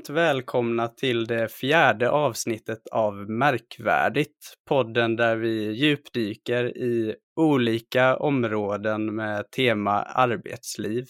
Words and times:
Varmt 0.00 0.10
välkomna 0.10 0.88
till 0.88 1.26
det 1.26 1.48
fjärde 1.48 2.10
avsnittet 2.10 2.88
av 2.92 3.14
Märkvärdigt, 3.30 4.54
podden 4.68 5.16
där 5.16 5.36
vi 5.36 5.72
djupdyker 5.72 6.76
i 6.76 7.14
olika 7.36 8.16
områden 8.16 9.14
med 9.14 9.50
tema 9.50 10.02
arbetsliv. 10.02 11.06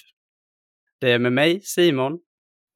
Det 1.01 1.13
är 1.13 1.19
med 1.19 1.33
mig 1.33 1.61
Simon. 1.61 2.19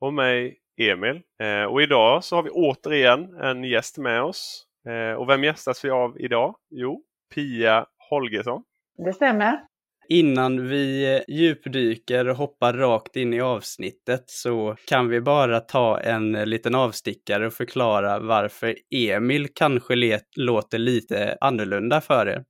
Och 0.00 0.14
mig 0.14 0.58
Emil. 0.80 1.22
Eh, 1.42 1.64
och 1.64 1.82
idag 1.82 2.24
så 2.24 2.36
har 2.36 2.42
vi 2.42 2.50
återigen 2.50 3.34
en 3.34 3.64
gäst 3.64 3.98
med 3.98 4.22
oss. 4.22 4.66
Eh, 4.86 5.16
och 5.16 5.28
vem 5.28 5.44
gästas 5.44 5.84
vi 5.84 5.90
av 5.90 6.20
idag? 6.20 6.56
Jo, 6.70 7.02
Pia 7.34 7.86
Holgersson. 8.10 8.62
Det 8.96 9.12
stämmer. 9.12 9.60
Innan 10.08 10.68
vi 10.68 11.22
djupdyker 11.28 12.28
och 12.28 12.36
hoppar 12.36 12.72
rakt 12.72 13.16
in 13.16 13.34
i 13.34 13.40
avsnittet 13.40 14.24
så 14.26 14.76
kan 14.88 15.08
vi 15.08 15.20
bara 15.20 15.60
ta 15.60 16.00
en 16.00 16.32
liten 16.32 16.74
avstickare 16.74 17.46
och 17.46 17.52
förklara 17.52 18.18
varför 18.18 18.74
Emil 18.90 19.48
kanske 19.54 20.20
låter 20.36 20.78
lite 20.78 21.38
annorlunda 21.40 22.00
för 22.00 22.28
er. 22.28 22.44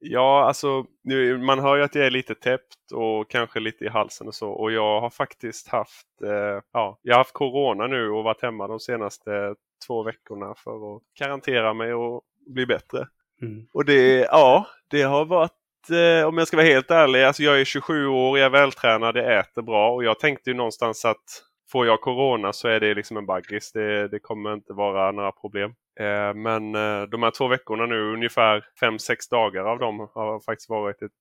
Ja, 0.00 0.44
alltså 0.44 0.84
man 1.46 1.58
hör 1.58 1.76
ju 1.76 1.82
att 1.82 1.94
jag 1.94 2.06
är 2.06 2.10
lite 2.10 2.34
täppt 2.34 2.92
och 2.94 3.30
kanske 3.30 3.60
lite 3.60 3.84
i 3.84 3.88
halsen 3.88 4.28
och 4.28 4.34
så. 4.34 4.50
Och 4.50 4.72
jag 4.72 5.00
har 5.00 5.10
faktiskt 5.10 5.68
haft, 5.68 6.22
eh, 6.24 6.62
ja, 6.72 6.98
jag 7.02 7.14
har 7.14 7.18
haft 7.18 7.32
corona 7.32 7.86
nu 7.86 8.10
och 8.10 8.24
varit 8.24 8.42
hemma 8.42 8.68
de 8.68 8.80
senaste 8.80 9.54
två 9.86 10.02
veckorna 10.02 10.54
för 10.56 10.96
att 10.96 11.02
karantera 11.14 11.74
mig 11.74 11.94
och 11.94 12.22
bli 12.46 12.66
bättre. 12.66 13.06
Mm. 13.42 13.66
Och 13.72 13.84
det, 13.84 14.18
ja, 14.18 14.66
det 14.90 15.02
har 15.02 15.24
varit 15.24 15.57
eh, 15.90 16.28
om 16.28 16.38
jag 16.38 16.48
ska 16.48 16.56
vara 16.56 16.66
helt 16.66 16.90
ärlig, 16.90 17.22
alltså 17.22 17.42
jag 17.42 17.60
är 17.60 17.64
27 17.64 18.06
år, 18.06 18.38
jag 18.38 18.46
är 18.46 18.50
vältränad, 18.50 19.16
jag 19.16 19.38
äter 19.38 19.62
bra 19.62 19.90
och 19.94 20.04
jag 20.04 20.20
tänkte 20.20 20.50
ju 20.50 20.56
någonstans 20.56 21.04
att 21.04 21.42
får 21.72 21.86
jag 21.86 22.00
corona 22.00 22.52
så 22.52 22.68
är 22.68 22.80
det 22.80 22.94
liksom 22.94 23.16
en 23.16 23.26
baggis. 23.26 23.72
Det, 23.72 24.08
det 24.08 24.18
kommer 24.18 24.54
inte 24.54 24.72
vara 24.72 25.12
några 25.12 25.32
problem. 25.32 25.74
Eh, 26.00 26.34
men 26.34 26.74
eh, 26.74 27.02
de 27.02 27.22
här 27.22 27.30
två 27.30 27.48
veckorna 27.48 27.86
nu, 27.86 28.12
ungefär 28.12 28.64
5-6 28.80 29.30
dagar 29.30 29.64
av 29.64 29.78
dem 29.78 30.08
har 30.14 30.40
faktiskt 30.40 30.70
varit 30.70 31.02
ett, 31.02 31.12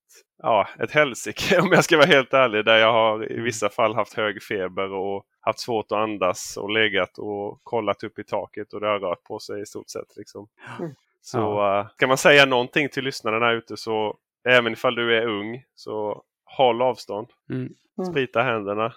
ja, 0.44 0.68
ett 0.80 0.92
helsike 0.92 1.60
om 1.62 1.72
jag 1.72 1.84
ska 1.84 1.98
vara 1.98 2.08
helt 2.08 2.34
ärlig. 2.34 2.66
Där 2.66 2.78
jag 2.78 2.94
har 2.94 3.32
i 3.32 3.40
vissa 3.40 3.70
fall 3.70 3.96
haft 3.96 4.14
hög 4.14 4.44
feber 4.44 4.94
och 4.94 5.26
haft 5.40 5.60
svårt 5.60 5.92
att 5.92 5.98
andas 5.98 6.58
och 6.58 6.70
legat 6.70 7.18
och 7.18 7.60
kollat 7.64 8.04
upp 8.04 8.20
i 8.20 8.24
taket 8.24 8.74
och 8.74 8.80
det 8.80 8.88
har 8.88 9.00
rört 9.00 9.24
på 9.24 9.40
sig 9.40 9.62
i 9.62 9.66
stort 9.66 9.90
sett. 9.90 10.18
Liksom. 10.18 10.48
Mm. 10.80 10.92
Så 11.22 11.38
ja. 11.38 11.80
uh, 11.80 11.98
kan 11.98 12.10
man 12.10 12.18
säga 12.18 12.46
någonting 12.46 12.90
till 12.90 13.04
lyssnarna 13.04 13.40
där 13.40 13.54
ute 13.54 13.78
så 13.78 14.18
Även 14.50 14.74
ifall 14.74 14.96
du 14.96 15.18
är 15.18 15.28
ung 15.28 15.64
så 15.76 16.24
håll 16.46 16.82
avstånd. 16.82 17.28
Mm. 17.50 17.62
mm. 17.62 18.12
Sprita 18.12 18.42
händerna. 18.42 18.94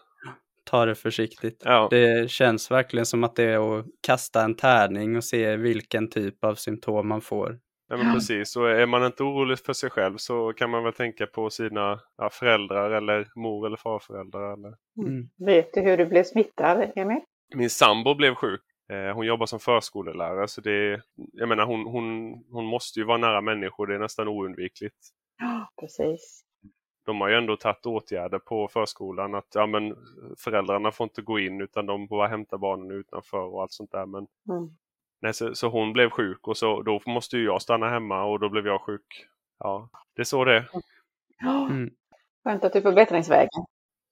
Ta 0.65 0.87
det 0.87 0.95
försiktigt. 0.95 1.63
Ja. 1.65 1.89
Det 1.91 2.31
känns 2.31 2.71
verkligen 2.71 3.07
som 3.07 3.25
att 3.25 3.37
det 3.37 3.45
är 3.45 3.79
att 3.79 3.87
kasta 4.07 4.45
en 4.45 4.55
tärning 4.55 5.17
och 5.17 5.25
se 5.25 5.57
vilken 5.57 6.11
typ 6.11 6.45
av 6.45 6.55
symptom 6.55 7.09
man 7.09 7.21
får. 7.21 7.59
Ja, 7.89 7.97
men 7.97 8.15
precis, 8.15 8.57
och 8.57 8.71
är 8.71 8.87
man 8.87 9.05
inte 9.05 9.23
orolig 9.23 9.59
för 9.59 9.73
sig 9.73 9.91
själv 9.91 10.17
så 10.17 10.53
kan 10.53 10.71
man 10.71 10.85
väl 10.85 10.93
tänka 10.93 11.27
på 11.27 11.51
sina 11.51 12.01
ja, 12.19 12.31
föräldrar 12.33 12.91
eller 12.91 13.29
mor 13.35 13.67
eller 13.67 13.77
farföräldrar. 13.77 14.53
Eller... 14.53 14.75
Mm. 14.99 15.09
mm. 15.09 15.29
Vet 15.39 15.75
du 15.75 15.81
hur 15.81 15.97
du 15.97 16.07
blev 16.07 16.25
smittad, 16.25 16.93
Emil? 16.97 17.21
Min 17.55 17.71
sambo 17.71 18.15
blev 18.15 18.35
sjuk. 18.35 18.61
Eh, 18.93 19.15
hon 19.15 19.27
jobbar 19.27 19.47
som 19.47 19.61
förskolelärare 19.61 20.49
så 20.49 20.61
det, 20.61 21.03
jag 21.33 21.49
menar 21.49 21.67
hon, 21.67 21.87
hon, 21.87 22.35
hon 22.51 22.65
måste 22.65 23.01
ju 23.01 23.07
vara 23.07 23.19
nära 23.19 23.41
människor, 23.41 23.87
det 23.87 23.95
är 23.95 23.99
nästan 23.99 24.29
oundvikligt. 24.29 24.97
Precis. 25.81 26.45
De 27.07 27.21
har 27.21 27.29
ju 27.29 27.35
ändå 27.35 27.57
tagit 27.57 27.87
åtgärder 27.87 28.39
på 28.39 28.69
förskolan 28.69 29.35
att 29.35 29.55
ja, 29.55 29.67
men 29.67 29.97
föräldrarna 30.39 30.93
får 30.93 31.05
inte 31.05 31.23
gå 31.23 31.39
in 31.39 31.61
utan 31.61 31.87
de 31.87 32.09
får 32.09 32.27
hämta 32.27 32.59
barnen 32.59 32.91
utanför 32.91 33.39
och 33.39 33.63
allt 33.63 33.73
sånt 33.73 33.93
där. 33.93 34.07
Men, 34.07 34.27
mm. 34.49 34.71
nej, 35.21 35.35
så, 35.35 35.55
så, 35.55 35.69
hon 35.69 35.93
blev 35.93 36.11
sjuk 36.11 36.49
och 36.49 36.57
så, 36.57 36.83
då 36.83 37.01
måste 37.07 37.37
ju 37.37 37.45
jag 37.45 37.63
stanna 37.63 37.89
hemma 37.89 38.25
och 38.25 38.41
då 38.41 38.49
blev 38.49 38.67
jag 38.67 38.81
sjuk. 38.81 39.27
Ja, 39.59 39.89
det 40.17 40.23
är 40.23 40.25
så 40.25 40.45
det 40.45 40.57
är. 40.57 40.69
Mm. 41.71 41.91
Skönt 42.45 42.65
att 42.65 42.73
du 42.73 42.79
är 42.79 42.83
på 42.83 42.93
bättringsvägen. 42.93 43.65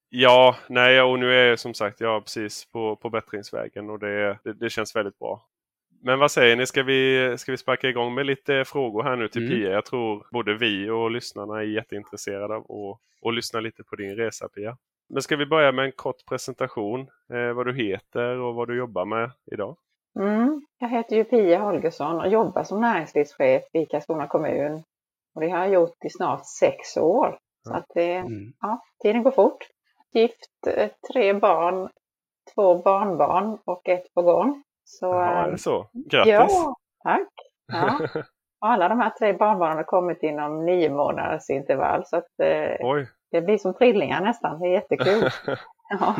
Ja, 0.09 0.57
nej 0.69 1.03
och 1.03 1.19
nu 1.19 1.35
är 1.35 1.47
jag 1.49 1.59
som 1.59 1.75
sagt 1.75 2.01
jag 2.01 2.25
precis 2.25 2.65
på, 2.65 2.97
på 2.97 3.11
bättringsvägen 3.11 3.91
och 3.91 3.99
det, 3.99 4.39
det, 4.45 4.53
det 4.53 4.71
känns 4.71 4.97
väldigt 4.97 5.19
bra. 5.19 5.47
Men 6.01 6.19
vad 6.19 6.31
säger 6.31 6.57
ni, 6.57 6.67
ska 6.67 6.83
vi, 6.83 7.35
ska 7.39 7.53
vi 7.53 7.59
sparka 7.59 7.89
igång 7.89 8.15
med 8.15 8.27
lite 8.27 8.65
frågor 8.65 9.03
här 9.03 9.17
nu 9.17 9.29
till 9.29 9.47
mm. 9.47 9.59
Pia? 9.59 9.71
Jag 9.71 9.85
tror 9.85 10.27
både 10.33 10.55
vi 10.55 10.91
och 10.91 11.11
lyssnarna 11.11 11.59
är 11.59 11.63
jätteintresserade 11.63 12.55
av 12.55 12.61
att, 12.61 13.29
att 13.29 13.35
lyssna 13.35 13.61
lite 13.61 13.85
på 13.85 13.97
din 13.97 14.17
resa 14.17 14.49
Pia. 14.49 14.77
Men 15.09 15.23
ska 15.23 15.37
vi 15.37 15.47
börja 15.47 15.73
med 15.73 15.85
en 15.85 15.93
kort 15.93 16.27
presentation, 16.29 17.01
eh, 17.33 17.53
vad 17.53 17.67
du 17.67 17.75
heter 17.75 18.39
och 18.39 18.55
vad 18.55 18.69
du 18.69 18.77
jobbar 18.77 19.05
med 19.05 19.31
idag? 19.53 19.77
Mm, 20.19 20.67
jag 20.79 20.89
heter 20.89 21.17
ju 21.17 21.25
Pia 21.25 21.59
Holgersson 21.59 22.21
och 22.21 22.29
jobbar 22.29 22.65
som 22.65 22.81
näringslivschef 22.81 23.63
i 23.73 23.87
Karlskrona 23.87 24.27
kommun. 24.27 24.83
Och 25.35 25.41
det 25.41 25.49
har 25.49 25.59
jag 25.59 25.73
gjort 25.73 26.05
i 26.05 26.11
snart 26.11 26.47
sex 26.47 26.97
år. 26.97 27.39
Så 27.67 27.75
att 27.75 27.87
det, 27.95 28.15
mm. 28.15 28.53
ja, 28.61 28.83
tiden 29.03 29.23
går 29.23 29.31
fort. 29.31 29.69
Gift, 30.13 30.67
eh, 30.67 30.91
tre 31.13 31.33
barn, 31.33 31.89
två 32.55 32.83
barnbarn 32.83 33.59
och 33.65 33.89
ett 33.89 34.15
på 34.15 34.23
gång. 34.23 34.63
Så, 34.91 35.07
ja, 35.07 35.25
är 35.25 35.45
det 35.45 35.51
ehm, 35.51 35.59
så? 35.59 35.91
Grattis! 35.93 36.33
Ja, 36.33 36.75
tack! 37.03 37.29
Ja. 37.73 37.99
Och 38.61 38.69
alla 38.69 38.89
de 38.89 39.01
här 39.01 39.11
tre 39.11 39.33
barnbarnen 39.33 39.77
har 39.77 39.85
kommit 39.85 40.23
inom 40.23 40.65
nio 40.65 40.91
månaders 40.91 41.51
intervall. 41.51 42.03
Så 42.07 42.17
att, 42.17 42.41
eh, 42.43 43.07
det 43.31 43.41
blir 43.43 43.59
som 43.59 43.75
trillingar 43.75 44.21
nästan. 44.21 44.61
Det 44.61 44.67
är 44.67 44.73
jättekul. 44.73 45.31
ja. 45.89 46.17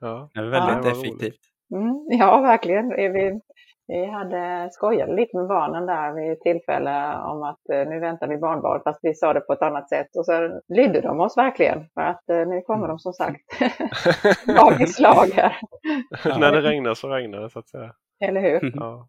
ja. 0.00 0.30
Det 0.34 0.40
är 0.40 0.44
väldigt 0.44 0.84
ja. 0.84 0.90
effektivt. 0.92 1.40
Mm, 1.74 2.06
ja, 2.08 2.40
verkligen. 2.40 2.88
Vi, 2.88 3.40
vi 3.86 4.06
hade 4.06 4.68
skojat 4.72 5.08
lite 5.08 5.36
med 5.36 5.46
barnen 5.46 5.86
där 5.86 6.12
vid 6.12 6.40
tillfälle 6.40 7.18
om 7.24 7.42
att 7.42 7.68
eh, 7.72 7.88
nu 7.88 8.00
väntar 8.00 8.28
vi 8.28 8.36
barnbarn, 8.36 8.80
fast 8.84 9.00
vi 9.02 9.14
sa 9.14 9.32
det 9.32 9.40
på 9.40 9.52
ett 9.52 9.62
annat 9.62 9.88
sätt. 9.88 10.16
Och 10.18 10.26
så 10.26 10.60
lydde 10.68 11.00
de 11.00 11.20
oss 11.20 11.36
verkligen, 11.36 11.88
för 11.94 12.00
att 12.00 12.30
eh, 12.30 12.46
nu 12.46 12.60
kommer 12.60 12.88
de 12.88 12.98
som 12.98 13.12
sagt 13.12 13.40
lag 14.46 14.80
i 14.80 14.86
slag 14.86 15.26
här. 15.34 15.56
När 16.38 16.52
det 16.52 16.60
regnar 16.60 16.94
så 16.94 17.08
regnar 17.08 17.40
det 17.40 17.50
så 17.50 17.58
att 17.58 17.68
säga. 17.68 17.92
Eller 18.24 18.40
hur? 18.40 18.72
Ja. 18.74 19.08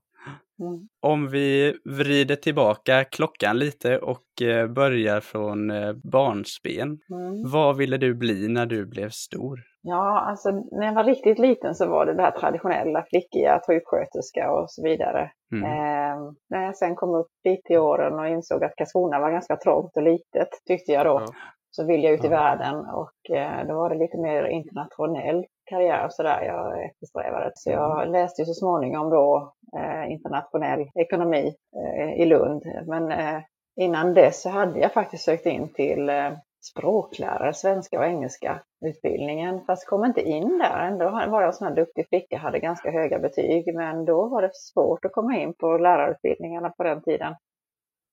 Mm. 0.60 0.88
Om 1.02 1.28
vi 1.28 1.76
vrider 1.86 2.36
tillbaka 2.36 3.04
klockan 3.04 3.60
lite 3.60 4.00
och 4.00 4.42
eh, 4.42 4.68
börjar 4.68 5.20
från 5.20 5.72
barnsben. 6.12 6.88
Mm. 6.88 7.52
Vad 7.52 7.78
ville 7.78 7.98
du 7.98 8.14
bli 8.14 8.48
när 8.48 8.66
du 8.66 8.86
blev 8.86 9.10
stor? 9.10 9.60
Ja, 9.88 10.20
alltså 10.30 10.52
när 10.52 10.86
jag 10.86 10.94
var 10.94 11.04
riktigt 11.04 11.40
liten 11.40 11.76
så 11.76 11.90
var 11.90 12.06
det 12.06 12.14
det 12.14 12.22
här 12.22 12.32
traditionella, 12.32 13.06
flickiga, 13.10 13.62
sjuksköterska 13.68 14.52
och 14.52 14.72
så 14.72 14.84
vidare. 14.84 15.32
Mm. 15.52 15.64
Eh, 15.64 16.18
när 16.50 16.64
jag 16.66 16.76
sen 16.78 16.96
kom 16.96 17.16
upp 17.16 17.32
lite 17.44 17.74
i 17.74 17.78
åren 17.78 18.20
och 18.20 18.28
insåg 18.28 18.64
att 18.64 18.76
Karlskrona 18.76 19.20
var 19.20 19.32
ganska 19.32 19.58
trångt 19.58 19.98
och 19.98 20.04
litet, 20.04 20.50
tyckte 20.68 20.92
jag 20.92 21.06
då, 21.06 21.22
ja. 21.22 21.34
så 21.72 21.86
ville 21.88 22.04
jag 22.04 22.14
ut 22.14 22.24
i 22.24 22.28
ja. 22.28 22.30
världen 22.30 22.76
och 22.76 23.36
eh, 23.38 23.68
då 23.68 23.74
var 23.74 23.90
det 23.90 23.98
lite 23.98 24.18
mer 24.18 24.44
internationell 24.46 25.46
karriär 25.66 26.06
och 26.06 26.14
sådär, 26.14 26.42
jag 26.42 26.86
eftersträvade. 26.86 27.52
Så 27.56 27.72
jag 27.72 28.10
läste 28.10 28.42
ju 28.42 28.46
så 28.46 28.54
småningom 28.54 29.10
då 29.10 29.54
eh, 29.78 30.12
internationell 30.12 30.90
ekonomi 30.96 31.56
eh, 31.76 32.22
i 32.22 32.26
Lund. 32.26 32.64
Men 32.88 33.12
eh, 33.12 33.42
innan 33.76 34.14
dess 34.14 34.42
så 34.42 34.50
hade 34.50 34.80
jag 34.80 34.94
faktiskt 34.94 35.24
sökt 35.24 35.46
in 35.46 35.74
till 35.74 36.10
eh, 36.10 36.32
språklärare, 36.72 37.54
svenska 37.54 38.00
och 38.00 38.06
engelska 38.06 38.62
utbildningen. 38.86 39.66
Fast 39.66 39.88
kom 39.88 40.06
inte 40.06 40.22
in 40.22 40.58
där. 40.58 40.80
Ändå 40.80 41.10
var 41.10 41.42
jag 41.42 41.48
en 41.48 41.54
sån 41.54 41.68
här 41.68 41.76
duktig 41.76 42.08
flicka, 42.10 42.38
hade 42.38 42.60
ganska 42.60 42.92
höga 42.92 43.20
betyg. 43.20 43.76
Men 43.76 44.06
då 44.06 44.28
var 44.28 44.42
det 44.42 44.50
svårt 44.54 45.06
att 45.06 45.12
komma 45.12 45.38
in 45.38 45.54
på 45.54 45.78
lärarutbildningarna 45.78 46.70
på 46.70 46.84
den 46.84 47.02
tiden. 47.02 47.36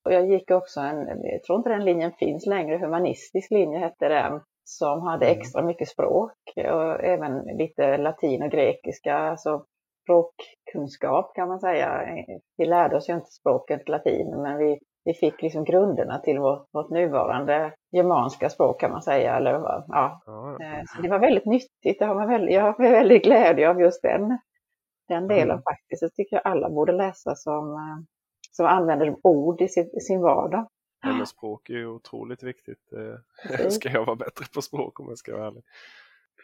Och 0.05 0.13
jag 0.13 0.27
gick 0.27 0.51
också 0.51 0.81
en, 0.81 1.07
jag 1.23 1.43
tror 1.43 1.59
inte 1.59 1.71
den 1.71 1.85
linjen 1.85 2.13
finns 2.13 2.47
längre, 2.47 2.79
humanistisk 2.79 3.51
linje 3.51 3.79
hette 3.79 4.09
den, 4.09 4.41
som 4.65 5.03
hade 5.03 5.27
mm. 5.27 5.39
extra 5.39 5.63
mycket 5.63 5.89
språk 5.89 6.39
och 6.57 7.05
även 7.05 7.57
lite 7.59 7.97
latin 7.97 8.43
och 8.43 8.51
grekiska, 8.51 9.15
alltså 9.15 9.65
språkkunskap 10.03 11.35
kan 11.35 11.49
man 11.49 11.61
säga. 11.61 12.03
Vi 12.57 12.67
lärde 12.67 12.97
oss 12.97 13.09
ju 13.09 13.15
inte 13.15 13.31
språket 13.31 13.89
latin, 13.89 14.43
men 14.43 14.59
vi 14.59 14.79
vi 15.05 15.15
fick 15.15 15.43
liksom 15.43 15.65
grunderna 15.65 16.19
till 16.19 16.39
vårt, 16.39 16.69
vårt 16.73 16.91
nuvarande 16.91 17.75
germanska 17.93 18.51
språk 18.51 18.81
kan 18.81 18.91
man 18.91 19.03
säga. 19.03 19.37
Eller, 19.37 19.53
ja. 19.53 19.85
ja. 20.27 20.59
Eh, 20.63 20.83
så 20.87 21.03
det 21.03 21.09
var 21.09 21.19
väldigt 21.19 21.47
nyttigt. 21.47 21.99
Det 21.99 22.05
har 22.05 22.15
man 22.15 22.29
väldigt, 22.29 22.55
jag 22.55 22.63
har 22.63 22.91
väldigt 22.91 23.25
glädje 23.25 23.71
av 23.71 23.81
just 23.81 24.03
den, 24.03 24.39
den 25.09 25.29
delen 25.29 25.51
mm. 25.51 25.63
faktiskt. 25.63 26.01
Det 26.01 26.11
tycker 26.11 26.37
jag 26.37 26.47
alla 26.47 26.71
borde 26.71 26.93
läsa 26.93 27.35
som, 27.35 27.73
eh, 27.73 28.05
som 28.51 28.67
använder 28.67 29.17
ord 29.23 29.61
i 29.61 29.69
sin, 29.69 29.91
i 29.97 30.01
sin 30.01 30.23
vardag. 30.23 30.67
Men 31.03 31.27
språk 31.27 31.71
är 31.71 31.75
ju 31.75 31.87
otroligt 31.87 32.43
viktigt. 32.43 32.93
Ska 33.71 33.91
jag 33.91 34.05
vara 34.07 34.17
bättre 34.17 34.45
på 34.55 34.63
språk 34.63 35.01
om 35.01 35.09
jag 35.09 35.19
ska 35.19 35.33
vara 35.37 35.47
ärlig. 35.47 35.63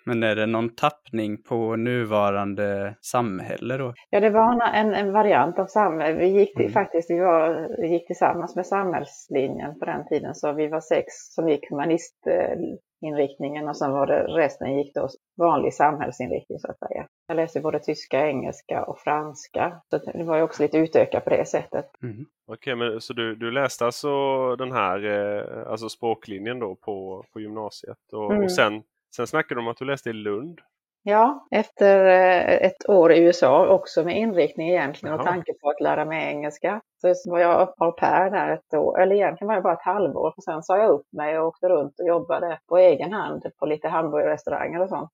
Men 0.04 0.22
är 0.22 0.36
det 0.36 0.46
någon 0.46 0.74
tappning 0.74 1.42
på 1.42 1.76
nuvarande 1.76 2.94
samhälle 3.00 3.76
då? 3.76 3.94
Ja, 4.10 4.20
det 4.20 4.30
var 4.30 4.70
en, 4.74 4.94
en 4.94 5.12
variant 5.12 5.58
av 5.58 5.66
samhälle. 5.66 6.18
Vi 6.18 6.26
gick 6.26 6.54
till, 6.54 6.64
mm. 6.64 6.72
faktiskt 6.72 7.10
vi 7.10 7.18
var, 7.18 7.68
vi 7.80 7.88
gick 7.88 8.06
tillsammans 8.06 8.56
med 8.56 8.66
samhällslinjen 8.66 9.78
på 9.78 9.84
den 9.84 10.06
tiden, 10.08 10.34
så 10.34 10.52
vi 10.52 10.68
var 10.68 10.80
sex 10.80 11.06
som 11.34 11.48
gick 11.48 11.70
humanistinriktningen 11.70 13.68
och 13.68 13.76
sen 13.76 13.92
var 13.92 14.06
det 14.06 14.22
resten 14.22 14.78
gick 14.78 14.94
då 14.94 15.08
vanlig 15.36 15.74
samhällsinriktning 15.74 16.58
så 16.58 16.70
att 16.70 16.78
säga. 16.78 17.06
Jag 17.28 17.36
läste 17.36 17.60
både 17.60 17.78
tyska, 17.78 18.26
engelska 18.26 18.84
och 18.84 18.98
franska. 18.98 19.80
Så 19.90 19.98
det 19.98 20.24
var 20.24 20.36
ju 20.36 20.42
också 20.42 20.62
lite 20.62 20.78
utökat 20.78 21.24
på 21.24 21.30
det 21.30 21.48
sättet. 21.48 21.86
Mm. 22.02 22.26
Okej, 22.46 22.76
men 22.76 23.00
så 23.00 23.12
du, 23.12 23.34
du 23.34 23.50
läste 23.50 23.84
alltså 23.84 24.08
den 24.56 24.72
här 24.72 25.04
eh, 25.04 25.70
alltså 25.70 25.88
språklinjen 25.88 26.58
då 26.58 26.74
på, 26.74 27.24
på 27.32 27.40
gymnasiet 27.40 28.12
och, 28.12 28.32
mm. 28.32 28.44
och 28.44 28.52
sen 28.52 28.82
Sen 29.16 29.26
snackade 29.26 29.60
du 29.60 29.62
om 29.64 29.68
att 29.68 29.76
du 29.76 29.84
läste 29.84 30.10
i 30.10 30.12
Lund. 30.12 30.60
Ja, 31.02 31.46
efter 31.50 32.04
eh, 32.04 32.66
ett 32.66 32.88
år 32.88 33.12
i 33.12 33.18
USA 33.18 33.68
också 33.68 34.04
med 34.04 34.18
inriktning 34.18 34.68
egentligen 34.68 35.12
Jaha. 35.12 35.20
och 35.20 35.26
tanke 35.26 35.52
på 35.60 35.70
att 35.70 35.80
lära 35.80 36.04
mig 36.04 36.28
engelska. 36.28 36.80
Så 36.96 37.30
var 37.30 37.38
jag 37.38 37.74
au 37.78 37.92
pair 37.92 38.30
där 38.30 38.52
ett 38.52 38.74
år, 38.74 39.00
eller 39.00 39.16
egentligen 39.16 39.48
var 39.48 39.54
jag 39.54 39.62
bara 39.62 39.74
ett 39.74 39.82
halvår. 39.82 40.34
Och 40.36 40.42
sen 40.42 40.62
sa 40.62 40.78
jag 40.78 40.90
upp 40.90 41.06
mig 41.12 41.38
och 41.38 41.46
åkte 41.46 41.68
runt 41.68 42.00
och 42.00 42.06
jobbade 42.06 42.58
på 42.68 42.78
egen 42.78 43.12
hand 43.12 43.42
på 43.58 43.66
lite 43.66 43.88
hamburgerrestauranger 43.88 44.80
och 44.80 44.88
sånt. 44.88 45.10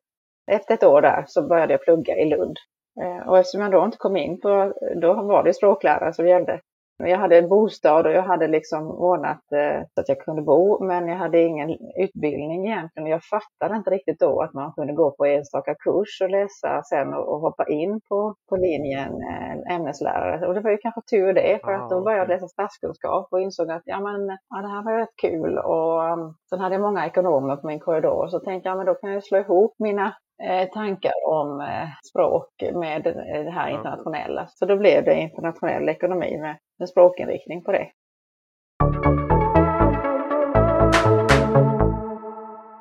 Efter 0.50 0.74
ett 0.74 0.84
år 0.84 1.02
där 1.02 1.24
så 1.26 1.42
började 1.42 1.72
jag 1.72 1.82
plugga 1.82 2.16
i 2.16 2.24
Lund. 2.24 2.56
Eh, 3.02 3.28
och 3.28 3.38
eftersom 3.38 3.60
jag 3.60 3.72
då 3.72 3.84
inte 3.84 3.98
kom 3.98 4.16
in 4.16 4.40
på, 4.40 4.72
då 4.96 5.14
var 5.14 5.44
det 5.44 5.54
språklärare 5.54 6.12
som 6.12 6.28
gällde. 6.28 6.60
Jag 6.96 7.18
hade 7.18 7.38
en 7.38 7.48
bostad 7.48 8.06
och 8.06 8.12
jag 8.12 8.22
hade 8.22 8.48
liksom 8.48 8.90
ordnat 8.90 9.52
eh, 9.52 9.82
så 9.94 10.00
att 10.00 10.08
jag 10.08 10.18
kunde 10.18 10.42
bo, 10.42 10.84
men 10.84 11.08
jag 11.08 11.16
hade 11.16 11.42
ingen 11.42 11.70
utbildning 11.96 12.66
egentligen. 12.66 13.08
Jag 13.08 13.24
fattade 13.24 13.76
inte 13.76 13.90
riktigt 13.90 14.20
då 14.20 14.42
att 14.42 14.54
man 14.54 14.72
kunde 14.72 14.92
gå 14.92 15.10
på 15.10 15.24
enstaka 15.24 15.74
kurs 15.74 16.20
och 16.22 16.30
läsa 16.30 16.82
sen 16.82 17.14
och, 17.14 17.28
och 17.28 17.40
hoppa 17.40 17.64
in 17.68 18.00
på, 18.08 18.34
på 18.48 18.56
linjen 18.56 19.12
eh, 19.22 19.76
ämneslärare. 19.76 20.46
Och 20.46 20.54
det 20.54 20.60
var 20.60 20.70
ju 20.70 20.76
kanske 20.76 21.00
tur 21.10 21.32
det, 21.32 21.60
för 21.64 21.72
att 21.72 21.90
då 21.90 22.00
började 22.00 22.22
jag 22.22 22.28
läsa 22.28 22.48
statskunskap 22.48 23.28
och 23.30 23.40
insåg 23.40 23.70
att 23.70 23.82
ja, 23.84 24.00
men, 24.00 24.28
ja, 24.48 24.56
det 24.62 24.68
här 24.68 24.84
var 24.84 24.98
rätt 24.98 25.16
kul. 25.22 25.58
Och 25.58 26.12
um, 26.12 26.34
sen 26.50 26.60
hade 26.60 26.74
jag 26.74 26.82
många 26.82 27.06
ekonomer 27.06 27.56
på 27.56 27.66
min 27.66 27.80
korridor, 27.80 28.28
så 28.28 28.40
tänkte 28.40 28.68
jag 28.68 28.76
men 28.76 28.86
då 28.86 28.94
kan 28.94 29.12
jag 29.12 29.24
slå 29.24 29.38
ihop 29.38 29.74
mina 29.78 30.14
Eh, 30.42 30.68
tankar 30.68 31.12
om 31.26 31.66
språk 32.10 32.48
med 32.74 33.02
det 33.44 33.50
här 33.50 33.70
internationella. 33.70 34.46
Så 34.48 34.66
då 34.66 34.76
blev 34.76 35.04
det 35.04 35.20
internationell 35.20 35.88
ekonomi 35.88 36.38
med 36.40 36.56
en 36.78 36.86
språkinriktning 36.86 37.64
på 37.64 37.72
det. 37.72 37.90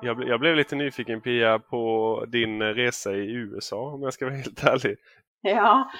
Jag, 0.01 0.27
jag 0.27 0.39
blev 0.39 0.55
lite 0.55 0.75
nyfiken 0.75 1.21
Pia 1.21 1.59
på 1.59 2.25
din 2.27 2.61
resa 2.61 3.13
i 3.13 3.31
USA 3.33 3.93
om 3.93 4.03
jag 4.03 4.13
ska 4.13 4.25
vara 4.25 4.35
helt 4.43 4.63
ärlig. 4.63 4.97
Ja, 5.41 5.91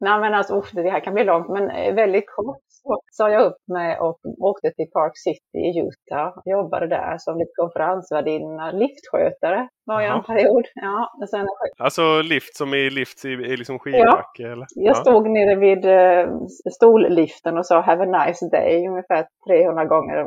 Nej 0.00 0.20
men 0.20 0.34
alltså 0.34 0.58
usch, 0.58 0.74
det 0.74 0.90
här 0.90 1.00
kan 1.00 1.14
bli 1.14 1.24
långt 1.24 1.48
men 1.48 1.70
eh, 1.70 1.94
väldigt 1.94 2.30
kort 2.36 2.62
så 2.68 3.00
sa 3.12 3.30
jag 3.30 3.42
upp 3.42 3.68
mig 3.68 3.98
och 3.98 4.20
åkte 4.38 4.70
till 4.70 4.90
Park 4.92 5.12
City 5.14 5.58
i 5.58 5.80
Utah. 5.80 6.32
Jobbade 6.44 6.86
där 6.86 7.18
som 7.18 7.38
lite 7.38 7.52
konferensvärdinna, 7.54 8.72
liftskötare 8.72 9.68
var 9.86 10.00
jag 10.00 10.16
en 10.16 10.22
period. 10.22 10.64
Ja, 10.74 11.14
men 11.18 11.28
sen... 11.28 11.46
Alltså 11.78 12.22
lift 12.22 12.56
som 12.56 12.74
i 12.74 12.90
lift 12.90 13.24
i, 13.24 13.28
i 13.28 13.56
liksom 13.56 13.78
skidbacke? 13.78 14.42
Ja, 14.42 14.52
eller? 14.52 14.66
jag 14.74 14.96
ja. 14.96 15.00
stod 15.00 15.30
nere 15.30 15.54
vid 15.54 15.84
uh, 15.84 16.46
stolliften 16.72 17.58
och 17.58 17.66
sa 17.66 17.80
Have 17.80 18.02
a 18.02 18.26
nice 18.26 18.48
day 18.52 18.88
ungefär 18.88 19.26
300 19.48 19.84
gånger 19.84 20.26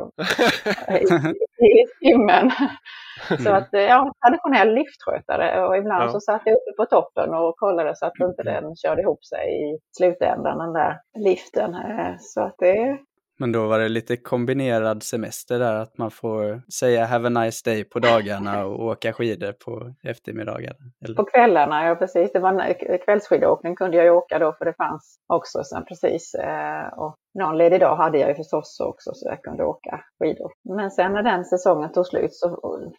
i, 0.88 1.64
i 1.66 1.86
timmen. 2.00 2.50
Så 3.44 3.50
att, 3.50 3.74
eh, 3.74 3.80
ja, 3.80 4.12
traditionell 4.24 4.74
liftskötare 4.74 5.66
och 5.66 5.76
ibland 5.76 6.04
ja. 6.04 6.08
så 6.08 6.20
satt 6.20 6.42
jag 6.44 6.54
uppe 6.54 6.72
på 6.76 6.84
toppen 6.84 7.34
och 7.34 7.56
kollade 7.56 7.96
så 7.96 8.06
att 8.06 8.20
inte 8.20 8.42
den 8.42 8.76
körde 8.76 9.02
ihop 9.02 9.24
sig 9.24 9.46
i 9.62 9.78
slutändan, 9.96 10.58
den 10.58 10.72
där 10.72 11.00
liften. 11.18 11.74
Eh, 11.74 12.14
så 12.18 12.40
att 12.40 12.54
det... 12.58 12.98
Men 13.40 13.52
då 13.52 13.66
var 13.66 13.78
det 13.78 13.88
lite 13.88 14.16
kombinerad 14.16 15.02
semester 15.02 15.58
där, 15.58 15.74
att 15.74 15.98
man 15.98 16.10
får 16.10 16.62
säga 16.72 17.04
have 17.04 17.26
a 17.26 17.30
nice 17.30 17.70
day 17.70 17.84
på 17.84 17.98
dagarna 17.98 18.66
och 18.66 18.84
åka 18.84 19.12
skidor 19.12 19.52
på 19.52 19.94
eftermiddagarna? 20.02 20.78
Eller? 21.04 21.16
På 21.16 21.24
kvällarna, 21.24 21.86
ja 21.86 21.94
precis. 21.94 22.32
Det 22.32 22.38
var 22.38 22.74
kvällsskidåkning 23.04 23.76
kunde 23.76 23.96
jag 23.96 24.04
ju 24.04 24.10
åka 24.10 24.38
då 24.38 24.52
för 24.52 24.64
det 24.64 24.74
fanns 24.74 25.18
också 25.26 25.64
sen 25.64 25.84
precis. 25.84 26.34
Eh, 26.34 26.98
och 26.98 27.16
någon 27.38 27.58
ledig 27.58 27.80
dag 27.80 27.96
hade 27.96 28.18
jag 28.18 28.28
ju 28.28 28.34
förstås 28.34 28.80
också 28.80 29.10
så 29.14 29.28
jag 29.28 29.42
kunde 29.42 29.64
åka 29.64 30.04
skidor. 30.18 30.52
Men 30.76 30.90
sen 30.90 31.12
när 31.12 31.22
den 31.22 31.44
säsongen 31.44 31.92
tog 31.92 32.06
slut 32.06 32.34
så 32.34 32.48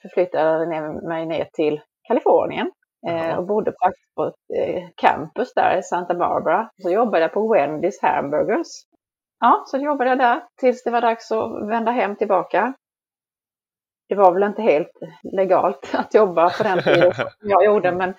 förflyttade 0.02 0.76
jag 0.76 1.04
mig 1.04 1.26
ner 1.26 1.48
till 1.54 1.82
Kalifornien 2.08 2.72
eh, 3.08 3.38
och 3.38 3.46
bodde 3.46 3.74
på 4.16 4.24
ett 4.24 4.58
eh, 4.60 4.84
campus 4.96 5.54
där 5.54 5.78
i 5.80 5.84
Santa 5.84 6.14
Barbara. 6.14 6.70
Så 6.84 6.90
jobbade 6.90 7.20
jag 7.20 7.34
på 7.34 7.56
Wendy's 7.56 8.02
Hamburgers. 8.02 8.68
Ja, 9.42 9.64
så 9.66 9.78
jobbade 9.78 10.10
jag 10.10 10.20
där 10.20 10.44
tills 10.60 10.84
det 10.84 10.92
var 10.92 11.02
dags 11.02 11.32
att 11.32 11.70
vända 11.70 11.92
hem 11.92 12.16
tillbaka. 12.16 12.74
Det 14.10 14.16
var 14.16 14.34
väl 14.34 14.44
inte 14.44 14.62
helt 14.62 14.92
legalt 15.24 15.90
att 15.94 16.14
jobba 16.14 16.50
på 16.50 16.64
den 16.64 16.84
tiden 16.84 17.14
som 17.14 17.50
jag 17.50 17.66
gjorde, 17.66 17.92
men 17.92 18.14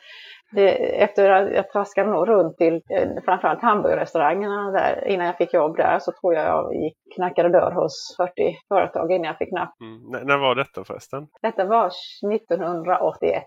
det, 0.53 1.03
efter 1.03 1.31
att 1.31 1.53
jag 1.55 1.71
traskade 1.71 2.11
nog 2.11 2.29
runt 2.29 2.57
till 2.57 2.75
eh, 2.75 3.09
framförallt 3.25 3.63
hamburgerrestaurangerna 3.63 4.71
där 4.71 5.09
innan 5.09 5.27
jag 5.27 5.37
fick 5.37 5.55
jobb 5.55 5.77
där 5.77 5.99
så 5.99 6.13
tror 6.13 6.35
jag 6.35 6.45
jag 6.47 6.75
gick, 6.75 6.97
knackade 7.15 7.49
dörr 7.49 7.73
hos 7.73 8.15
40 8.17 8.33
företag 8.69 9.13
innan 9.13 9.27
jag 9.27 9.39
fick 9.39 9.53
napp. 9.53 9.75
Mm. 9.81 10.27
När 10.27 10.39
var 10.39 10.55
detta 10.55 10.85
förresten? 10.85 11.27
Detta 11.43 11.65
var 11.65 11.91
1981. 12.33 13.43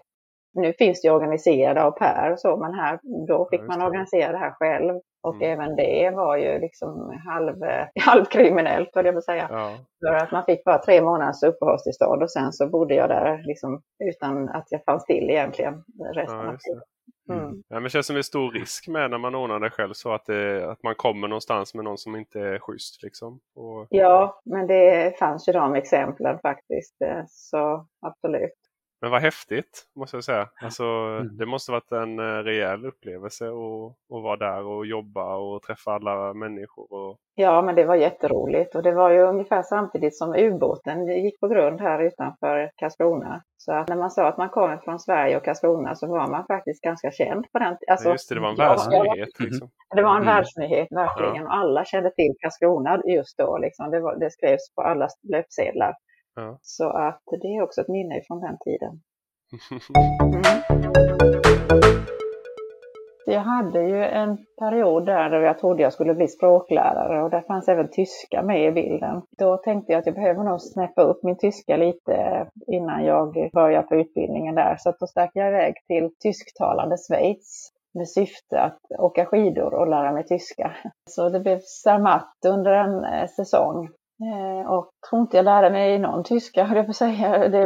Nu 0.56 0.74
finns 0.74 1.02
det 1.02 1.10
organiserade 1.10 1.84
av 1.84 1.92
Per 1.92 2.32
och 2.32 2.40
så, 2.40 2.58
men 2.58 2.74
här, 2.74 3.00
då 3.28 3.48
fick 3.52 3.62
man 3.62 3.82
organisera 3.82 4.32
det 4.32 4.38
här 4.38 4.52
själv. 4.52 5.02
Och 5.24 5.36
mm. 5.36 5.52
även 5.52 5.76
det 5.76 6.12
var 6.16 6.38
ju 6.38 6.60
liksom 6.60 7.22
halv, 7.26 7.56
halvkriminellt, 8.02 8.96
höll 8.96 9.06
jag 9.06 9.14
på 9.14 9.18
att 9.18 9.26
säga. 9.26 9.48
Ja. 9.52 9.78
För 10.00 10.16
att 10.16 10.32
man 10.32 10.46
fick 10.46 10.64
bara 10.64 10.78
tre 10.78 11.02
månaders 11.02 11.44
uppehållstillstånd 11.44 12.24
och 12.24 12.32
sen 12.32 12.54
så 12.54 12.70
bodde 12.70 12.96
jag 12.96 13.10
där 13.10 13.44
liksom 13.48 13.82
utan 14.04 14.50
att 14.50 14.68
jag 14.70 14.84
fanns 14.84 15.06
till 15.06 15.30
egentligen 15.30 15.84
resten 16.14 16.40
ja, 16.40 16.48
av 16.48 16.58
tiden. 16.58 16.82
Mm. 17.30 17.44
mm. 17.44 17.64
Ja, 17.68 17.76
men 17.76 17.84
det 17.84 17.90
känns 17.90 18.08
som 18.08 18.16
en 18.16 18.24
stor 18.24 18.52
risk 18.52 18.88
med 18.88 19.12
när 19.12 19.18
man 19.18 19.36
ordnar 19.36 19.60
det 19.60 19.70
själv 19.70 19.94
så 19.94 20.14
att, 20.14 20.26
det, 20.26 20.72
att 20.72 20.84
man 20.84 20.96
kommer 20.96 21.28
någonstans 21.28 21.74
med 21.74 21.84
någon 21.84 21.98
som 21.98 22.16
inte 22.16 22.40
är 22.40 22.60
schysst. 22.60 23.04
Liksom. 23.04 23.40
Och... 23.56 23.88
Ja, 23.90 24.42
men 24.46 24.68
det 24.68 25.20
fanns 25.20 25.48
ju 25.48 25.54
de 25.54 25.76
exemplen 25.76 26.40
faktiskt. 26.40 27.02
Eh, 27.02 27.24
så 27.28 27.88
absolut. 28.02 28.65
Men 29.06 29.12
vad 29.12 29.22
häftigt 29.22 29.84
måste 29.96 30.18
jag 30.18 30.24
säga. 30.24 30.50
Alltså, 30.62 30.84
mm. 30.84 31.38
Det 31.38 31.46
måste 31.46 31.72
varit 31.72 31.92
en 31.92 32.20
eh, 32.20 32.44
rejäl 32.44 32.86
upplevelse 32.86 33.46
att, 33.46 34.16
att 34.16 34.24
vara 34.24 34.38
där 34.38 34.66
och 34.66 34.86
jobba 34.86 35.36
och 35.36 35.62
träffa 35.62 35.92
alla 35.92 36.34
människor. 36.34 36.94
Och... 36.94 37.18
Ja, 37.36 37.62
men 37.62 37.76
det 37.76 37.86
var 37.86 37.96
jätteroligt 37.96 38.76
och 38.76 38.84
det 38.84 38.92
var 38.92 39.10
ju 39.10 39.22
ungefär 39.22 39.62
samtidigt 39.62 40.18
som 40.18 40.36
ubåten 40.36 41.08
gick 41.08 41.40
på 41.40 41.48
grund 41.48 41.82
här 41.82 42.04
utanför 42.04 42.72
Karlskrona. 42.76 43.44
Så 43.58 43.74
att 43.74 43.88
när 43.88 43.96
man 43.96 44.12
sa 44.12 44.28
att 44.28 44.38
man 44.38 44.50
kom 44.50 44.80
från 44.84 45.00
Sverige 45.00 45.38
och 45.38 45.46
Karlskrona 45.46 45.96
så 45.96 46.08
var 46.08 46.28
man 46.28 46.46
faktiskt 46.46 46.82
ganska 46.82 47.12
känd 47.12 47.52
på 47.52 47.60
den 47.60 47.78
alltså, 47.88 48.10
Just 48.10 48.30
det, 48.30 48.36
det 48.36 48.42
var 48.42 48.50
en 48.50 48.56
världsnyhet. 48.56 49.40
Liksom. 49.40 49.70
Det 49.96 50.02
var 50.02 50.16
en 50.16 50.22
mm. 50.22 50.36
världsnyhet 50.36 50.88
verkligen. 50.92 51.36
Ja. 51.36 51.44
Och 51.44 51.56
alla 51.56 51.86
kände 51.86 52.12
till 52.12 52.34
Karlskrona 52.42 53.02
just 53.06 53.38
då. 53.38 53.58
Liksom. 53.58 53.92
Det, 53.92 54.00
var, 54.00 54.16
det 54.16 54.32
skrevs 54.32 54.76
på 54.76 54.82
alla 54.82 55.08
löpsedlar. 55.24 55.94
Ja. 56.36 56.60
Så 56.62 56.90
att 56.90 57.22
det 57.42 57.48
är 57.48 57.62
också 57.62 57.82
ett 57.82 57.88
minne 57.88 58.22
från 58.28 58.40
den 58.40 58.58
tiden. 58.66 59.02
Mm. 60.24 60.42
Jag 63.28 63.40
hade 63.40 63.82
ju 63.84 64.04
en 64.04 64.38
period 64.60 65.06
där 65.06 65.30
då 65.30 65.38
jag 65.38 65.60
trodde 65.60 65.84
jag 65.84 65.94
skulle 65.94 66.14
bli 66.14 66.28
språklärare 66.28 67.24
och 67.24 67.30
där 67.30 67.42
fanns 67.42 67.68
även 67.68 67.92
tyska 67.92 68.44
med 68.44 68.68
i 68.68 68.72
bilden. 68.72 69.22
Då 69.38 69.58
tänkte 69.58 69.92
jag 69.92 70.00
att 70.00 70.06
jag 70.06 70.16
behöver 70.16 70.44
nog 70.44 70.62
snäppa 70.62 71.02
upp 71.02 71.24
min 71.24 71.38
tyska 71.38 71.78
lite 71.78 72.48
innan 72.68 73.06
jag 73.06 73.50
börjar 73.54 73.84
på 73.84 73.96
utbildningen 73.96 74.56
där. 74.56 74.76
Så 74.80 74.94
då 75.00 75.08
stack 75.08 75.32
jag 75.34 75.48
iväg 75.48 75.74
till 75.88 76.10
tysktalande 76.20 76.96
Schweiz 76.98 77.72
med 77.94 78.10
syfte 78.10 78.62
att 78.62 78.80
åka 79.00 79.26
skidor 79.26 79.74
och 79.74 79.88
lära 79.88 80.12
mig 80.12 80.26
tyska. 80.26 80.76
Så 81.10 81.30
det 81.30 81.40
blev 81.40 81.60
Zermatt 81.60 82.38
under 82.48 82.72
en 82.72 83.04
eh, 83.04 83.28
säsong. 83.28 83.90
Eh, 84.24 84.72
och 84.72 84.90
tror 85.10 85.22
inte 85.22 85.38
jag 85.38 85.46
lärde 85.46 85.70
mig 85.70 86.00
någon 86.00 86.24
tyska, 86.24 86.64
höll 86.64 86.78
jag 86.78 86.86
på 86.86 86.90
att 86.90 86.96
säga. 86.96 87.50
Det, 87.50 87.66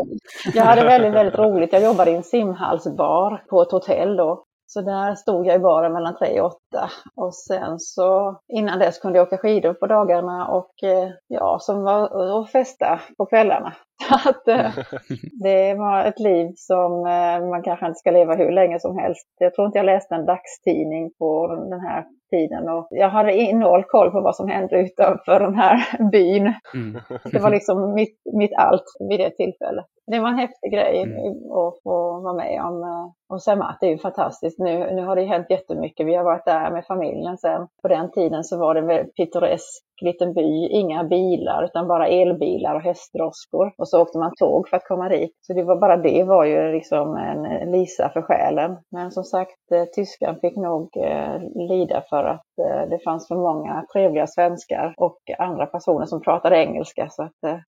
jag 0.54 0.64
hade 0.64 0.84
väldigt, 0.84 1.14
väldigt 1.14 1.40
roligt. 1.40 1.74
Jag 1.74 1.84
jobbade 1.84 2.12
i 2.12 2.16
en 2.16 2.24
simhallsbar 2.24 3.44
på 3.50 3.62
ett 3.62 3.72
hotell 3.72 4.16
då. 4.16 4.44
Så 4.68 4.82
där 4.82 5.16
stod 5.16 5.48
jag 5.48 5.56
i 5.56 5.60
baren 5.60 5.94
mellan 5.94 6.18
tre 6.18 6.42
och 6.42 6.48
åtta. 6.48 6.90
Och 7.16 7.36
sen 7.36 7.80
så 7.80 8.40
innan 8.54 8.80
dess 8.80 9.00
kunde 9.00 9.18
jag 9.18 9.28
åka 9.28 9.38
skidor 9.38 9.74
på 9.74 9.88
dagarna 9.88 10.48
och 10.48 10.84
eh, 10.84 11.10
ja, 11.28 11.58
som 11.62 11.84
var 11.84 12.38
och 12.40 12.50
festa 12.50 13.00
på 13.18 13.26
kvällarna. 13.26 13.74
Så 14.08 14.30
att, 14.30 14.48
eh, 14.48 14.72
det 15.44 15.74
var 15.74 16.06
ett 16.06 16.20
liv 16.20 16.52
som 16.56 16.92
eh, 16.92 17.50
man 17.50 17.64
kanske 17.64 17.86
inte 17.86 18.00
ska 18.00 18.12
leva 18.12 18.36
hur 18.36 18.52
länge 18.52 18.80
som 18.80 18.98
helst. 18.98 19.28
Jag 19.40 19.54
tror 19.54 19.66
inte 19.68 19.80
jag 19.80 19.86
läste 19.86 20.16
en 20.16 20.26
dagstidning 20.26 21.12
på 21.20 21.48
den 21.70 21.80
här 21.80 22.06
tiden 22.30 22.70
och 22.70 22.88
jag 22.90 23.10
hade 23.10 23.54
noll 23.54 23.84
koll 23.84 24.12
på 24.12 24.22
vad 24.22 24.36
som 24.36 24.48
hände 24.48 24.80
utanför 24.80 25.40
den 25.40 25.56
här 25.56 25.78
byn. 26.12 26.54
Mm. 26.74 27.02
Det 27.32 27.40
var 27.40 27.52
liksom 27.52 27.94
mitt, 27.94 28.22
mitt 28.34 28.54
allt 28.58 28.84
vid 29.10 29.20
det 29.20 29.30
tillfället. 29.30 29.86
Det 30.12 30.20
var 30.20 30.30
en 30.30 30.38
häftig 30.38 30.72
grej 30.72 31.04
mm. 31.04 31.52
att 31.52 31.74
få 31.84 32.22
vara 32.22 32.34
med 32.34 32.62
om. 32.62 32.84
Eh, 32.84 33.34
och 33.34 33.44
Zermatt 33.44 33.84
är 33.84 33.88
ju 33.88 33.98
fantastiskt. 33.98 34.60
Nu, 34.60 34.96
nu 34.96 35.06
har 35.06 35.16
det 35.16 35.26
hänt 35.26 35.48
jättemycket. 35.50 36.08
Vi 36.08 36.16
har 36.16 36.24
varit 36.24 36.46
där 36.46 36.72
med 36.72 36.86
familjen 36.86 37.38
sen. 37.38 37.68
På 37.82 37.88
den 37.88 38.12
tiden 38.12 38.44
så 38.44 38.60
var 38.60 38.76
det 38.76 38.82
väldigt 38.82 39.16
pittoresk 39.16 39.89
liten 40.02 40.34
by. 40.34 40.68
Inga 40.68 41.04
bilar 41.04 41.64
utan 41.64 41.88
bara 41.88 42.08
elbilar 42.08 42.76
och 42.76 42.82
hästdroskor. 42.82 43.74
Och 43.78 43.88
så 43.90 44.02
åkte 44.02 44.18
man 44.18 44.32
tåg 44.40 44.70
för 44.70 44.78
att 44.78 44.88
komma 44.88 45.10
dit. 45.10 45.38
Så 45.42 45.54
det 45.54 45.64
var 45.64 45.76
bara 45.76 45.98
det 45.98 46.24
var 46.24 46.46
ju 46.46 46.72
liksom 46.72 47.16
en 47.16 47.46
eh, 47.46 47.72
lisa 47.72 48.10
för 48.10 48.22
själen. 48.22 48.78
Men 48.92 49.12
som 49.12 49.24
sagt, 49.24 49.72
eh, 49.72 49.86
tyskan 49.86 50.40
fick 50.42 50.56
nog 50.56 50.98
eh, 50.98 51.40
lida 51.70 52.04
för 52.10 52.24
att 52.24 52.48
eh, 52.62 52.90
det 52.90 53.00
fanns 53.04 53.28
för 53.28 53.36
många 53.36 53.86
trevliga 53.94 54.28
svenskar 54.28 54.94
och 54.98 55.20
andra 55.38 55.66
personer 55.66 56.06
som 56.06 56.22
pratade 56.22 56.58
engelska. 56.58 57.10
Så 57.10 57.24
att 57.24 57.44
eh, 57.46 57.60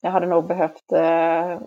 jag 0.00 0.10
hade 0.10 0.26
nog 0.26 0.46
behövt 0.46 0.92
eh, 0.92 1.58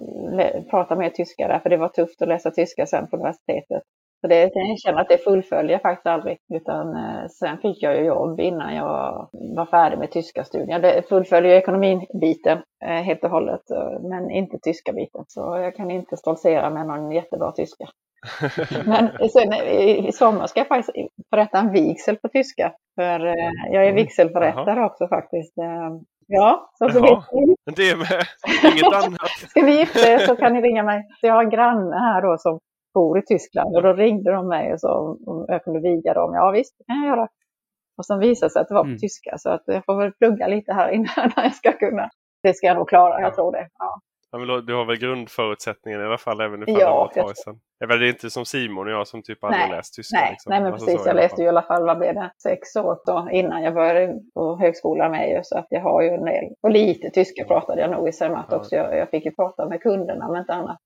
prata 0.70 0.96
mer 0.96 1.10
tyska 1.10 1.48
där, 1.48 1.60
för 1.60 1.70
det 1.70 1.78
var 1.78 1.88
tufft 1.88 2.22
att 2.22 2.28
läsa 2.28 2.52
tyska 2.52 2.86
sen 2.86 3.08
på 3.08 3.16
universitetet. 3.16 3.84
Så 4.22 4.28
det, 4.28 4.52
jag 4.54 4.80
känner 4.80 5.02
att 5.02 5.10
det 5.10 5.18
fullföljer 5.18 5.72
jag 5.72 5.82
faktiskt 5.82 6.08
aldrig. 6.08 6.38
Utan 6.54 6.96
eh, 6.96 7.28
sen 7.28 7.58
fick 7.58 7.84
jag 7.84 7.98
ju 7.98 8.04
jobb 8.04 8.40
innan 8.40 8.76
jag 8.76 9.30
var 9.32 9.66
färdig 9.66 9.98
med 9.98 10.12
tyska 10.12 10.44
studier. 10.44 10.80
Det 10.80 11.10
fullföljer 11.10 11.56
ekonomibiten 11.56 12.58
eh, 12.86 12.90
helt 12.90 13.24
och 13.24 13.30
hållet, 13.30 13.72
eh, 13.72 14.00
men 14.02 14.32
inte 14.32 14.58
tyska 14.58 14.94
biten. 14.94 15.24
Så 15.28 15.40
jag 15.40 15.76
kan 15.76 15.92
inte 15.92 16.18
stoltsera 16.18 16.70
med 16.70 16.88
någon 16.88 17.12
jättebra 17.12 17.52
tyska. 17.52 17.86
Men 18.86 19.30
sen, 19.30 19.54
i 19.54 20.12
sommar 20.12 20.48
ska 20.48 20.60
jag 20.60 20.68
faktiskt 20.68 20.98
förrätta 21.30 21.58
en 21.58 21.72
vigsel 21.72 22.18
på 22.18 22.28
tyska. 22.28 22.74
För 22.96 23.20
jag 23.72 23.86
är 23.86 23.94
vigselförrättare 23.94 24.86
också 24.86 25.08
faktiskt. 25.08 25.54
Ja, 26.28 26.72
så, 26.74 26.90
så 26.90 27.02
vet 27.02 27.76
Det 27.76 27.98
med, 27.98 28.26
inget 28.74 29.06
annat. 29.06 29.30
Ska 29.50 29.62
ni 29.62 29.72
gifta 29.72 30.12
er 30.12 30.18
så 30.18 30.36
kan 30.36 30.54
ni 30.54 30.62
ringa 30.62 30.84
mig. 30.84 31.04
Jag 31.22 31.34
har 31.34 31.44
en 31.44 31.50
granne 31.50 31.96
här 31.96 32.22
då 32.22 32.38
som 32.38 32.60
bor 32.94 33.20
i 33.20 33.22
Tyskland 33.22 33.76
och 33.76 33.84
då 33.84 33.94
ringde 33.94 34.32
de 34.32 34.48
mig 34.48 34.74
och 34.74 34.80
sa 34.80 35.18
om 35.26 35.46
jag 35.48 35.64
kunde 35.64 35.80
viga 35.80 36.14
dem. 36.14 36.34
Ja 36.34 36.52
visst, 36.52 36.78
det 36.78 36.84
kan 36.84 36.96
jag 37.04 37.18
göra. 37.18 37.28
Och 37.98 38.06
sen 38.06 38.20
visade 38.20 38.48
det 38.48 38.52
sig 38.52 38.62
att 38.62 38.68
det 38.68 38.74
var 38.74 38.84
på 38.84 38.88
mm. 38.88 39.00
tyska 39.00 39.38
så 39.38 39.50
att 39.50 39.64
jag 39.66 39.86
får 39.86 39.96
väl 39.96 40.12
plugga 40.12 40.48
lite 40.48 40.74
här 40.74 40.90
innan 40.96 41.32
jag 41.36 41.56
ska 41.56 41.72
kunna. 41.72 42.10
Det 42.44 42.54
ska 42.54 42.68
jag 42.68 42.78
nog 42.78 42.90
klara, 42.90 43.22
jag 43.22 43.36
tror 43.36 43.52
det. 43.52 43.68
Ja. 43.80 44.02
Ja, 44.32 44.38
men 44.38 44.66
du 44.66 44.76
har 44.76 44.86
väl 44.86 44.98
grundförutsättningen 44.98 46.02
i 46.02 46.04
alla 46.04 46.18
fall 46.18 46.42
även 46.42 46.64
ifall 46.64 46.82
ja, 46.82 47.12
det 47.14 47.22
var 47.22 47.30
ett 47.32 47.36
tag 47.36 47.38
sedan? 47.38 47.60
Det 47.80 47.86
är 47.86 48.04
inte 48.04 48.30
som 48.30 48.46
Simon 48.46 48.88
och 48.88 48.94
jag 48.94 49.08
som 49.08 49.24
typ 49.24 49.44
aldrig 49.44 49.62
nej, 49.62 49.72
läst 49.72 49.96
tyska? 49.96 50.18
Nej, 50.18 50.32
liksom. 50.32 50.50
nej 50.50 50.62
men 50.62 50.74
alltså 50.74 50.86
precis. 50.86 51.06
Jag 51.06 51.16
läste 51.16 51.42
ju 51.42 51.46
i 51.46 51.50
alla 51.50 51.62
fall, 51.62 51.86
vad 51.86 51.98
blev 51.98 52.16
det, 52.16 52.32
sex 52.44 52.76
år 52.76 53.00
då, 53.06 53.28
innan 53.32 53.64
jag 53.64 53.74
började 53.74 54.14
på 54.34 54.58
högskolan 54.58 55.12
med 55.12 55.30
ju, 55.30 55.40
så 55.44 55.58
att 55.58 55.68
jag 55.70 55.82
har 55.82 56.02
ju 56.02 56.10
en 56.10 56.26
del. 56.26 56.46
Och 56.64 56.72
lite 56.72 57.10
tyska 57.10 57.46
pratade 57.46 57.82
jag 57.82 57.92
nog 57.92 58.10
i 58.10 58.12
Zermatt 58.12 58.48
ja. 58.50 58.58
också. 58.58 58.76
Jag, 58.76 58.98
jag, 58.98 59.10
fick 59.10 59.26
ju 59.26 59.32
prata 59.32 59.70
med 59.70 59.82
kunderna 59.82 60.28
men 60.28 60.42
inte 60.42 60.54
annat. 60.54 60.78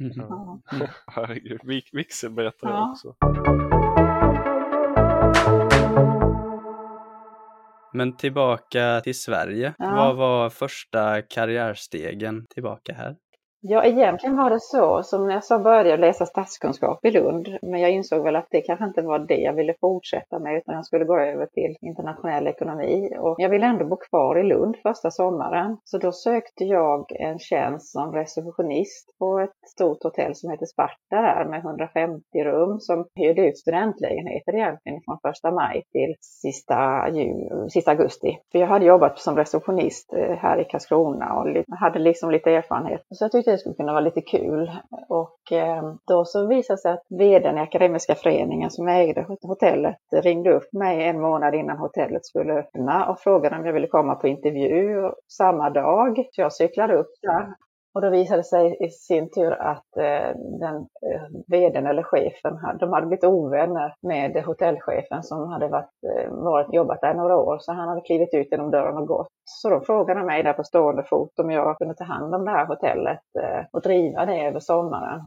Mm. 0.00 0.12
Ja. 0.16 0.60
Herregud, 1.06 1.60
vigselberättare 1.92 2.70
ja. 2.70 2.90
också. 2.90 3.16
Men 7.92 8.16
tillbaka 8.16 9.00
till 9.04 9.20
Sverige. 9.20 9.74
Ja. 9.78 9.94
Vad 9.94 10.16
var 10.16 10.50
första 10.50 11.22
karriärstegen 11.22 12.46
tillbaka 12.46 12.94
här? 12.94 13.16
Ja, 13.68 13.84
egentligen 13.84 14.36
var 14.36 14.50
det 14.50 14.60
så 14.60 15.02
som 15.02 15.26
när 15.26 15.34
jag 15.34 15.44
så 15.44 15.58
började 15.58 15.96
läsa 15.96 16.26
statskunskap 16.26 17.04
i 17.04 17.10
Lund. 17.10 17.48
Men 17.62 17.80
jag 17.80 17.90
insåg 17.90 18.22
väl 18.22 18.36
att 18.36 18.46
det 18.50 18.60
kanske 18.60 18.84
inte 18.84 19.02
var 19.02 19.18
det 19.18 19.36
jag 19.36 19.52
ville 19.52 19.74
fortsätta 19.80 20.38
med 20.38 20.56
utan 20.56 20.74
jag 20.74 20.86
skulle 20.86 21.04
gå 21.04 21.18
över 21.18 21.46
till 21.46 21.76
internationell 21.80 22.46
ekonomi. 22.46 23.10
Och 23.18 23.34
jag 23.38 23.48
ville 23.48 23.66
ändå 23.66 23.84
bo 23.84 23.96
kvar 23.96 24.38
i 24.38 24.42
Lund 24.42 24.76
första 24.82 25.10
sommaren. 25.10 25.76
Så 25.84 25.98
då 25.98 26.12
sökte 26.12 26.64
jag 26.64 27.12
en 27.12 27.38
tjänst 27.38 27.92
som 27.92 28.12
receptionist 28.12 29.18
på 29.18 29.38
ett 29.38 29.70
stort 29.74 30.02
hotell 30.02 30.34
som 30.34 30.50
heter 30.50 30.66
Sparta 30.66 30.96
där 31.10 31.44
med 31.44 31.60
150 31.60 32.44
rum 32.44 32.80
som 32.80 33.06
hyrde 33.14 33.48
ut 33.48 33.58
studentlägenheter 33.58 34.54
egentligen 34.54 35.00
från 35.04 35.18
första 35.22 35.50
maj 35.50 35.82
till 35.92 36.14
sista, 36.20 37.08
jul, 37.08 37.70
sista 37.70 37.90
augusti. 37.90 38.38
För 38.52 38.58
jag 38.58 38.66
hade 38.66 38.84
jobbat 38.84 39.18
som 39.18 39.36
receptionist 39.36 40.12
eh, 40.12 40.36
här 40.36 40.60
i 40.60 40.64
Karlskrona 40.64 41.34
och 41.34 41.78
hade 41.78 41.98
liksom 41.98 42.30
lite 42.30 42.50
erfarenhet. 42.50 43.00
Så 43.10 43.24
jag 43.24 43.32
tyckte 43.32 43.55
det 43.56 43.60
skulle 43.60 43.74
kunna 43.74 43.92
vara 43.92 44.04
lite 44.04 44.20
kul. 44.20 44.70
Och 45.08 45.52
eh, 45.52 45.94
då 46.06 46.24
så 46.24 46.46
visade 46.46 46.76
det 46.76 46.80
sig 46.80 46.92
att 46.92 47.06
vdn 47.08 47.58
i 47.58 47.60
Akademiska 47.60 48.14
föreningen 48.14 48.70
som 48.70 48.88
ägde 48.88 49.26
hotellet 49.42 49.96
ringde 50.12 50.52
upp 50.52 50.72
mig 50.72 51.04
en 51.04 51.20
månad 51.20 51.54
innan 51.54 51.78
hotellet 51.78 52.26
skulle 52.26 52.52
öppna 52.52 53.06
och 53.10 53.20
frågade 53.20 53.56
om 53.56 53.66
jag 53.66 53.72
ville 53.72 53.86
komma 53.86 54.14
på 54.14 54.28
intervju 54.28 55.10
samma 55.28 55.70
dag. 55.70 56.28
Så 56.32 56.40
jag 56.40 56.52
cyklade 56.52 56.94
upp 56.94 57.10
där 57.22 57.54
och 57.96 58.02
då 58.02 58.10
visade 58.10 58.38
det 58.38 58.44
sig 58.44 58.76
i 58.80 58.90
sin 58.90 59.30
tur 59.30 59.52
att 59.52 59.96
eh, 59.96 60.36
den 60.60 60.76
eh, 60.76 61.22
vdn 61.46 61.86
eller 61.86 62.02
chefen, 62.02 62.58
de 62.80 62.92
hade 62.92 63.06
blivit 63.06 63.24
ovänner 63.24 63.94
med 64.02 64.44
hotellchefen 64.44 65.22
som 65.22 65.48
hade 65.48 65.68
varit, 65.68 65.90
eh, 66.08 66.30
varit, 66.30 66.74
jobbat 66.74 67.00
där 67.00 67.14
några 67.14 67.36
år. 67.36 67.58
Så 67.60 67.72
han 67.72 67.88
hade 67.88 68.00
klivit 68.00 68.34
ut 68.34 68.48
genom 68.50 68.70
dörren 68.70 68.96
och 68.96 69.06
gått. 69.06 69.28
Så 69.44 69.70
de 69.70 69.80
frågade 69.80 70.22
mig 70.22 70.42
där 70.42 70.52
på 70.52 70.64
stående 70.64 71.04
fot 71.04 71.38
om 71.38 71.50
jag 71.50 71.78
kunde 71.78 71.94
ta 71.94 72.04
hand 72.04 72.34
om 72.34 72.44
det 72.44 72.50
här 72.50 72.66
hotellet 72.66 73.20
och 73.72 73.82
driva 73.82 74.26
det 74.26 74.46
över 74.46 74.60
sommaren. 74.60 75.20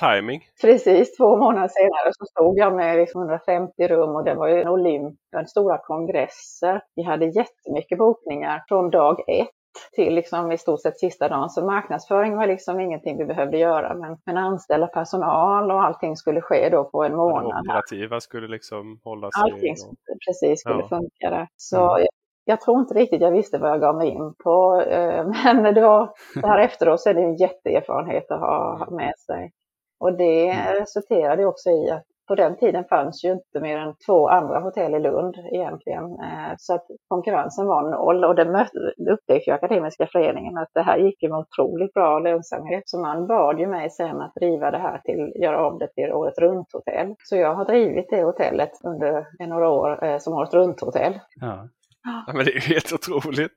Timing. 0.00 0.40
Precis, 0.62 1.16
två 1.16 1.36
månader 1.36 1.68
senare 1.68 2.12
så 2.12 2.24
stod 2.24 2.58
jag 2.58 2.76
med 2.76 3.08
150 3.14 3.72
liksom 3.76 3.96
rum 3.96 4.16
och 4.16 4.24
det 4.24 4.34
var 4.34 4.48
ju 4.48 4.60
en 4.60 4.68
olymp, 4.68 5.18
stora 5.46 5.78
kongresser. 5.78 6.82
Vi 6.96 7.02
hade 7.02 7.26
jättemycket 7.26 7.98
bokningar 7.98 8.64
från 8.68 8.90
dag 8.90 9.20
ett 9.28 9.48
till 9.92 10.14
liksom 10.14 10.52
i 10.52 10.58
stort 10.58 10.82
sett 10.82 10.98
sista 10.98 11.28
dagen. 11.28 11.50
Så 11.50 11.66
marknadsföring 11.66 12.36
var 12.36 12.46
liksom 12.46 12.80
ingenting 12.80 13.18
vi 13.18 13.24
behövde 13.24 13.58
göra. 13.58 13.94
Men, 13.94 14.18
men 14.24 14.36
anställa 14.36 14.86
personal 14.86 15.70
och 15.70 15.82
allting 15.82 16.16
skulle 16.16 16.40
ske 16.40 16.68
då 16.68 16.84
på 16.84 17.04
en 17.04 17.16
månad. 17.16 17.64
Det 17.64 17.70
operativa 17.70 18.20
skulle 18.20 18.48
liksom 18.48 19.00
hållas 19.04 19.34
Allting 19.36 19.76
och... 19.88 20.18
precis 20.26 20.60
skulle 20.60 20.80
ja. 20.80 20.88
funka 20.88 21.30
där. 21.30 21.48
Så 21.56 21.96
mm. 21.96 22.06
jag, 22.44 22.60
tror 22.60 22.80
inte 22.80 22.94
riktigt 22.94 23.20
jag 23.20 23.30
visste 23.30 23.58
vad 23.58 23.70
jag 23.70 23.80
gav 23.80 23.96
mig 23.96 24.08
in 24.08 24.34
på. 24.44 24.80
Eh, 24.80 25.26
men 25.44 25.74
var, 25.74 26.10
så 26.40 26.46
här 26.46 26.58
efteråt 26.58 27.00
så 27.00 27.10
är 27.10 27.14
det 27.14 27.22
en 27.22 27.36
jätteerfarenhet 27.36 28.30
att 28.30 28.40
ha 28.40 28.88
med 28.90 29.14
sig. 29.18 29.52
Och 30.00 30.12
det 30.12 30.48
mm. 30.48 30.74
resulterade 30.74 31.46
också 31.46 31.70
i 31.70 31.90
att 31.90 32.04
på 32.28 32.34
den 32.34 32.56
tiden 32.56 32.84
fanns 32.84 33.24
ju 33.24 33.32
inte 33.32 33.60
mer 33.60 33.78
än 33.78 33.94
två 34.06 34.28
andra 34.28 34.60
hotell 34.60 34.94
i 34.94 34.98
Lund 34.98 35.36
egentligen. 35.52 36.04
Eh, 36.04 36.54
så 36.58 36.74
att 36.74 36.86
konkurrensen 37.08 37.66
var 37.66 37.90
noll 37.90 38.24
och 38.24 38.34
det 38.34 39.12
upptäckte 39.12 39.50
ju 39.50 39.54
Akademiska 39.54 40.06
föreningen 40.06 40.58
att 40.58 40.70
det 40.74 40.82
här 40.82 40.98
gick 40.98 41.22
ju 41.22 41.28
med 41.28 41.38
otroligt 41.38 41.94
bra 41.94 42.18
lönsamhet. 42.18 42.82
Så 42.86 43.00
man 43.00 43.26
bad 43.26 43.60
ju 43.60 43.66
mig 43.66 43.90
sen 43.90 44.20
att 44.20 44.34
driva 44.34 44.70
det 44.70 44.78
här 44.78 44.98
till, 45.04 45.32
göra 45.42 45.66
om 45.66 45.78
det 45.78 45.88
till 45.94 46.12
året 46.12 46.38
runt-hotell. 46.38 47.14
Så 47.24 47.36
jag 47.36 47.54
har 47.54 47.64
drivit 47.64 48.10
det 48.10 48.22
hotellet 48.22 48.72
under 48.84 49.26
några 49.46 49.68
år 49.68 50.04
eh, 50.04 50.18
som 50.18 50.34
året 50.34 50.54
runt-hotell. 50.54 51.20
Ja. 51.40 51.68
ja. 52.26 52.32
men 52.34 52.44
det 52.44 52.50
är 52.50 52.54
ju 52.54 52.74
helt 52.74 52.92
otroligt. 52.92 53.52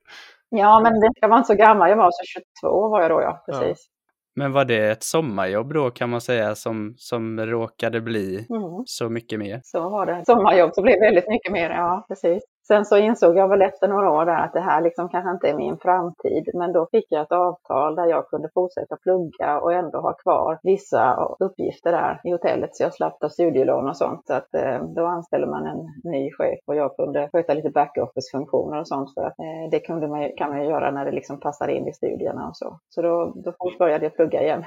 Ja, 0.50 0.80
men 0.80 0.94
jag 1.22 1.30
var 1.30 1.38
inte 1.38 1.48
så 1.48 1.56
gammal. 1.56 1.90
Jag 1.90 1.98
var 1.98 2.12
så 2.12 2.42
22 2.62 2.90
var 2.90 3.02
jag 3.02 3.12
då, 3.12 3.22
ja. 3.22 3.44
Precis. 3.46 3.90
Men 4.40 4.52
var 4.52 4.66
det 4.66 4.90
ett 4.92 5.04
sommarjobb 5.04 5.74
då 5.74 5.92
kan 5.92 6.10
man 6.10 6.22
säga 6.22 6.56
som, 6.56 6.94
som 6.98 7.40
råkade 7.40 8.02
bli 8.02 8.36
mm. 8.50 8.84
så 8.86 9.10
mycket 9.10 9.40
mer? 9.40 9.62
Så 9.64 9.90
var 9.90 10.06
det. 10.06 10.26
Sommarjobb 10.26 10.74
så 10.74 10.82
blev 10.82 11.00
väldigt 11.00 11.28
mycket 11.28 11.52
mer, 11.52 11.70
ja 11.70 12.06
precis. 12.08 12.44
Sen 12.72 12.86
så 12.86 12.98
insåg 12.98 13.38
jag 13.38 13.48
väl 13.48 13.62
efter 13.62 13.88
några 13.88 14.12
år 14.12 14.26
där 14.26 14.44
att 14.46 14.54
det 14.54 14.60
här 14.60 14.82
liksom 14.82 15.10
kanske 15.10 15.32
inte 15.32 15.50
är 15.50 15.56
min 15.56 15.78
framtid. 15.78 16.50
Men 16.54 16.74
då 16.74 16.88
fick 16.92 17.06
jag 17.10 17.22
ett 17.22 17.32
avtal 17.32 17.96
där 17.96 18.06
jag 18.06 18.28
kunde 18.28 18.50
fortsätta 18.54 18.98
plugga 18.98 19.60
och 19.60 19.74
ändå 19.74 20.00
ha 20.00 20.14
kvar 20.14 20.60
vissa 20.64 21.16
uppgifter 21.40 21.92
där 21.92 22.22
i 22.24 22.32
hotellet. 22.32 22.76
Så 22.76 22.84
jag 22.84 22.94
slapp 22.94 23.20
ta 23.20 23.30
studielån 23.30 23.90
och 23.90 23.98
sånt. 23.98 24.28
Så 24.28 24.34
att 24.34 24.54
eh, 24.54 24.84
då 24.96 25.06
anställde 25.06 25.48
man 25.48 25.66
en 25.66 26.12
ny 26.12 26.32
chef 26.32 26.60
och 26.66 26.76
jag 26.76 26.96
kunde 26.96 27.30
sköta 27.32 27.54
lite 27.54 27.70
backoffice-funktioner 27.70 28.80
och 28.80 28.88
sånt. 28.88 29.14
För 29.14 29.22
att 29.22 29.40
eh, 29.40 29.70
det 29.72 29.80
kunde 29.80 30.08
man, 30.08 30.30
kan 30.38 30.50
man 30.50 30.64
ju 30.64 30.70
göra 30.70 30.92
när 30.92 31.06
det 31.06 31.12
liksom 31.12 31.40
passar 31.40 31.68
in 31.68 31.88
i 31.88 31.94
studierna 31.94 32.48
och 32.48 32.58
så. 32.58 32.80
Så 32.90 33.02
då, 33.02 33.34
då 33.36 33.54
började 33.80 34.06
jag 34.06 34.16
plugga 34.16 34.44
igen. 34.44 34.66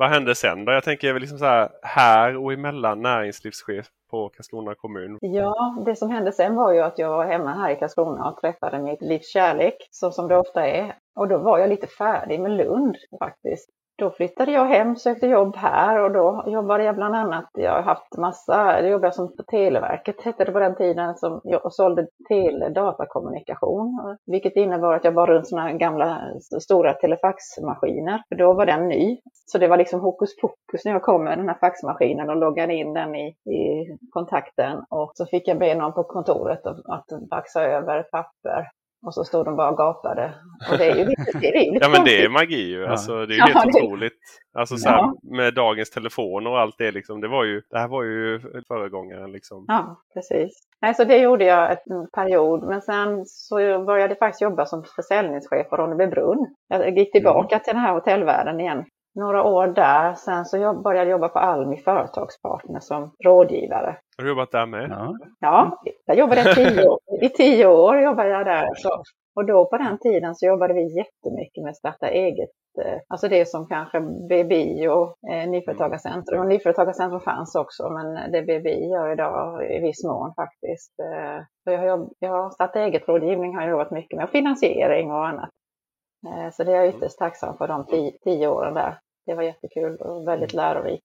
Vad 0.00 0.10
hände 0.10 0.34
sen 0.34 0.64
då? 0.64 0.72
Jag 0.72 0.84
tänker 0.84 1.20
liksom 1.20 1.38
så 1.38 1.44
här, 1.44 1.68
här 1.82 2.36
och 2.36 2.52
emellan 2.52 3.02
näringslivschef 3.02 3.86
på 4.10 4.28
Karlskrona 4.28 4.74
kommun? 4.74 5.18
Ja, 5.20 5.82
det 5.86 5.96
som 5.96 6.10
hände 6.10 6.32
sen 6.32 6.54
var 6.54 6.72
ju 6.72 6.80
att 6.80 6.98
jag 6.98 7.08
var 7.08 7.26
hemma 7.26 7.54
här 7.54 7.70
i 7.70 7.76
Karlskrona 7.76 8.30
och 8.30 8.40
träffade 8.40 8.78
mitt 8.78 9.02
livs 9.02 9.32
kärlek, 9.32 9.74
så 9.90 10.10
som 10.10 10.28
det 10.28 10.36
ofta 10.36 10.66
är. 10.66 10.94
Och 11.16 11.28
då 11.28 11.38
var 11.38 11.58
jag 11.58 11.68
lite 11.68 11.86
färdig 11.86 12.40
med 12.40 12.56
Lund 12.56 12.96
faktiskt 13.18 13.70
då 14.00 14.10
flyttade 14.10 14.52
jag 14.52 14.64
hem, 14.64 14.96
sökte 14.96 15.26
jobb 15.26 15.56
här 15.56 16.02
och 16.04 16.12
då 16.12 16.44
jobbade 16.46 16.84
jag 16.84 16.94
bland 16.94 17.14
annat, 17.14 17.50
jag 17.52 17.72
har 17.72 17.82
haft 17.82 18.16
massa, 18.18 18.82
det 18.82 18.88
jobbade 18.88 19.12
som 19.12 19.36
på 19.36 19.42
Televerket 19.42 20.20
hette 20.20 20.44
det 20.44 20.52
på 20.52 20.58
den 20.58 20.76
tiden, 20.76 21.14
som 21.16 21.40
jag 21.44 21.72
sålde 21.72 22.06
teledatakommunikation. 22.28 24.16
Vilket 24.26 24.56
innebar 24.56 24.94
att 24.94 25.04
jag 25.04 25.14
bar 25.14 25.26
runt 25.26 25.48
sådana 25.48 25.68
här 25.68 25.78
gamla 25.78 26.20
stora 26.60 26.94
telefaxmaskiner. 26.94 28.22
För 28.28 28.36
då 28.36 28.52
var 28.54 28.66
den 28.66 28.88
ny. 28.88 29.18
Så 29.46 29.58
det 29.58 29.68
var 29.68 29.76
liksom 29.76 30.00
hokus 30.00 30.36
pokus 30.40 30.84
när 30.84 30.92
jag 30.92 31.02
kom 31.02 31.24
med 31.24 31.38
den 31.38 31.48
här 31.48 31.58
faxmaskinen 31.60 32.30
och 32.30 32.36
loggade 32.36 32.74
in 32.74 32.92
den 32.92 33.14
i, 33.14 33.28
i 33.28 33.86
kontakten. 34.10 34.84
Och 34.90 35.10
så 35.14 35.26
fick 35.26 35.48
jag 35.48 35.58
be 35.58 35.74
någon 35.74 35.92
på 35.92 36.04
kontoret 36.04 36.66
att, 36.66 36.78
att 36.88 37.28
faxa 37.30 37.62
över 37.62 38.02
papper 38.02 38.66
och 39.02 39.14
så 39.14 39.24
stod 39.24 39.44
de 39.44 39.56
bara 39.56 39.70
och 39.70 39.76
gapade. 39.76 40.34
Och 40.70 40.78
det 40.78 40.86
är 40.86 40.96
ju 40.96 41.04
lite, 41.04 41.38
det 41.40 41.48
är 41.48 41.72
lite 41.72 41.84
Ja 41.84 41.88
men 41.88 42.04
det 42.04 42.24
är 42.24 42.28
magi 42.28 42.68
ju. 42.70 42.80
Ja. 42.80 42.90
Alltså, 42.90 43.26
det 43.26 43.34
är 43.34 43.36
ju 43.36 43.42
helt 43.42 43.74
ja, 43.74 43.84
otroligt. 43.84 44.20
Alltså 44.54 44.76
så 44.76 44.88
här, 44.88 44.96
ja. 44.96 45.14
med 45.22 45.54
dagens 45.54 45.90
telefoner 45.90 46.50
och 46.50 46.60
allt 46.60 46.78
det 46.78 46.90
liksom. 46.90 47.20
Det, 47.20 47.28
var 47.28 47.44
ju, 47.44 47.62
det 47.70 47.78
här 47.78 47.88
var 47.88 48.02
ju 48.02 48.40
föregångaren 48.68 49.32
liksom. 49.32 49.64
Ja, 49.68 50.02
precis. 50.14 50.52
Nej, 50.82 50.94
så 50.94 51.04
det 51.04 51.18
gjorde 51.18 51.44
jag 51.44 51.70
en 51.70 52.10
period. 52.14 52.68
Men 52.68 52.82
sen 52.82 53.24
så 53.26 53.56
började 53.84 54.12
jag 54.12 54.18
faktiskt 54.18 54.42
jobba 54.42 54.66
som 54.66 54.84
försäljningschef 54.96 55.68
på 55.70 55.76
Ronnebybrunn. 55.76 56.54
Jag 56.68 56.98
gick 56.98 57.12
tillbaka 57.12 57.54
mm. 57.54 57.64
till 57.64 57.74
den 57.74 57.82
här 57.82 57.94
hotellvärlden 57.94 58.60
igen 58.60 58.84
några 59.14 59.44
år 59.44 59.66
där. 59.66 60.14
Sen 60.14 60.44
så 60.44 60.74
började 60.84 61.10
jag 61.10 61.10
jobba 61.10 61.28
på 61.28 61.38
Almi 61.38 61.76
Företagspartner 61.76 62.80
som 62.80 63.14
rådgivare. 63.24 63.96
Har 64.16 64.24
du 64.24 64.28
jobbat 64.28 64.52
där 64.52 64.66
med? 64.66 64.90
Ja, 64.90 65.16
ja 65.40 65.82
jag 66.06 66.18
jobbade 66.18 66.40
i 66.40 66.54
tio 66.54 66.88
år. 66.88 66.98
I 67.22 67.28
tio 67.28 67.66
år 67.66 68.00
jobbade 68.00 68.28
jag 68.28 68.46
där. 68.46 68.68
Så. 68.74 69.02
Och 69.36 69.46
då 69.46 69.66
på 69.66 69.76
den 69.76 69.98
tiden 69.98 70.34
så 70.34 70.46
jobbade 70.46 70.74
vi 70.74 70.96
jättemycket 70.96 71.64
med 71.64 71.76
starta 71.76 72.08
eget. 72.08 72.50
Eh, 72.84 72.98
alltså 73.08 73.28
det 73.28 73.48
som 73.48 73.66
kanske 73.66 74.00
BBI 74.00 74.88
och 74.88 75.30
eh, 75.30 75.50
Nyföretagarcentrum. 75.50 76.40
Och 76.40 76.46
Nyföretagarcentrum 76.46 77.20
fanns 77.20 77.54
också 77.54 77.90
men 77.90 78.32
det 78.32 78.42
BBI 78.42 78.88
gör 78.88 79.12
idag 79.12 79.70
i 79.72 79.78
viss 79.78 80.04
mån 80.04 80.34
faktiskt. 80.34 80.94
Eh, 81.00 81.42
så 81.64 81.70
jag 81.70 81.78
har, 81.78 82.08
jag 82.18 82.30
har 82.30 82.50
starta 82.50 82.80
eget 82.80 83.08
rådgivning 83.08 83.54
har 83.54 83.62
jag 83.62 83.70
jobbat 83.70 83.90
mycket 83.90 84.16
med. 84.16 84.24
Och 84.24 84.30
finansiering 84.30 85.10
och 85.10 85.26
annat. 85.28 85.50
Eh, 86.26 86.50
så 86.52 86.64
det 86.64 86.72
är 86.72 86.76
jag 86.76 86.88
ytterst 86.88 87.18
tacksam 87.18 87.56
för 87.56 87.68
de 87.68 87.86
tio, 87.86 88.18
tio 88.24 88.48
åren 88.48 88.74
där. 88.74 88.98
Det 89.26 89.34
var 89.34 89.42
jättekul 89.42 89.96
och 89.96 90.28
väldigt 90.28 90.52
lärorikt. 90.52 91.04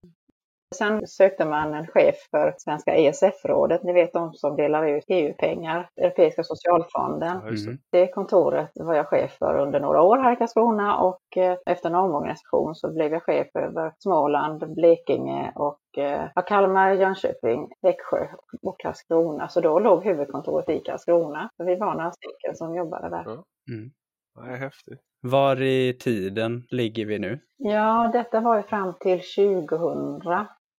Sen 0.76 1.08
sökte 1.08 1.46
man 1.46 1.74
en 1.74 1.88
chef 1.88 2.16
för 2.32 2.56
Svenska 2.58 2.96
ESF-rådet, 2.96 3.84
ni 3.84 3.94
vet 3.94 4.14
de 4.14 4.34
som 4.34 4.56
delar 4.56 4.88
ut 4.88 5.04
EU-pengar, 5.08 5.90
Europeiska 6.02 6.44
socialfonden. 6.44 7.38
Mm. 7.38 7.78
Det 7.92 8.08
kontoret 8.08 8.72
var 8.76 8.96
jag 8.96 9.08
chef 9.08 9.32
för 9.40 9.60
under 9.60 9.80
några 9.80 10.02
år 10.02 10.18
här 10.18 10.34
i 10.34 10.36
Karlskrona 10.36 10.98
och 10.98 11.38
eh, 11.38 11.58
efter 11.66 11.90
en 11.90 11.96
omorganisation 11.96 12.76
så 12.76 12.94
blev 12.94 13.14
jag 13.14 13.24
chef 13.24 13.48
över 13.54 13.94
Småland, 14.00 14.74
Blekinge 14.76 15.52
och 15.56 15.98
eh, 15.98 16.30
Kalmar, 16.48 16.92
Jönköping, 16.92 17.68
Växjö 17.82 18.28
och 18.62 18.80
Karlskrona. 18.80 19.48
Så 19.48 19.62
då 19.62 19.80
låg 19.80 20.04
huvudkontoret 20.04 20.70
i 20.70 20.80
Karlskrona. 20.80 21.50
Så 21.58 21.64
vi 21.64 21.76
var 21.76 21.94
några 21.94 22.12
stycken 22.12 22.56
som 22.56 22.76
jobbade 22.76 23.10
där. 23.10 23.24
Mm. 23.72 23.92
Det 24.36 24.52
är 24.52 24.58
häftigt. 24.58 25.00
Var 25.22 25.62
i 25.62 25.98
tiden 26.00 26.64
ligger 26.70 27.06
vi 27.06 27.20
nu? 27.20 27.40
Ja, 27.58 28.10
detta 28.14 28.40
var 28.40 28.58
ju 28.58 28.64
fram 28.64 28.94
till 29.00 29.20
2000. 29.20 30.22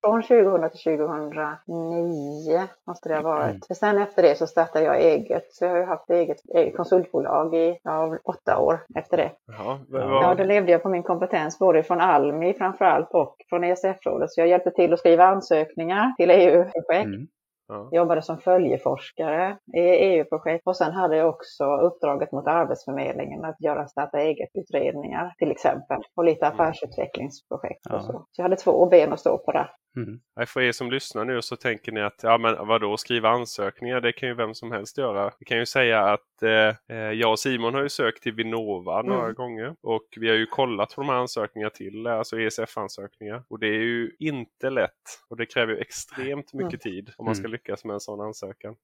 Från 0.00 0.22
2000 0.22 0.70
till 0.70 0.98
2009 0.98 2.68
måste 2.86 3.08
det 3.08 3.14
ha 3.14 3.22
varit. 3.22 3.50
Mm. 3.50 3.60
För 3.66 3.74
sen 3.74 3.98
efter 3.98 4.22
det 4.22 4.38
så 4.38 4.46
startade 4.46 4.84
jag 4.84 5.00
eget. 5.00 5.52
Så 5.52 5.64
jag 5.64 5.72
har 5.72 5.86
haft 5.86 6.10
eget, 6.10 6.36
eget 6.54 6.76
konsultbolag 6.76 7.54
i 7.54 7.78
ja, 7.82 8.18
åtta 8.24 8.58
år 8.58 8.80
efter 8.94 9.16
det. 9.16 9.32
Jaha, 9.46 9.78
ja, 9.90 10.34
då 10.38 10.44
levde 10.44 10.72
jag 10.72 10.82
på 10.82 10.88
min 10.88 11.02
kompetens 11.02 11.58
både 11.58 11.82
från 11.82 12.00
Almi 12.00 12.54
framförallt 12.54 13.10
och 13.10 13.36
från 13.48 13.64
ESF-rådet. 13.64 14.30
Så 14.30 14.40
jag 14.40 14.48
hjälpte 14.48 14.70
till 14.70 14.92
att 14.92 14.98
skriva 14.98 15.24
ansökningar 15.24 16.14
till 16.16 16.30
EU-projekt. 16.30 17.06
Mm. 17.06 17.26
Ja. 17.68 17.88
Jobbade 17.92 18.22
som 18.22 18.38
följeforskare 18.38 19.58
i 19.74 19.80
EU-projekt 19.80 20.66
och 20.66 20.76
sen 20.76 20.92
hade 20.92 21.16
jag 21.16 21.28
också 21.28 21.64
uppdraget 21.64 22.32
mot 22.32 22.46
Arbetsförmedlingen 22.46 23.44
att 23.44 23.60
göra 23.60 23.86
starta 23.86 24.18
eget-utredningar 24.18 25.34
till 25.38 25.50
exempel 25.50 25.98
och 26.14 26.24
lite 26.24 26.46
mm. 26.46 26.54
affärsutvecklingsprojekt. 26.54 27.80
Ja. 27.88 27.96
Och 27.96 28.02
så. 28.02 28.12
så 28.12 28.26
jag 28.36 28.42
hade 28.42 28.56
två 28.56 28.86
ben 28.86 29.12
att 29.12 29.20
stå 29.20 29.38
på 29.38 29.52
där. 29.52 29.70
Mm. 29.96 30.20
För 30.46 30.60
er 30.60 30.72
som 30.72 30.90
lyssnar 30.90 31.24
nu 31.24 31.42
så 31.42 31.56
tänker 31.56 31.92
ni 31.92 32.00
att 32.00 32.20
ja 32.22 32.38
men 32.38 32.66
vadå 32.66 32.96
skriva 32.96 33.28
ansökningar 33.28 34.00
det 34.00 34.12
kan 34.12 34.28
ju 34.28 34.34
vem 34.34 34.54
som 34.54 34.72
helst 34.72 34.98
göra. 34.98 35.32
Vi 35.38 35.44
kan 35.44 35.58
ju 35.58 35.66
säga 35.66 36.00
att 36.00 36.42
eh, 36.42 36.96
eh 36.96 37.12
jag 37.12 37.30
och 37.30 37.38
Simon 37.38 37.74
har 37.74 37.82
ju 37.82 37.88
sökt 37.88 38.22
till 38.22 38.32
Vinnova 38.32 39.00
mm. 39.00 39.12
några 39.12 39.32
gånger 39.32 39.74
och 39.82 40.08
vi 40.16 40.28
har 40.28 40.36
ju 40.36 40.46
kollat 40.46 40.94
på 40.94 41.00
de 41.00 41.08
här 41.08 41.16
ansökningarna 41.16 41.70
till, 41.70 42.06
alltså 42.06 42.40
ESF-ansökningar. 42.40 43.42
Och 43.48 43.58
det 43.58 43.66
är 43.66 43.82
ju 43.82 44.10
inte 44.18 44.70
lätt 44.70 44.92
och 45.28 45.36
det 45.36 45.46
kräver 45.46 45.72
ju 45.72 45.78
extremt 45.78 46.52
mycket 46.52 46.84
mm. 46.86 46.94
tid 46.94 47.10
om 47.16 47.24
man 47.24 47.34
ska 47.34 47.42
mm. 47.44 47.52
lyckas 47.52 47.84
med 47.84 47.94
en 47.94 48.00
sån 48.00 48.20
ansökan. 48.20 48.76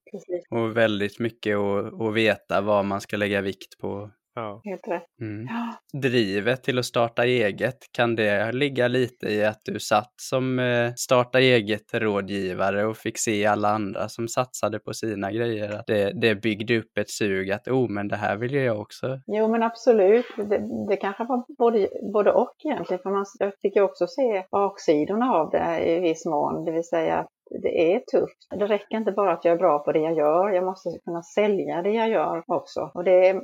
Och 0.51 0.77
väldigt 0.77 1.19
mycket 1.19 1.57
att 1.57 2.15
veta 2.15 2.61
vad 2.61 2.85
man 2.85 3.01
ska 3.01 3.17
lägga 3.17 3.41
vikt 3.41 3.79
på 3.79 4.11
Ja. 4.35 4.61
Helt 4.65 4.89
rätt. 4.89 5.21
Mm. 5.21 5.47
Ja. 5.47 5.99
Drivet 6.01 6.63
till 6.63 6.79
att 6.79 6.85
starta 6.85 7.25
eget, 7.25 7.79
kan 7.93 8.17
det 8.17 8.53
ligga 8.53 8.89
lite 8.89 9.29
i 9.29 9.45
att 9.45 9.61
du 9.65 9.81
satt 9.81 10.13
som 10.17 10.59
eh, 10.59 10.93
starta 10.97 11.41
eget-rådgivare 11.41 12.87
och 12.87 12.97
fick 12.97 13.19
se 13.19 13.47
alla 13.47 13.69
andra 13.69 14.09
som 14.09 14.29
satsade 14.29 14.79
på 14.79 14.95
sina 14.95 15.33
grejer? 15.33 15.73
Att 15.73 15.87
det, 15.87 16.13
det 16.21 16.35
byggde 16.35 16.79
upp 16.79 16.99
ett 16.99 17.11
sug 17.11 17.51
att 17.51 17.69
oh, 17.69 17.89
men 17.89 18.09
det 18.09 18.17
här 18.17 18.37
vill 18.37 18.55
jag 18.55 18.81
också. 18.81 19.21
Jo, 19.27 19.49
men 19.49 19.63
absolut. 19.63 20.27
Det, 20.37 20.87
det 20.89 20.97
kanske 20.97 21.25
var 21.25 21.45
både, 21.59 21.89
både 22.13 22.33
och 22.33 22.55
egentligen. 22.65 23.03
För 23.03 23.11
man, 23.11 23.25
jag 23.39 23.53
fick 23.63 23.77
ju 23.77 23.83
också 23.83 24.07
se 24.07 24.45
baksidorna 24.51 25.33
av 25.33 25.51
det 25.51 25.85
i 25.87 26.01
viss 26.01 26.27
mån. 26.27 26.65
Det 26.65 26.73
vill 26.73 26.85
säga 26.85 27.27
det 27.63 27.95
är 27.95 27.99
tufft. 27.99 28.37
Det 28.51 28.67
räcker 28.67 28.97
inte 28.97 29.13
bara 29.13 29.33
att 29.33 29.45
jag 29.45 29.55
är 29.55 29.59
bra 29.59 29.79
på 29.79 29.93
det 29.93 29.99
jag 29.99 30.15
gör, 30.15 30.51
jag 30.51 30.65
måste 30.65 30.89
kunna 31.05 31.23
sälja 31.23 31.83
det 31.83 31.91
jag 31.91 32.09
gör 32.09 32.43
också. 32.47 32.91
Och 32.95 33.05
det 33.05 33.29
är 33.29 33.41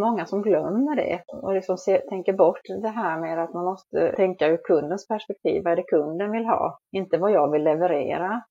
många 0.00 0.26
som 0.26 0.42
glömmer 0.42 0.96
det 0.96 1.22
och 1.32 1.54
liksom 1.54 1.78
se, 1.78 1.98
tänker 1.98 2.32
bort 2.32 2.60
det 2.82 2.88
här 2.88 3.20
med 3.20 3.42
att 3.44 3.54
man 3.54 3.64
måste 3.64 4.12
tänka 4.16 4.46
ur 4.46 4.56
kundens 4.56 5.08
perspektiv. 5.08 5.62
Vad 5.64 5.72
är 5.72 5.76
det 5.76 5.82
kunden 5.82 6.30
vill 6.30 6.44
ha? 6.44 6.78
Inte 6.92 7.18
vad 7.18 7.32
jag 7.32 7.50
vill 7.50 7.64
leverera. 7.64 8.42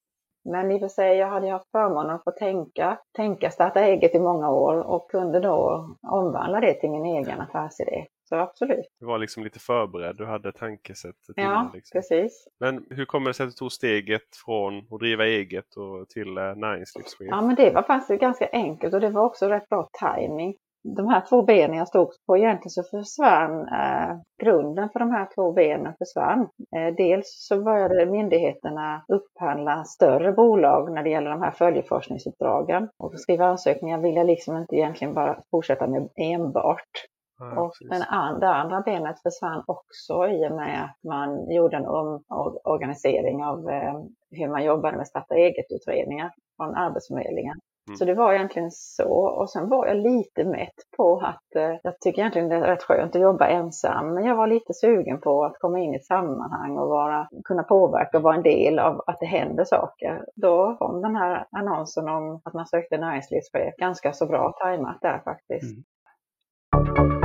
Men 0.49 0.71
i 0.71 0.75
och 0.75 0.79
för 0.79 0.87
sig, 0.87 1.17
jag 1.17 1.27
hade 1.27 1.49
haft 1.49 1.71
förmånen 1.71 2.15
att 2.15 2.23
få 2.23 2.31
tänka, 2.31 2.99
tänka 3.15 3.49
starta 3.49 3.81
eget 3.81 4.15
i 4.15 4.19
många 4.19 4.49
år 4.49 4.87
och 4.87 5.11
kunde 5.11 5.39
då 5.39 5.87
omvandla 6.07 6.59
det 6.59 6.73
till 6.73 6.91
min 6.91 7.05
egen 7.05 7.41
affärsidé. 7.41 8.05
Så 8.31 8.37
absolut. 8.37 8.85
Du 8.99 9.05
var 9.05 9.17
liksom 9.17 9.43
lite 9.43 9.59
förberedd, 9.59 10.17
du 10.17 10.25
hade 10.25 10.51
tankesättet. 10.51 11.35
Ja, 11.35 11.71
liksom. 11.73 11.97
precis. 11.97 12.47
Men 12.59 12.85
hur 12.89 13.05
kommer 13.05 13.29
det 13.29 13.33
sig 13.33 13.43
att 13.43 13.49
du 13.49 13.55
tog 13.55 13.71
steget 13.71 14.35
från 14.45 14.77
att 14.77 14.99
driva 14.99 15.25
eget 15.25 15.75
och 15.75 16.09
till 16.09 16.37
eh, 16.37 16.55
näringslivschef? 16.55 17.27
Ja, 17.29 17.41
men 17.41 17.55
det 17.55 17.71
var 17.71 17.83
faktiskt 17.83 18.21
ganska 18.21 18.49
enkelt 18.51 18.93
och 18.93 19.01
det 19.01 19.09
var 19.09 19.25
också 19.25 19.47
rätt 19.47 19.69
bra 19.69 19.89
timing. 19.99 20.55
De 20.83 21.07
här 21.07 21.21
två 21.29 21.43
benen 21.43 21.77
jag 21.77 21.87
stod 21.87 22.07
på, 22.27 22.37
egentligen 22.37 22.69
så 22.69 22.83
försvann 22.83 23.67
eh, 23.67 24.15
grunden 24.43 24.89
för 24.89 24.99
de 24.99 25.11
här 25.11 25.27
två 25.35 25.51
benen 25.51 25.93
försvann. 25.97 26.39
Eh, 26.75 26.95
dels 26.97 27.27
så 27.47 27.63
började 27.63 28.05
myndigheterna 28.05 29.05
upphandla 29.07 29.83
större 29.83 30.31
bolag 30.31 30.93
när 30.93 31.03
det 31.03 31.09
gäller 31.09 31.31
de 31.31 31.41
här 31.41 31.51
följeforskningsuppdragen. 31.51 32.89
Och 32.97 33.19
skriva 33.19 33.45
ansökningar 33.45 34.01
vill 34.01 34.15
jag 34.15 34.27
liksom 34.27 34.57
inte 34.57 34.75
egentligen 34.75 35.13
bara 35.13 35.41
fortsätta 35.51 35.87
med 35.87 36.09
enbart. 36.15 37.10
Ja, 37.41 37.61
och 37.61 37.73
den 37.89 38.01
andra, 38.01 38.39
det 38.39 38.55
andra 38.55 38.81
benet 38.81 39.21
försvann 39.21 39.63
också 39.67 40.27
i 40.27 40.47
och 40.47 40.55
med 40.55 40.83
att 40.83 41.03
man 41.03 41.51
gjorde 41.51 41.77
en 41.77 41.85
omorganisering 41.85 43.43
av 43.43 43.69
eh, 43.69 44.01
hur 44.31 44.47
man 44.47 44.63
jobbade 44.63 44.97
med 44.97 45.07
starta 45.07 45.35
eget-utredningar 45.35 46.31
från 46.57 46.75
Arbetsförmedlingen. 46.75 47.59
Mm. 47.87 47.97
Så 47.97 48.05
det 48.05 48.13
var 48.13 48.33
egentligen 48.33 48.71
så. 48.71 49.13
Och 49.13 49.49
sen 49.49 49.69
var 49.69 49.87
jag 49.87 49.97
lite 49.97 50.43
mätt 50.45 50.75
på 50.97 51.19
att 51.19 51.55
eh, 51.55 51.75
jag 51.83 51.99
tycker 51.99 52.19
egentligen 52.19 52.49
det 52.49 52.55
är 52.55 52.61
rätt 52.61 52.83
skönt 52.83 53.15
att 53.15 53.21
jobba 53.21 53.47
ensam. 53.47 54.13
Men 54.13 54.25
jag 54.25 54.35
var 54.35 54.47
lite 54.47 54.73
sugen 54.73 55.21
på 55.21 55.45
att 55.45 55.59
komma 55.59 55.79
in 55.79 55.93
i 55.93 55.97
ett 55.97 56.05
sammanhang 56.05 56.77
och 56.77 56.89
vara, 56.89 57.27
kunna 57.43 57.63
påverka 57.63 58.17
och 58.17 58.23
vara 58.23 58.35
en 58.35 58.43
del 58.43 58.79
av 58.79 59.03
att 59.07 59.19
det 59.19 59.25
händer 59.25 59.63
saker. 59.63 60.25
Då 60.35 60.75
kom 60.79 61.01
den 61.01 61.15
här 61.15 61.47
annonsen 61.51 62.09
om 62.09 62.41
att 62.43 62.53
man 62.53 62.65
sökte 62.65 62.97
näringslivschef 62.97 63.75
ganska 63.77 64.13
så 64.13 64.25
bra 64.25 64.51
tajmat 64.51 64.97
där 65.01 65.21
faktiskt. 65.25 65.77
Mm. 65.77 67.20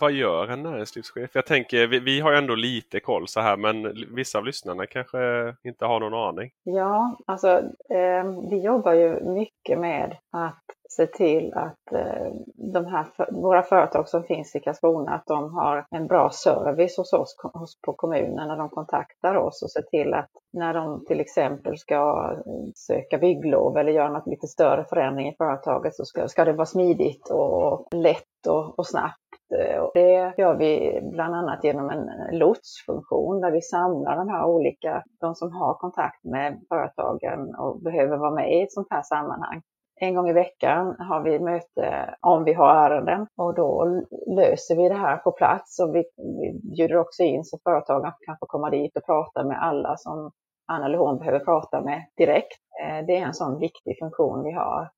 Vad 0.00 0.12
gör 0.12 0.48
en 0.48 0.62
näringslivschef? 0.62 1.30
Jag 1.34 1.46
tänker, 1.46 1.86
vi, 1.86 1.98
vi 1.98 2.20
har 2.20 2.32
ju 2.32 2.38
ändå 2.38 2.54
lite 2.54 3.00
koll 3.00 3.28
så 3.28 3.40
här 3.40 3.56
men 3.56 3.94
vissa 4.14 4.38
av 4.38 4.44
lyssnarna 4.44 4.86
kanske 4.86 5.18
inte 5.64 5.84
har 5.84 6.00
någon 6.00 6.14
aning. 6.14 6.50
Ja, 6.62 7.16
alltså 7.26 7.48
eh, 7.90 8.48
vi 8.50 8.60
jobbar 8.60 8.92
ju 8.92 9.20
mycket 9.20 9.78
med 9.78 10.16
att 10.32 10.64
se 10.96 11.06
till 11.06 11.52
att 11.54 11.92
eh, 11.92 12.32
de 12.54 12.86
här, 12.86 13.06
våra 13.32 13.62
företag 13.62 14.08
som 14.08 14.22
finns 14.22 14.56
i 14.56 14.60
Karlskrona, 14.60 15.14
att 15.14 15.26
de 15.26 15.54
har 15.54 15.86
en 15.90 16.06
bra 16.06 16.30
service 16.30 16.96
hos 16.96 17.12
oss 17.12 17.36
hos, 17.42 17.80
på 17.80 17.92
kommunen 17.92 18.48
när 18.48 18.56
de 18.56 18.68
kontaktar 18.68 19.34
oss 19.34 19.62
och 19.62 19.70
se 19.70 19.82
till 19.82 20.14
att 20.14 20.30
när 20.52 20.74
de 20.74 21.04
till 21.06 21.20
exempel 21.20 21.78
ska 21.78 22.30
eh, 22.32 22.70
söka 22.74 23.18
bygglov 23.18 23.76
eller 23.76 23.92
göra 23.92 24.12
något 24.12 24.26
lite 24.26 24.46
större 24.46 24.84
förändring 24.84 25.28
i 25.28 25.36
företaget 25.36 25.94
så 25.94 26.04
ska, 26.04 26.28
ska 26.28 26.44
det 26.44 26.52
vara 26.52 26.66
smidigt 26.66 27.30
och 27.30 27.88
lätt 27.94 28.46
och, 28.48 28.78
och 28.78 28.86
snabbt 28.86 29.23
Eh, 29.54 29.78
och 29.78 29.90
det 29.94 30.34
gör 30.38 30.54
vi 30.54 31.00
bland 31.02 31.34
annat 31.34 31.64
genom 31.64 31.90
en 31.90 32.38
lotsfunktion 32.38 33.40
där 33.40 33.50
vi 33.50 33.60
samlar 33.60 34.16
de 34.16 34.28
här 34.28 34.44
olika, 34.44 35.02
de 35.20 35.34
som 35.34 35.52
har 35.52 35.74
kontakt 35.74 36.24
med 36.24 36.60
företagen 36.68 37.54
och 37.54 37.82
behöver 37.82 38.16
vara 38.16 38.34
med 38.34 38.52
i 38.52 38.62
ett 38.62 38.72
sånt 38.72 38.88
här 38.90 39.02
sammanhang. 39.02 39.62
En 40.00 40.14
gång 40.14 40.28
i 40.28 40.32
veckan 40.32 40.96
har 40.98 41.22
vi 41.22 41.38
möte 41.38 42.14
om 42.20 42.44
vi 42.44 42.52
har 42.52 42.90
ärenden 42.90 43.26
och 43.36 43.54
då 43.54 43.84
löser 44.26 44.76
vi 44.76 44.88
det 44.88 44.94
här 44.94 45.16
på 45.16 45.32
plats 45.32 45.80
och 45.80 45.94
vi, 45.94 46.04
vi 46.16 46.60
bjuder 46.76 46.96
också 46.96 47.22
in 47.22 47.44
så 47.44 47.58
företagen 47.64 48.12
kan 48.26 48.36
få 48.40 48.46
komma 48.46 48.70
dit 48.70 48.96
och 48.96 49.06
prata 49.06 49.44
med 49.44 49.62
alla 49.62 49.96
som 49.96 50.30
han 50.66 50.82
eller 50.82 50.98
hon 50.98 51.18
behöver 51.18 51.38
prata 51.38 51.80
med 51.80 52.04
direkt. 52.16 52.58
Eh, 52.82 53.06
det 53.06 53.16
är 53.16 53.26
en 53.26 53.34
sån 53.34 53.58
viktig 53.58 53.98
funktion 53.98 54.44
vi 54.44 54.52
har. 54.52 54.90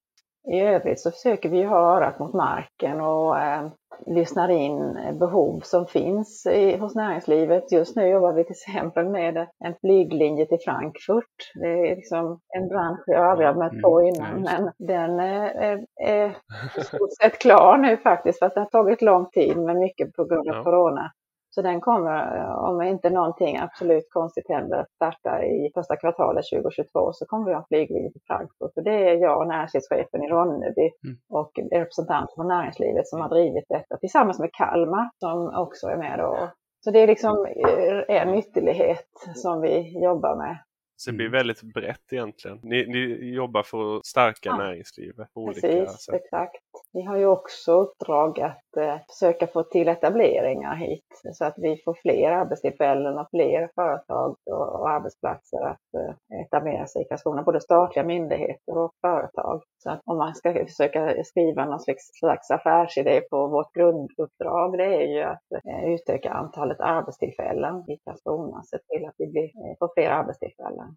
I 0.52 0.60
övrigt 0.60 1.00
så 1.00 1.10
försöker 1.10 1.48
vi 1.48 1.62
ha 1.62 1.96
örat 1.96 2.18
mot 2.18 2.34
marken 2.34 3.00
och 3.00 3.38
eh, 3.38 3.68
lyssnar 4.06 4.48
in 4.48 4.98
behov 5.18 5.60
som 5.60 5.86
finns 5.86 6.46
i, 6.46 6.76
hos 6.76 6.94
näringslivet. 6.94 7.72
Just 7.72 7.96
nu 7.96 8.08
jobbar 8.08 8.32
vi 8.32 8.44
till 8.44 8.52
exempel 8.52 9.08
med 9.08 9.36
en 9.64 9.74
flyglinje 9.80 10.46
till 10.46 10.58
Frankfurt. 10.64 11.52
Det 11.54 11.90
är 11.90 11.96
liksom 11.96 12.40
en 12.56 12.68
bransch 12.68 13.02
jag 13.06 13.26
aldrig 13.26 13.48
har 13.48 13.54
mött 13.54 13.82
på 13.82 14.00
mm, 14.00 14.14
innan, 14.14 14.42
men 14.42 14.72
den 14.78 15.20
är, 15.20 15.84
är 16.00 16.36
i 16.78 16.80
stort 16.80 17.16
sett 17.22 17.38
klar 17.38 17.76
nu 17.76 17.96
faktiskt, 17.96 18.38
fast 18.38 18.54
det 18.54 18.60
har 18.60 18.66
tagit 18.66 19.02
lång 19.02 19.26
tid, 19.30 19.56
men 19.56 19.78
mycket 19.78 20.12
på 20.12 20.24
grund 20.24 20.48
av 20.48 20.64
corona. 20.64 21.12
Så 21.56 21.62
den 21.62 21.80
kommer, 21.80 22.46
om 22.68 22.82
inte 22.82 23.10
någonting 23.10 23.56
absolut 23.56 24.06
konstigt 24.10 24.48
händer, 24.48 24.76
att 24.78 24.90
starta 24.90 25.44
i 25.44 25.70
första 25.74 25.96
kvartalet 25.96 26.44
2022 26.52 27.12
så 27.12 27.26
kommer 27.26 27.46
vi 27.46 27.54
ha 27.54 27.66
flyglinje 27.68 28.12
till 28.12 28.20
Frankfurt. 28.26 28.72
Och 28.76 28.84
det 28.84 29.10
är 29.10 29.14
jag 29.14 29.40
och 29.40 29.48
näringslivschefen 29.48 30.22
i 30.22 30.28
Ronneby 30.28 30.90
mm. 31.04 31.16
och 31.28 31.52
representanter 31.72 32.34
från 32.34 32.48
näringslivet 32.48 33.08
som 33.08 33.20
har 33.20 33.28
drivit 33.28 33.64
detta 33.68 33.96
tillsammans 33.96 34.38
med 34.38 34.50
Kalmar 34.52 35.10
som 35.18 35.62
också 35.64 35.86
är 35.86 35.96
med 35.96 36.18
då. 36.18 36.50
Så 36.84 36.90
det 36.90 36.98
är 36.98 37.06
liksom 37.06 37.46
eh, 37.46 38.16
en 38.16 38.34
ytterlighet 38.34 39.12
som 39.34 39.60
vi 39.60 40.04
jobbar 40.04 40.36
med. 40.36 40.58
Så 40.96 41.10
det 41.10 41.16
blir 41.16 41.28
väldigt 41.28 41.62
brett 41.62 42.12
egentligen. 42.12 42.60
Ni, 42.62 42.86
ni 42.86 43.34
jobbar 43.34 43.62
för 43.62 43.96
att 43.96 44.06
stärka 44.06 44.48
ja. 44.48 44.56
näringslivet 44.56 45.34
på 45.34 45.40
olika 45.40 45.68
Precis, 45.68 46.04
sätt. 46.04 46.14
exakt. 46.14 46.62
Vi 46.92 47.02
har 47.02 47.16
ju 47.16 47.26
också 47.26 47.72
uppdrag 47.72 48.40
att 48.40 48.65
eh, 48.76 48.96
försöka 49.08 49.46
få 49.46 49.62
till 49.62 49.88
etableringar 49.88 50.76
hit 50.76 51.22
så 51.32 51.44
att 51.44 51.54
vi 51.56 51.82
får 51.84 51.94
fler 51.94 52.30
arbetstillfällen 52.30 53.18
och 53.18 53.30
fler 53.30 53.70
företag 53.74 54.36
och, 54.50 54.80
och 54.80 54.90
arbetsplatser 54.90 55.60
att 55.66 55.94
eh, 55.98 56.40
etablera 56.40 56.86
sig 56.86 57.02
i 57.02 57.04
Karlskrona, 57.04 57.42
både 57.42 57.60
statliga 57.60 58.04
myndigheter 58.04 58.78
och 58.78 58.92
företag. 59.00 59.62
Så 59.78 59.90
att 59.90 60.00
om 60.04 60.18
man 60.18 60.34
ska 60.34 60.52
försöka 60.52 61.24
skriva 61.24 61.64
någon 61.64 61.80
slags, 61.80 62.50
affärsidé 62.50 63.20
på 63.20 63.48
vårt 63.48 63.72
grunduppdrag, 63.72 64.78
det 64.78 64.94
är 64.94 65.06
ju 65.06 65.22
att 65.22 65.52
eh, 65.52 65.94
utöka 65.94 66.30
antalet 66.30 66.80
arbetstillfällen 66.80 67.90
i 67.90 67.96
Karlskrona, 68.04 68.62
se 68.62 68.78
till 68.78 69.06
att 69.06 69.14
vi 69.18 69.26
blir, 69.26 69.44
eh, 69.44 69.76
får 69.78 69.90
fler 69.94 70.10
arbetstillfällen. 70.10 70.96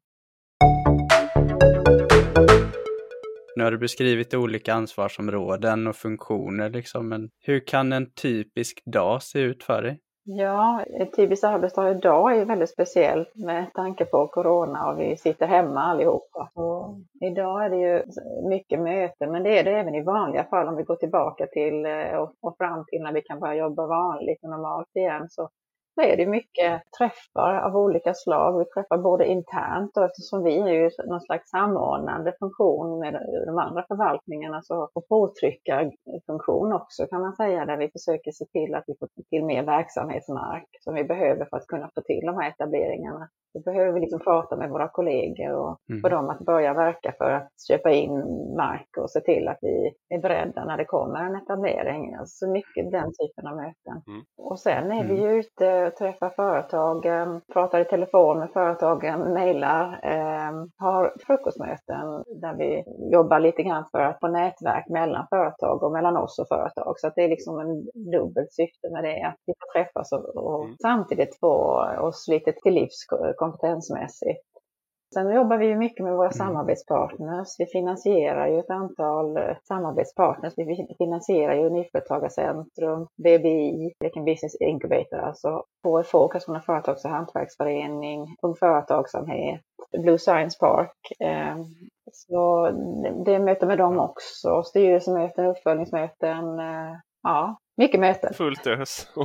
Nu 3.60 3.66
har 3.66 3.72
du 3.72 3.78
beskrivit 3.78 4.34
olika 4.34 4.74
ansvarsområden 4.74 5.88
och 5.88 5.96
funktioner, 5.96 6.70
liksom, 6.70 7.10
men 7.10 7.30
hur 7.46 7.60
kan 7.60 7.94
en 7.94 8.12
typisk 8.12 8.82
dag 8.86 9.24
se 9.24 9.40
ut 9.40 9.64
för 9.64 9.82
dig? 9.82 10.00
Ja, 10.24 10.84
en 11.00 11.12
typisk 11.12 11.44
arbetsdag 11.44 11.92
idag 11.92 12.38
är 12.38 12.46
väldigt 12.46 12.70
speciell 12.70 13.26
med 13.36 13.74
tanke 13.74 14.06
på 14.06 14.28
corona 14.28 14.92
och 14.92 15.00
vi 15.00 15.18
sitter 15.18 15.48
hemma 15.48 15.82
allihopa. 15.82 16.50
Och 16.54 16.98
idag 17.22 17.66
är 17.66 17.70
det 17.70 17.78
ju 17.78 18.04
mycket 18.50 18.80
möten, 18.80 19.32
men 19.32 19.44
det 19.44 19.60
är 19.60 19.64
det 19.64 19.72
även 19.72 19.96
i 19.96 20.04
vanliga 20.04 20.44
fall 20.44 20.68
om 20.68 20.76
vi 20.76 20.84
går 20.84 20.96
tillbaka 20.96 21.48
till 21.48 21.86
eh, 21.86 22.18
och, 22.20 22.34
och 22.42 22.58
fram 22.58 22.86
till 22.88 23.02
när 23.02 23.14
vi 23.14 23.22
kan 23.22 23.40
börja 23.40 23.56
jobba 23.56 23.88
vanligt 23.88 24.44
och 24.44 24.50
normalt 24.50 24.96
igen 24.96 25.30
så 25.30 25.50
så 26.00 26.04
är 26.04 26.18
det 26.18 26.26
mycket 26.26 26.82
träffar 26.98 27.56
av 27.56 27.78
olika 27.78 28.14
slag. 28.14 28.60
Vi 28.60 28.66
träffar 28.66 28.98
både 28.98 29.26
internt 29.26 29.98
och 29.98 30.06
eftersom 30.06 30.44
vi 30.44 30.60
är 30.60 30.68
ju 30.68 30.90
någon 31.08 31.22
slags 31.22 31.50
samordnande 31.50 32.34
funktion 32.40 33.00
med 33.00 33.14
de 33.48 33.58
andra 33.58 33.86
förvaltningarna 33.88 34.62
så 34.62 34.90
och 34.94 35.08
påtryckarfunktion 35.08 36.74
också 36.74 37.08
kan 37.08 37.22
man 37.22 37.36
säga 37.36 37.66
där 37.66 37.78
vi 37.78 37.92
försöker 37.92 38.32
se 38.32 38.46
till 38.46 38.76
att 38.76 38.84
vi 38.88 38.94
får 39.00 39.10
till 39.30 39.46
mer 39.46 39.64
verksamhetsmark 39.64 40.68
som 40.80 40.94
vi 40.96 41.04
behöver 41.04 41.46
för 41.46 41.58
att 41.58 41.68
kunna 41.68 41.90
få 41.96 42.02
till 42.02 42.26
de 42.26 42.38
här 42.38 42.50
etableringarna. 42.50 43.30
Då 43.54 43.60
behöver 43.60 43.92
vi 43.92 44.00
liksom 44.00 44.20
prata 44.20 44.56
med 44.56 44.70
våra 44.70 44.88
kollegor 44.88 45.54
och 45.54 45.80
mm. 45.90 46.02
få 46.02 46.10
dem 46.10 46.30
att 46.30 46.40
börja 46.40 46.74
verka 46.74 47.14
för 47.18 47.32
att 47.32 47.52
köpa 47.68 47.92
in 47.92 48.12
mark 48.58 48.98
och 48.98 49.12
se 49.12 49.20
till 49.22 49.48
att 49.48 49.58
vi 49.62 49.94
är 50.10 50.20
beredda 50.22 50.66
när 50.66 50.78
det 50.78 50.86
kommer 50.86 51.24
en 51.24 51.36
etablering. 51.36 52.16
Alltså 52.16 52.48
mycket 52.48 52.92
den 52.92 53.12
typen 53.22 53.48
av 53.48 53.56
möten. 53.56 54.02
Mm. 54.08 54.22
Och 54.38 54.60
sen 54.60 54.92
är 54.92 55.04
vi 55.04 55.20
mm. 55.20 55.24
ju 55.24 55.40
ute 55.40 55.89
träffar 55.98 56.30
företagen, 56.30 57.42
pratar 57.54 57.80
i 57.80 57.86
telefon 57.86 58.40
med 58.40 58.50
företagen, 58.54 59.34
mejlar, 59.34 60.00
eh, 60.04 60.52
har 60.78 61.14
frukostmöten 61.28 62.24
där 62.42 62.56
vi 62.58 62.84
jobbar 63.12 63.40
lite 63.40 63.64
grann 63.64 63.86
för 63.92 64.00
att 64.00 64.20
få 64.20 64.28
nätverk 64.28 64.90
mellan 64.90 65.28
företag 65.30 65.84
och 65.84 65.92
mellan 65.92 66.18
oss 66.18 66.40
och 66.40 66.48
företag. 66.48 66.94
Så 67.00 67.08
att 67.08 67.16
det 67.16 67.24
är 67.24 67.30
liksom 67.30 67.60
en 67.60 67.86
dubbelt 68.12 68.54
syfte 68.54 68.90
med 68.92 69.04
det, 69.04 69.24
att 69.24 69.38
vi 69.46 69.54
får 69.60 69.80
träffas 69.80 70.12
och, 70.12 70.36
och 70.36 70.64
mm. 70.64 70.76
samtidigt 70.82 71.40
få 71.40 71.86
oss 72.02 72.28
lite 72.28 72.52
till 72.52 72.74
livs 72.74 73.06
kompetensmässigt. 73.36 74.49
Sen 75.14 75.36
jobbar 75.36 75.58
vi 75.58 75.76
mycket 75.76 76.04
med 76.04 76.14
våra 76.14 76.28
mm. 76.28 76.38
samarbetspartners. 76.38 77.48
Vi 77.60 77.66
finansierar 77.66 78.48
ju 78.48 78.60
ett 78.60 78.70
antal 78.70 79.38
eh, 79.38 79.58
samarbetspartners. 79.64 80.54
Vi 80.58 80.96
finansierar 80.98 81.54
ju 81.54 81.70
Nyföretagarcentrum, 81.70 83.08
BBI, 83.24 83.94
Bleking 84.00 84.26
Business 84.26 84.56
Incubator, 84.56 85.20
alltså 85.20 85.64
KFO, 85.84 86.28
Karlskrona 86.28 86.62
Företags 86.62 87.06
och 87.06 87.12
Hantverksförening, 87.12 88.36
Ung 88.42 88.56
Företagsamhet, 88.56 89.62
Blue 89.98 90.18
Science 90.18 90.58
Park. 90.60 90.98
Eh, 91.20 91.58
så 92.12 92.70
det 93.26 93.36
är 93.36 93.40
möten 93.40 93.68
med 93.68 93.78
dem 93.78 94.00
också, 94.00 94.64
styrelsemöten, 94.64 95.46
uppföljningsmöten. 95.46 96.60
Eh, 96.60 96.94
ja, 97.24 97.58
mycket 97.80 98.00
möten. 98.00 98.34
Fullt 98.34 98.68
ös. 98.68 99.08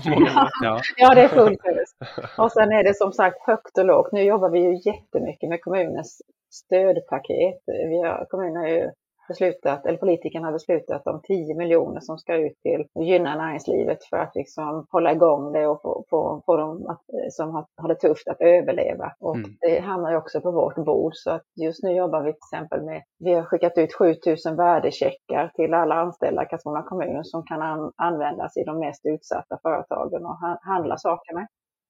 ja. 0.62 0.80
ja, 0.96 1.14
det 1.14 1.20
är 1.20 1.28
fullt 1.28 1.66
ös. 1.66 1.90
Och 2.38 2.52
sen 2.52 2.72
är 2.72 2.84
det 2.84 2.94
som 2.94 3.12
sagt 3.12 3.46
högt 3.46 3.78
och 3.78 3.84
lågt. 3.84 4.12
Nu 4.12 4.22
jobbar 4.22 4.50
vi 4.50 4.58
ju 4.58 4.90
jättemycket 4.90 5.48
med 5.48 5.60
kommunens 5.60 6.22
stödpaket. 6.52 7.62
Vi 7.66 7.98
har, 8.02 8.26
kommunen 8.30 8.56
har 8.56 8.68
ju 8.68 8.90
beslutat, 9.28 9.86
eller 9.86 9.98
politikerna 9.98 10.46
har 10.46 10.52
beslutat 10.52 11.06
om 11.06 11.20
10 11.22 11.54
miljoner 11.54 12.00
som 12.00 12.18
ska 12.18 12.36
ut 12.36 12.62
till 12.62 12.86
att 12.94 13.06
gynna 13.06 13.36
näringslivet 13.36 14.04
för 14.04 14.16
att 14.16 14.34
liksom 14.34 14.86
hålla 14.90 15.12
igång 15.12 15.52
det 15.52 15.66
och 15.66 15.82
få, 15.82 16.04
få, 16.10 16.42
få 16.46 16.56
dem 16.56 16.86
att, 16.86 17.02
som 17.32 17.50
har, 17.50 17.66
har 17.76 17.88
det 17.88 17.94
tufft 17.94 18.28
att 18.28 18.40
överleva. 18.40 19.12
Och 19.20 19.36
mm. 19.36 19.50
det 19.60 19.80
hamnar 19.80 20.10
ju 20.10 20.16
också 20.16 20.40
på 20.40 20.50
vårt 20.50 20.76
bord 20.76 21.12
så 21.14 21.30
att 21.30 21.42
just 21.56 21.82
nu 21.82 21.92
jobbar 21.92 22.22
vi 22.22 22.32
till 22.32 22.38
exempel 22.52 22.82
med, 22.82 23.02
vi 23.18 23.34
har 23.34 23.42
skickat 23.42 23.78
ut 23.78 23.94
7000 23.94 24.56
värdecheckar 24.56 25.52
till 25.54 25.74
alla 25.74 25.94
anställda 25.94 26.42
i 26.42 26.46
Karlskrona 26.46 26.82
kommun 26.82 27.24
som 27.24 27.42
kan 27.44 27.62
an, 27.62 27.92
användas 27.96 28.56
i 28.56 28.64
de 28.64 28.78
mest 28.78 29.06
utsatta 29.06 29.58
företagen 29.62 30.26
och 30.26 30.38
handla 30.62 30.96
saker 30.96 31.34
med. 31.34 31.46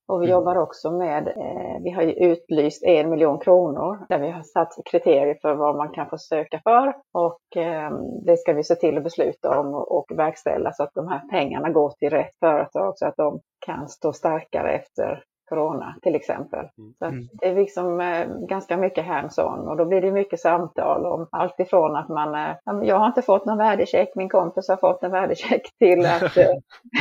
Och 0.09 0.23
vi 0.23 0.27
mm. 0.27 0.39
jobbar 0.39 0.57
också 0.57 0.91
med, 0.91 1.29
eh, 1.29 1.83
vi 1.83 1.91
har 1.91 2.03
utlyst 2.03 2.83
en 2.85 3.11
miljon 3.11 3.39
kronor 3.39 4.07
där 4.09 4.19
vi 4.19 4.31
har 4.31 4.43
satt 4.43 4.73
kriterier 4.91 5.39
för 5.43 5.55
vad 5.55 5.77
man 5.77 5.93
kan 5.93 6.09
få 6.09 6.19
söka 6.19 6.61
för 6.65 6.95
och 7.13 7.63
eh, 7.63 7.91
det 8.27 8.37
ska 8.37 8.53
vi 8.53 8.65
se 8.65 8.75
till 8.75 8.97
att 8.97 9.05
besluta 9.05 9.61
om 9.61 9.75
och, 9.75 9.97
och 9.99 10.19
verkställa 10.19 10.73
så 10.73 10.83
att 10.83 10.95
de 10.95 11.09
här 11.09 11.29
pengarna 11.31 11.71
går 11.71 11.91
till 11.91 12.11
rätt 12.11 12.39
företag 12.41 12.99
så 12.99 13.07
att 13.07 13.17
de 13.17 13.41
kan 13.67 13.89
stå 13.89 14.13
starkare 14.13 14.73
efter 14.73 15.25
corona 15.49 15.95
till 16.03 16.15
exempel. 16.15 16.69
Mm. 16.79 16.95
Så 16.99 17.05
mm. 17.05 17.29
det 17.33 17.49
är 17.49 17.55
liksom 17.55 18.01
eh, 18.01 18.27
ganska 18.49 18.77
mycket 18.77 19.07
hands-on 19.07 19.69
och 19.69 19.77
då 19.77 19.85
blir 19.85 20.01
det 20.01 20.11
mycket 20.11 20.41
samtal 20.41 21.07
om 21.07 21.29
allt 21.31 21.61
ifrån 21.61 21.97
att 21.97 22.09
man, 22.09 22.35
eh, 22.35 22.87
jag 22.89 22.99
har 22.99 23.07
inte 23.07 23.23
fått 23.23 23.47
någon 23.47 23.59
värdecheck, 23.59 24.09
min 24.15 24.29
kompis 24.29 24.69
har 24.69 24.77
fått 24.77 25.03
en 25.03 25.11
värdecheck 25.11 25.63
till 25.79 26.07
att, 26.07 26.37
eh, 26.37 26.57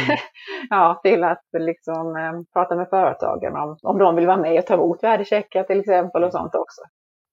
ja, 0.70 1.00
till 1.04 1.24
att 1.24 1.44
liksom 1.60 2.16
eh, 2.16 2.42
prata 2.54 2.76
med 2.76 2.90
företagen 2.90 3.56
om, 3.56 3.78
om 3.84 3.98
de 3.98 4.16
vill 4.16 4.28
vara 4.28 4.38
med 4.38 4.60
och 4.60 4.66
ta 4.66 4.74
emot 4.74 5.04
värdecheckar 5.04 5.64
till 5.64 5.80
exempel 5.80 6.24
och 6.24 6.32
sånt 6.32 6.56
också. 6.56 6.82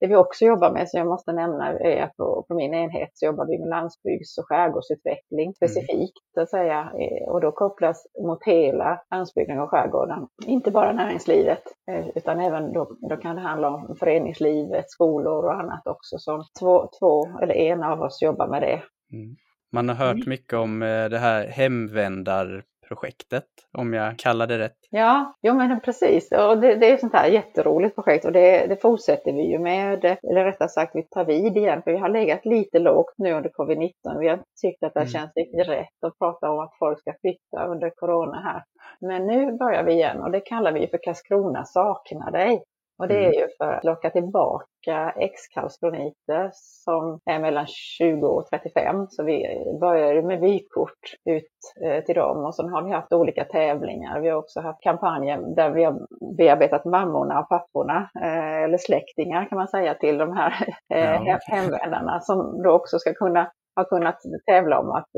Det 0.00 0.06
vi 0.06 0.16
också 0.16 0.44
jobbar 0.44 0.72
med, 0.72 0.88
som 0.88 0.98
jag 0.98 1.06
måste 1.06 1.32
nämna, 1.32 1.78
är 1.78 2.02
att 2.02 2.16
på, 2.16 2.44
på 2.48 2.54
min 2.54 2.74
enhet 2.74 3.10
så 3.12 3.26
jobbar 3.26 3.46
vi 3.46 3.58
med 3.58 3.68
landsbygds 3.68 4.38
och 4.38 4.48
skärgårdsutveckling 4.48 5.54
specifikt, 5.54 6.24
mm. 6.36 6.42
att 6.42 6.50
säga. 6.50 6.78
Eh, 6.80 7.28
och 7.32 7.40
då 7.40 7.52
kopplas 7.52 8.06
mot 8.26 8.44
hela 8.44 9.02
landsbygden 9.10 9.58
och 9.58 9.70
skärgården. 9.70 10.26
Inte 10.46 10.70
bara 10.70 10.92
näringslivet, 10.92 11.62
eh, 11.90 12.08
utan 12.14 12.40
även 12.40 12.72
då, 12.72 12.96
då 13.10 13.16
kan 13.16 13.36
det 13.36 13.42
handla 13.42 13.70
om 13.70 13.96
föreningslivet, 13.98 14.90
skolor 14.90 15.44
och 15.44 15.60
annat 15.60 15.86
också. 15.86 16.18
Så 16.18 16.44
två, 16.60 16.90
två 17.00 17.38
eller 17.42 17.54
en 17.54 17.82
av 17.82 18.00
oss 18.02 18.22
jobbar 18.22 18.48
med 18.48 18.62
det. 18.62 18.82
Mm. 19.12 19.36
Man 19.72 19.88
har 19.88 19.96
hört 19.96 20.14
mm. 20.14 20.28
mycket 20.28 20.54
om 20.54 20.82
eh, 20.82 21.08
det 21.08 21.18
här 21.18 21.46
hemvändar 21.46 22.64
projektet, 22.90 23.44
om 23.78 23.94
jag 23.94 24.18
kallar 24.18 24.46
det 24.46 24.58
rätt. 24.58 24.76
Ja, 24.90 25.34
jo 25.42 25.54
men 25.54 25.80
precis. 25.80 26.32
Och 26.32 26.58
det, 26.58 26.74
det 26.74 26.90
är 26.90 26.94
ett 26.94 27.00
sånt 27.00 27.12
här 27.12 27.28
jätteroligt 27.28 27.94
projekt 27.94 28.24
och 28.24 28.32
det, 28.32 28.66
det, 28.66 28.76
fortsätter 28.76 29.32
vi 29.32 29.42
ju 29.42 29.58
med. 29.58 30.04
Eller 30.04 30.44
rättare 30.44 30.68
sagt, 30.68 30.94
vi 30.94 31.02
tar 31.02 31.24
vid 31.24 31.56
igen 31.56 31.82
för 31.82 31.90
vi 31.90 31.98
har 31.98 32.08
legat 32.08 32.44
lite 32.44 32.78
lågt 32.78 33.14
nu 33.16 33.32
under 33.32 33.50
covid-19. 33.50 34.18
Vi 34.20 34.28
har 34.28 34.42
tyckt 34.62 34.82
att 34.82 34.94
det 34.94 35.00
mm. 35.00 35.10
känns 35.10 35.30
riktigt 35.36 35.68
rätt 35.68 36.04
att 36.06 36.18
prata 36.18 36.50
om 36.50 36.58
att 36.58 36.74
folk 36.78 37.00
ska 37.00 37.14
flytta 37.20 37.66
under 37.66 37.90
corona 37.90 38.40
här. 38.40 38.64
Men 39.00 39.26
nu 39.26 39.52
börjar 39.52 39.84
vi 39.84 39.92
igen 39.92 40.20
och 40.20 40.30
det 40.30 40.40
kallar 40.40 40.72
vi 40.72 40.86
för 40.86 40.98
Karlskrona 41.02 41.64
saknar 41.64 42.30
dig. 42.30 42.62
Och 43.00 43.08
det 43.08 43.14
är 43.14 43.28
mm. 43.28 43.32
ju 43.32 43.46
för 43.58 43.72
att 43.72 43.84
locka 43.84 44.10
tillbaka 44.10 45.12
ex-karlskroniter 45.16 46.50
som 46.52 47.20
är 47.30 47.38
mellan 47.38 47.66
20 47.66 48.26
och 48.26 48.46
35. 48.46 49.06
Så 49.08 49.24
vi 49.24 49.46
började 49.80 50.22
med 50.22 50.40
vykort 50.40 51.14
ut 51.30 51.44
eh, 51.84 52.04
till 52.04 52.14
dem 52.14 52.44
och 52.44 52.54
sen 52.54 52.68
har 52.68 52.82
vi 52.82 52.90
haft 52.90 53.12
olika 53.12 53.44
tävlingar. 53.44 54.20
Vi 54.20 54.28
har 54.28 54.36
också 54.36 54.60
haft 54.60 54.82
kampanjer 54.82 55.54
där 55.56 55.70
vi 55.70 55.84
har 55.84 55.98
bearbetat 56.36 56.84
mammorna 56.84 57.40
och 57.40 57.48
papporna, 57.48 58.10
eh, 58.22 58.62
eller 58.64 58.78
släktingar 58.78 59.48
kan 59.48 59.58
man 59.58 59.68
säga, 59.68 59.94
till 59.94 60.18
de 60.18 60.36
här 60.36 60.52
eh, 60.94 61.22
ja. 61.24 61.38
hemvändarna 61.42 62.20
som 62.20 62.62
då 62.62 62.70
också 62.70 62.98
ska 62.98 63.14
kunna 63.14 63.50
ha 63.76 63.84
kunnat 63.84 64.18
tävla 64.46 64.78
om 64.80 64.90
att 64.90 65.08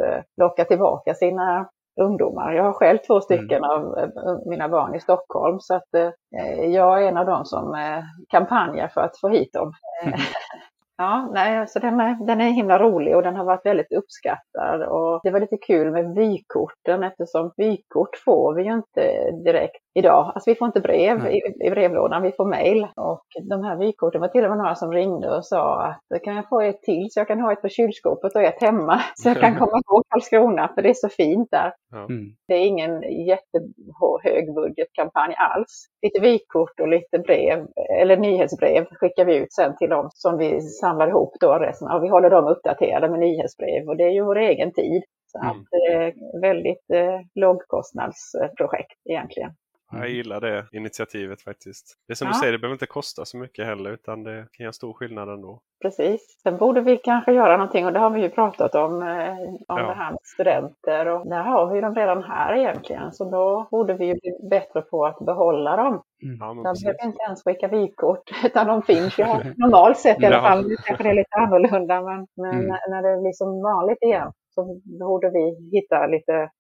locka 0.41 0.65
tillbaka 0.65 1.15
sina 1.15 1.69
ungdomar. 2.01 2.53
Jag 2.53 2.65
har 2.65 2.73
själv 2.73 2.99
två 2.99 3.21
stycken 3.21 3.65
mm. 3.65 3.71
av 3.71 3.99
eh, 3.99 4.09
mina 4.47 4.69
barn 4.69 4.95
i 4.95 5.01
Stockholm 5.01 5.61
så 5.61 5.75
att 5.75 5.95
eh, 5.95 6.65
jag 6.65 7.03
är 7.03 7.09
en 7.09 7.17
av 7.17 7.27
dem 7.27 7.45
som 7.45 7.75
eh, 7.75 8.03
kampanjar 8.29 8.89
för 8.89 9.01
att 9.01 9.21
få 9.21 9.29
hit 9.29 9.53
dem. 9.53 9.73
Mm. 10.05 10.15
Ja, 10.97 11.31
nej, 11.35 11.69
så 11.69 11.79
den 11.79 12.01
är, 12.01 12.27
den 12.27 12.41
är 12.41 12.51
himla 12.51 12.79
rolig 12.79 13.17
och 13.17 13.23
den 13.23 13.37
har 13.37 13.45
varit 13.45 13.67
väldigt 13.67 13.93
uppskattad. 13.93 14.83
Och 14.83 15.21
det 15.23 15.31
var 15.31 15.41
lite 15.41 15.57
kul 15.57 15.91
med 15.91 16.15
vykorten 16.15 17.03
eftersom 17.03 17.53
vykort 17.57 18.17
får 18.25 18.55
vi 18.55 18.63
ju 18.63 18.73
inte 18.73 19.31
direkt 19.45 19.83
idag. 19.95 20.33
Alltså 20.35 20.51
vi 20.51 20.55
får 20.55 20.67
inte 20.67 20.81
brev 20.81 21.27
i, 21.27 21.41
i, 21.67 21.71
brevlådan, 21.71 22.23
vi 22.23 22.33
får 22.33 22.45
mail. 22.45 22.87
Och 22.97 23.27
de 23.43 23.65
här 23.65 23.77
vykorten 23.77 24.21
var 24.21 24.29
till 24.29 24.45
och 24.45 24.51
med 24.51 24.59
några 24.59 24.75
som 24.75 24.93
ringde 24.93 25.37
och 25.37 25.47
sa 25.47 25.83
att 25.83 26.23
kan 26.23 26.37
jag 26.37 26.49
få 26.49 26.61
ett 26.61 26.83
till 26.83 27.09
så 27.11 27.21
jag 27.21 27.29
kan 27.29 27.41
ha 27.41 27.53
ett 27.53 27.63
på 27.63 27.69
kylskåpet 27.69 28.35
och 28.35 28.43
ett 28.43 28.61
hemma. 28.61 29.03
Så 29.15 29.29
jag 29.29 29.41
kan 29.41 29.59
komma 29.59 29.81
ihåg 29.89 30.03
Karlskrona 30.09 30.71
för 30.75 30.83
det 30.83 30.89
är 30.89 30.95
så 30.95 31.09
fint 31.09 31.49
där. 31.51 31.73
Mm. 31.95 32.35
Det 32.49 32.55
är 32.55 32.67
ingen 32.67 33.03
jättehög 33.27 34.55
budgetkampanj 34.55 35.35
alls. 35.35 35.87
Lite 36.03 36.21
vykort 36.21 36.81
och 36.81 36.89
lite 36.89 37.19
brev, 37.19 37.67
eller 38.01 38.17
nyhetsbrev 38.17 38.85
skickar 38.85 39.25
vi 39.25 39.37
ut 39.37 39.53
sen 39.53 39.77
till 39.77 39.91
dem 39.91 40.11
som 40.15 40.39
vi 40.39 40.61
samlar 40.93 41.09
ihop 41.09 41.35
då 41.41 41.59
resten. 41.59 41.89
Och 41.89 42.05
vi 42.05 42.09
håller 42.09 42.31
dem 42.31 42.47
uppdaterade 42.47 43.09
med 43.09 43.21
nyhetsbrev 43.21 43.89
och 43.89 43.97
det 43.97 44.05
är 44.05 44.11
ju 44.11 44.25
vår 44.25 44.39
egen 44.39 44.73
tid. 44.73 45.03
Så 45.33 45.39
mm. 45.39 45.51
att 45.51 45.57
är 45.93 46.41
väldigt 46.41 46.91
eh, 46.95 47.21
lågkostnadsprojekt 47.35 49.01
egentligen. 49.11 49.51
Jag 49.93 50.11
gillar 50.11 50.41
det 50.41 50.67
initiativet 50.73 51.43
faktiskt. 51.43 51.99
Det 52.07 52.13
är 52.13 52.15
som 52.15 52.27
ja. 52.27 52.33
du 52.33 52.39
säger, 52.39 52.53
det 52.53 52.59
behöver 52.59 52.75
inte 52.75 52.87
kosta 52.87 53.25
så 53.25 53.37
mycket 53.37 53.67
heller 53.67 53.91
utan 53.91 54.23
det 54.23 54.47
kan 54.53 54.65
göra 54.65 54.73
stor 54.73 54.93
skillnad 54.93 55.29
ändå. 55.29 55.61
Precis. 55.83 56.41
Sen 56.43 56.57
borde 56.57 56.81
vi 56.81 56.97
kanske 56.97 57.33
göra 57.33 57.57
någonting 57.57 57.87
och 57.87 57.93
det 57.93 57.99
har 57.99 58.11
vi 58.11 58.23
ju 58.23 58.29
pratat 58.29 58.75
om, 58.75 59.03
eh, 59.03 59.39
om 59.69 59.79
ja. 59.79 59.87
det 59.87 59.95
här 59.95 60.11
med 60.11 60.21
studenter 60.23 61.09
och 61.09 61.29
där 61.29 61.43
har 61.43 61.75
vi 61.75 61.81
dem 61.81 61.95
redan 61.95 62.23
här 62.23 62.57
egentligen 62.57 63.13
så 63.13 63.31
då 63.31 63.69
borde 63.71 63.95
vi 63.95 64.07
ju 64.07 64.15
bli 64.15 64.49
bättre 64.51 64.83
på 64.83 65.07
att 65.07 65.19
behålla 65.19 65.77
dem. 65.77 66.03
Mm. 66.23 66.37
Ja, 66.41 66.47
Där 66.47 66.83
behöver 66.83 67.07
inte 67.07 67.23
ens 67.23 67.45
skicka 67.45 67.69
vykort 67.69 68.31
utan 68.45 68.67
de 68.67 68.83
finns 68.83 69.19
ju 69.19 69.25
normalt 69.57 69.99
sett 69.99 70.23
i 70.23 70.27
alla 70.27 70.43
fall. 70.43 70.69
Nu 70.69 70.77
kanske 70.77 71.05
det 71.05 71.11
är 71.11 71.15
lite 71.15 71.37
annorlunda 71.37 72.03
men, 72.03 72.27
men 72.37 72.61
mm. 72.61 72.77
när 72.91 73.03
det 73.03 73.21
blir 73.21 73.33
som 73.33 73.63
vanligt 73.63 74.03
igen 74.03 74.33
så 74.55 74.81
borde 75.01 75.31
vi 75.31 75.71
hitta 75.73 76.07
lite 76.07 76.51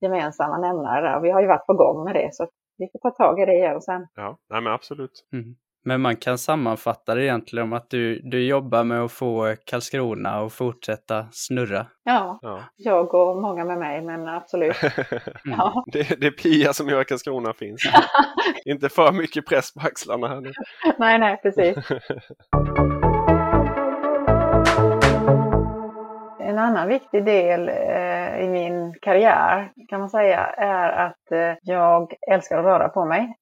gemensamma 0.00 0.58
nämnare 0.58 1.00
där. 1.00 1.20
Vi 1.20 1.30
har 1.30 1.40
ju 1.40 1.46
varit 1.46 1.66
på 1.66 1.74
gång 1.74 2.04
med 2.04 2.14
det 2.14 2.28
så 2.32 2.46
vi 2.78 2.88
får 2.92 2.98
ta 2.98 3.10
tag 3.10 3.40
i 3.40 3.46
det 3.46 3.52
igen 3.52 3.80
sen. 3.80 4.06
Ja, 4.14 4.38
nej 4.50 4.60
men 4.60 4.72
absolut. 4.72 5.26
Mm. 5.32 5.54
Men 5.86 6.00
man 6.00 6.16
kan 6.16 6.38
sammanfatta 6.38 7.14
det 7.14 7.24
egentligen 7.24 7.62
om 7.66 7.72
att 7.72 7.90
du, 7.90 8.20
du 8.22 8.46
jobbar 8.46 8.84
med 8.84 9.00
att 9.00 9.12
få 9.12 9.56
Karlskrona 9.66 10.30
att 10.30 10.52
fortsätta 10.52 11.26
snurra. 11.32 11.86
Ja, 12.04 12.38
ja, 12.42 12.64
jag 12.76 13.14
och 13.14 13.42
många 13.42 13.64
med 13.64 13.78
mig, 13.78 14.02
men 14.02 14.28
absolut. 14.28 14.76
mm. 14.82 15.28
ja. 15.44 15.84
det, 15.92 16.20
det 16.20 16.26
är 16.26 16.30
Pia 16.30 16.72
som 16.72 16.88
gör 16.88 17.00
att 17.00 17.06
Karlskrona 17.06 17.52
finns. 17.52 17.82
Inte 18.64 18.88
för 18.88 19.12
mycket 19.12 19.46
press 19.46 19.74
på 19.74 19.80
axlarna 19.80 20.28
här 20.28 20.40
nu. 20.40 20.52
nej, 20.98 21.18
nej, 21.18 21.40
precis. 21.42 21.76
annan 26.64 26.88
viktig 26.88 27.24
del 27.24 27.68
eh, 27.68 28.44
i 28.44 28.48
min 28.48 28.94
karriär 29.02 29.72
kan 29.88 30.00
man 30.00 30.10
säga 30.10 30.40
är 30.56 31.06
att 31.06 31.32
eh, 31.32 31.54
jag 31.62 32.14
älskar 32.30 32.58
att 32.58 32.64
röra 32.64 32.88
på 32.88 33.04
mig. 33.04 33.36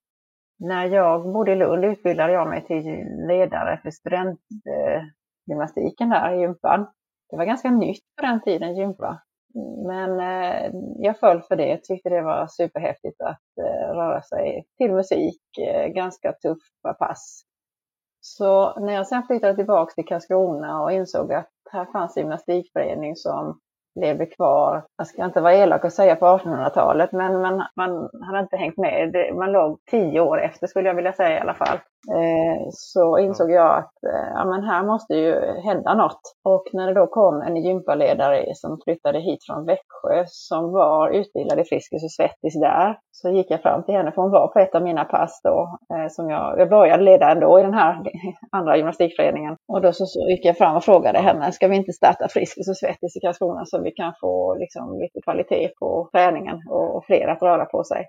När 0.59 0.87
jag 0.87 1.33
bodde 1.33 1.53
i 1.53 1.57
Lund 1.57 1.85
utbildade 1.85 2.33
jag 2.33 2.49
mig 2.49 2.67
till 2.67 3.07
ledare 3.29 3.81
för 3.83 3.91
studentgymnastiken 3.91 6.11
där 6.11 6.35
i 6.35 6.41
gympan. 6.41 6.87
Det 7.31 7.37
var 7.37 7.45
ganska 7.45 7.71
nytt 7.71 8.05
på 8.17 8.23
den 8.27 8.41
tiden, 8.41 8.77
gympa. 8.77 9.23
Men 9.87 10.21
eh, 10.21 10.71
jag 10.99 11.19
föll 11.19 11.43
för 11.43 11.57
det, 11.57 11.85
tyckte 11.85 12.09
det 12.09 12.23
var 12.23 12.47
superhäftigt 12.47 13.21
att 13.21 13.59
eh, 13.61 13.95
röra 13.95 14.23
sig 14.23 14.65
till 14.79 14.93
musik, 14.93 15.43
eh, 15.59 15.87
ganska 15.87 16.33
tuffa 16.33 16.95
pass. 16.99 17.43
Så 18.21 18.81
när 18.81 18.93
jag 18.93 19.07
sen 19.07 19.23
flyttade 19.23 19.57
tillbaka 19.57 19.93
till 19.95 20.05
Karlskrona 20.05 20.83
och 20.83 20.93
insåg 20.93 21.33
att 21.33 21.51
här 21.73 21.85
fanns 21.93 22.17
gymnastikförening 22.17 23.17
som 23.17 23.59
levde 24.01 24.27
kvar. 24.27 24.85
Jag 24.97 25.07
ska 25.07 25.25
inte 25.25 25.41
vara 25.41 25.55
elak 25.55 25.85
och 25.85 25.93
säga 25.93 26.17
på 26.17 26.27
1800-talet, 26.27 27.13
men 27.13 27.41
man, 27.41 27.65
man 27.77 28.11
hade 28.27 28.41
inte 28.41 28.57
hängt 28.57 28.77
med. 28.77 29.35
Man 29.35 29.53
låg 29.53 29.79
tio 29.91 30.21
år 30.21 30.41
efter 30.41 30.67
skulle 30.67 30.89
jag 30.89 30.95
vilja 30.95 31.13
säga 31.13 31.39
i 31.39 31.41
alla 31.41 31.55
fall. 31.55 31.79
Eh, 32.11 32.67
så 32.71 33.19
insåg 33.19 33.51
jag 33.51 33.79
att 33.79 34.05
eh, 34.13 34.29
ja, 34.35 34.45
men 34.45 34.65
här 34.65 34.83
måste 34.83 35.15
ju 35.15 35.35
hända 35.65 35.95
något. 35.95 36.21
Och 36.45 36.65
när 36.73 36.87
det 36.87 36.95
då 36.95 37.07
kom 37.07 37.43
en 37.43 37.57
gympaledare 37.57 38.55
som 38.55 38.79
flyttade 38.85 39.19
hit 39.21 39.39
från 39.47 39.67
Växjö 39.67 40.25
som 40.27 40.73
var 40.73 41.11
utbildad 41.11 41.61
i 41.61 41.65
Friskis 41.65 42.05
och 42.05 42.13
Svettis 42.13 42.61
där 42.61 42.99
så 43.11 43.31
gick 43.31 43.51
jag 43.51 43.63
fram 43.63 43.85
till 43.85 43.95
henne 43.95 44.13
för 44.13 44.23
hon 44.23 44.31
var 44.31 44.49
på 44.49 44.59
ett 44.59 44.75
av 44.75 44.83
mina 44.83 45.05
pass 45.05 45.41
då 45.45 45.79
eh, 45.95 46.09
som 46.09 46.31
jag, 46.31 46.59
jag 46.59 46.69
började 46.69 47.03
leda 47.03 47.31
ändå 47.31 47.61
i 47.61 47.63
den 47.63 47.75
här 47.75 48.03
andra 48.51 48.77
gymnastikföreningen. 48.77 49.57
Och 49.69 49.81
då 49.81 49.93
så, 49.93 50.07
så 50.07 50.29
gick 50.29 50.45
jag 50.45 50.59
fram 50.59 50.77
och 50.77 50.85
frågade 50.85 51.19
henne, 51.19 51.53
ska 51.53 51.69
vi 51.69 51.77
inte 51.77 51.93
starta 51.93 52.29
Friskis 52.29 52.69
och 52.69 52.77
Svettis 52.77 53.17
i 53.17 53.21
Karlskrona 53.21 53.65
så 53.65 53.83
vi 53.83 53.91
kan 53.91 54.13
få 54.21 54.55
liksom, 54.55 54.99
lite 54.99 55.21
kvalitet 55.25 55.69
på 55.79 56.09
träningen 56.13 56.57
och, 56.71 56.97
och 56.97 57.05
fler 57.05 57.29
att 57.29 57.43
röra 57.43 57.65
på 57.65 57.85
sig. 57.85 58.07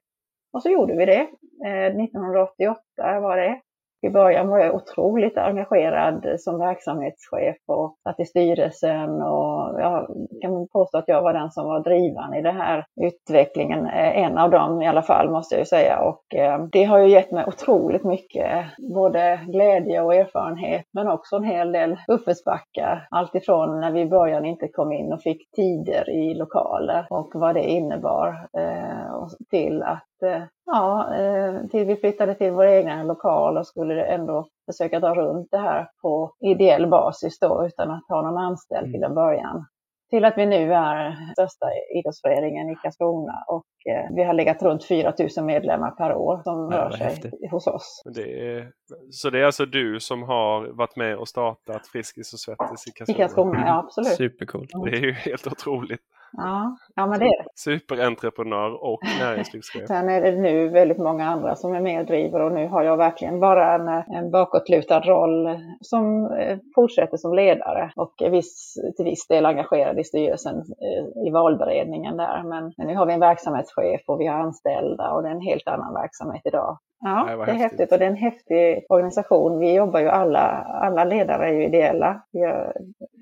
Och 0.53 0.61
så 0.61 0.69
gjorde 0.69 0.95
vi 0.95 1.05
det. 1.05 1.27
1988 1.63 2.79
var 3.19 3.37
det. 3.37 3.59
I 4.03 4.09
början 4.09 4.47
var 4.47 4.59
jag 4.59 4.75
otroligt 4.75 5.37
engagerad 5.37 6.27
som 6.37 6.59
verksamhetschef 6.59 7.55
och 7.67 7.97
satt 8.03 8.19
i 8.19 8.25
styrelsen 8.25 9.21
och 9.21 9.81
jag 9.81 10.07
kan 10.41 10.67
påstå 10.67 10.97
att 10.97 11.07
jag 11.07 11.21
var 11.21 11.33
den 11.33 11.51
som 11.51 11.65
var 11.65 11.79
drivande 11.79 12.37
i 12.37 12.41
den 12.41 12.55
här 12.55 12.85
utvecklingen. 13.01 13.85
Eh, 13.85 14.17
en 14.17 14.37
av 14.37 14.51
dem 14.51 14.81
i 14.81 14.87
alla 14.87 15.01
fall 15.01 15.29
måste 15.29 15.55
jag 15.55 15.59
ju 15.59 15.65
säga 15.65 15.99
och 15.99 16.35
eh, 16.35 16.65
det 16.71 16.83
har 16.83 16.99
ju 16.99 17.07
gett 17.07 17.31
mig 17.31 17.45
otroligt 17.47 18.03
mycket 18.03 18.65
både 18.95 19.39
glädje 19.47 20.01
och 20.01 20.15
erfarenhet 20.15 20.85
men 20.93 21.07
också 21.07 21.35
en 21.35 21.43
hel 21.43 21.71
del 21.71 21.97
uppförsbackar. 22.07 23.07
Alltifrån 23.11 23.79
när 23.79 23.91
vi 23.91 24.01
i 24.01 24.05
början 24.05 24.45
inte 24.45 24.67
kom 24.67 24.91
in 24.91 25.13
och 25.13 25.21
fick 25.21 25.51
tider 25.51 26.09
i 26.09 26.33
lokaler 26.33 27.07
och 27.09 27.31
vad 27.33 27.55
det 27.55 27.69
innebar 27.69 28.47
eh, 28.57 29.27
till 29.49 29.83
att 29.83 30.07
ja, 30.65 31.15
eh, 31.15 31.67
till 31.67 31.85
vi 31.85 31.95
flyttade 31.95 32.35
till 32.35 32.51
vår 32.51 32.65
egen 32.65 33.07
lokal 33.07 33.57
och 33.57 33.67
skulle 33.67 34.05
ändå 34.05 34.47
försöka 34.71 34.99
dra 34.99 35.15
runt 35.15 35.47
det 35.51 35.57
här 35.57 35.89
på 36.01 36.33
ideell 36.39 36.87
basis 36.87 37.39
då 37.39 37.65
utan 37.65 37.91
att 37.91 38.03
ha 38.09 38.21
någon 38.21 38.37
anställd 38.37 38.91
till 38.91 39.03
en 39.03 39.15
början. 39.15 39.65
Till 40.13 40.25
att 40.25 40.37
vi 40.37 40.45
nu 40.45 40.73
är 40.73 41.15
största 41.31 41.65
idrottsföreningen 41.95 42.69
i 42.69 42.75
Karlskrona 42.75 43.43
och 43.47 43.65
eh, 43.91 44.15
vi 44.15 44.23
har 44.23 44.33
legat 44.33 44.61
runt 44.61 44.87
4 44.87 45.13
000 45.37 45.45
medlemmar 45.45 45.91
per 45.91 46.13
år 46.15 46.41
som 46.43 46.69
ja, 46.71 46.77
rör 46.77 46.89
sig 46.89 47.07
häftigt. 47.07 47.51
hos 47.51 47.67
oss. 47.67 48.01
Det 48.15 48.55
är, 48.55 48.71
så 49.11 49.29
det 49.29 49.39
är 49.39 49.43
alltså 49.43 49.65
du 49.65 49.99
som 49.99 50.23
har 50.23 50.67
varit 50.67 50.95
med 50.95 51.17
och 51.17 51.27
startat 51.27 51.87
Friskis 51.87 52.33
och 52.33 52.39
Svettis 52.39 52.87
i 52.87 52.91
Karlskrona? 52.91 53.17
I 53.17 53.21
Karlskrona, 53.21 53.63
ja 53.67 53.79
absolut. 53.79 54.15
Supercoolt. 54.17 54.69
Det 54.85 54.97
är 54.97 55.01
ju 55.01 55.11
helt 55.11 55.47
otroligt. 55.47 56.01
Ja, 56.37 56.77
ja 56.95 57.07
men 57.07 57.19
det 57.19 57.25
är 57.25 57.43
det. 57.43 57.49
Superentreprenör 57.55 58.83
och 58.83 58.99
näringslivschef. 59.19 59.87
Sen 59.87 60.09
är 60.09 60.21
det 60.21 60.41
nu 60.41 60.69
väldigt 60.69 60.97
många 60.97 61.25
andra 61.25 61.55
som 61.55 61.73
är 61.73 61.81
med 61.81 61.99
och 61.99 62.05
driver 62.07 62.41
och 62.41 62.51
nu 62.51 62.67
har 62.67 62.83
jag 62.83 62.97
verkligen 62.97 63.39
bara 63.39 63.75
en, 63.75 63.87
en 64.15 64.31
bakåtlutad 64.31 64.99
roll 64.99 65.59
som 65.81 66.31
eh, 66.31 66.57
fortsätter 66.75 67.17
som 67.17 67.33
ledare 67.33 67.91
och 67.95 68.13
viss, 68.31 68.73
till 68.95 69.05
viss 69.05 69.27
del 69.27 69.45
engagerad 69.45 69.99
i 69.99 70.02
styrelsen 70.03 70.55
eh, 70.57 71.27
i 71.27 71.29
valberedningen 71.31 72.17
där. 72.17 72.43
Men, 72.43 72.73
men 72.77 72.87
nu 72.87 72.95
har 72.95 73.05
vi 73.05 73.13
en 73.13 73.19
verksamhetschef 73.19 74.01
och 74.07 74.19
vi 74.21 74.27
har 74.27 74.39
anställda 74.39 75.11
och 75.11 75.23
det 75.23 75.29
är 75.29 75.33
en 75.33 75.41
helt 75.41 75.67
annan 75.67 75.93
verksamhet 75.93 76.41
idag 76.45 76.77
Ja, 77.05 77.25
det, 77.29 77.35
det 77.35 77.41
är 77.41 77.45
häftigt. 77.45 77.61
häftigt. 77.61 77.91
och 77.91 77.99
det 77.99 78.05
är 78.05 78.09
en 78.09 78.15
häftig 78.15 78.85
organisation. 78.89 79.59
Vi 79.59 79.73
jobbar 79.73 79.99
ju 79.99 80.09
alla, 80.09 80.39
alla 80.81 81.03
ledare 81.03 81.47
är 81.49 81.53
ju 81.53 81.65
ideella. 81.65 82.21
Vi 82.31 82.39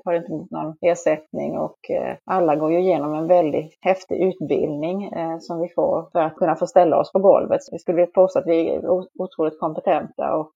tar 0.03 0.13
inte 0.13 0.31
emot 0.31 0.51
någon 0.51 0.75
ersättning 0.81 1.57
och 1.57 1.89
eh, 1.89 2.17
alla 2.25 2.55
går 2.55 2.71
ju 2.71 2.79
igenom 2.79 3.13
en 3.13 3.27
väldigt 3.27 3.77
häftig 3.81 4.21
utbildning 4.21 5.03
eh, 5.03 5.37
som 5.39 5.61
vi 5.61 5.69
får 5.69 6.09
för 6.11 6.19
att 6.19 6.35
kunna 6.35 6.55
få 6.55 6.67
ställa 6.67 6.99
oss 6.99 7.11
på 7.11 7.19
golvet. 7.19 7.59
Vi 7.71 7.79
skulle 7.79 7.95
vilja 7.95 8.11
påstå 8.13 8.39
att 8.39 8.47
vi 8.47 8.69
är 8.69 8.89
otroligt 9.19 9.59
kompetenta 9.59 10.35
och 10.35 10.53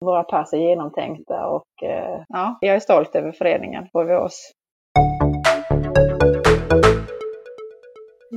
våra 0.00 0.22
pass 0.22 0.52
är 0.52 0.58
genomtänkta 0.58 1.46
och 1.46 1.68
ja, 2.28 2.58
jag 2.60 2.74
är 2.74 2.80
stolt 2.80 3.14
över 3.16 3.32
föreningen 3.32 3.88
på 3.92 3.98
oss. 3.98 4.52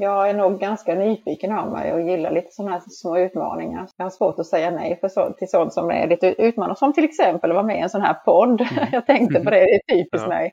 Jag 0.01 0.29
är 0.29 0.33
nog 0.33 0.60
ganska 0.60 0.95
nyfiken 0.95 1.51
av 1.51 1.71
mig 1.71 1.93
och 1.93 2.01
gillar 2.01 2.31
lite 2.31 2.51
sådana 2.51 2.71
här 2.71 2.81
små 2.89 3.17
utmaningar. 3.17 3.88
Jag 3.97 4.05
har 4.05 4.10
svårt 4.10 4.39
att 4.39 4.45
säga 4.45 4.71
nej 4.71 4.97
för 5.01 5.07
så, 5.07 5.33
till 5.33 5.49
sånt 5.49 5.73
som 5.73 5.91
är 5.91 6.07
lite 6.07 6.41
utmanande. 6.41 6.75
Som 6.75 6.93
till 6.93 7.03
exempel 7.03 7.51
att 7.51 7.55
vara 7.55 7.65
med 7.65 7.77
i 7.77 7.79
en 7.79 7.89
sån 7.89 8.01
här 8.01 8.13
podd. 8.13 8.62
Mm. 8.62 8.88
Jag 8.91 9.05
tänkte 9.05 9.39
på 9.39 9.49
det, 9.49 9.60
det 9.60 9.75
är 9.75 9.95
typiskt 9.95 10.27
ja. 10.27 10.27
mig. 10.27 10.51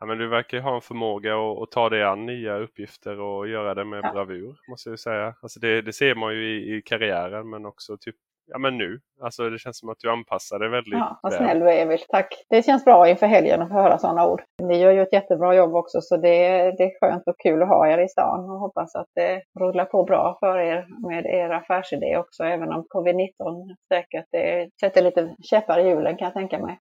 Ja, 0.00 0.06
men 0.06 0.18
du 0.18 0.28
verkar 0.28 0.56
ju 0.56 0.62
ha 0.62 0.74
en 0.74 0.80
förmåga 0.80 1.34
att, 1.34 1.62
att 1.62 1.70
ta 1.70 1.88
dig 1.88 2.04
an 2.04 2.26
nya 2.26 2.56
uppgifter 2.56 3.20
och 3.20 3.48
göra 3.48 3.74
det 3.74 3.84
med 3.84 4.00
ja. 4.02 4.12
bravur. 4.12 4.56
måste 4.68 4.90
jag 4.90 4.98
säga. 4.98 5.34
Alltså 5.42 5.60
det, 5.60 5.82
det 5.82 5.92
ser 5.92 6.14
man 6.14 6.34
ju 6.34 6.58
i, 6.58 6.76
i 6.76 6.82
karriären 6.82 7.50
men 7.50 7.66
också 7.66 7.96
typ 7.96 8.16
ja, 8.46 8.58
men 8.58 8.78
nu. 8.78 9.00
Alltså 9.20 9.50
det 9.50 9.58
känns 9.58 9.78
som 9.78 9.88
att 9.88 9.98
du 9.98 10.10
anpassar 10.10 10.58
dig 10.58 10.68
väldigt 10.68 10.94
ja, 10.94 11.18
vad 11.22 11.32
snäll 11.32 11.58
du 11.58 11.70
är 11.70 11.82
Emil. 11.82 11.98
Tack. 12.08 12.44
Det 12.48 12.62
känns 12.62 12.84
bra 12.84 13.08
inför 13.08 13.26
helgen 13.26 13.62
att 13.62 13.68
få 13.68 13.74
höra 13.74 13.98
sådana 13.98 14.26
ord. 14.26 14.42
Ni 14.62 14.78
gör 14.78 14.92
ju 14.92 15.02
ett 15.02 15.12
jättebra 15.12 15.54
jobb 15.54 15.74
också 15.74 16.00
så 16.00 16.16
det, 16.16 16.38
det 16.78 16.84
är 16.84 17.00
skönt 17.00 17.22
och 17.26 17.40
kul 17.40 17.62
att 17.62 17.68
ha 17.68 17.88
er 17.88 17.98
i 17.98 18.08
stan 18.08 18.50
och 18.50 18.60
hoppas 18.60 18.94
att 18.94 19.08
det 19.14 19.42
rullar 19.58 19.84
på 19.84 20.04
bra 20.04 20.36
för 20.40 20.58
er 20.58 20.86
med 21.08 21.26
er 21.26 21.50
affärsidé 21.50 22.16
också 22.16 22.44
även 22.44 22.72
om 22.72 22.84
covid-19 22.94 23.74
säkert 23.88 24.26
det 24.30 24.68
sätter 24.80 25.02
lite 25.02 25.34
käppar 25.42 25.78
i 25.78 25.88
hjulen 25.88 26.16
kan 26.16 26.26
jag 26.26 26.34
tänka 26.34 26.58
mig. 26.58 26.78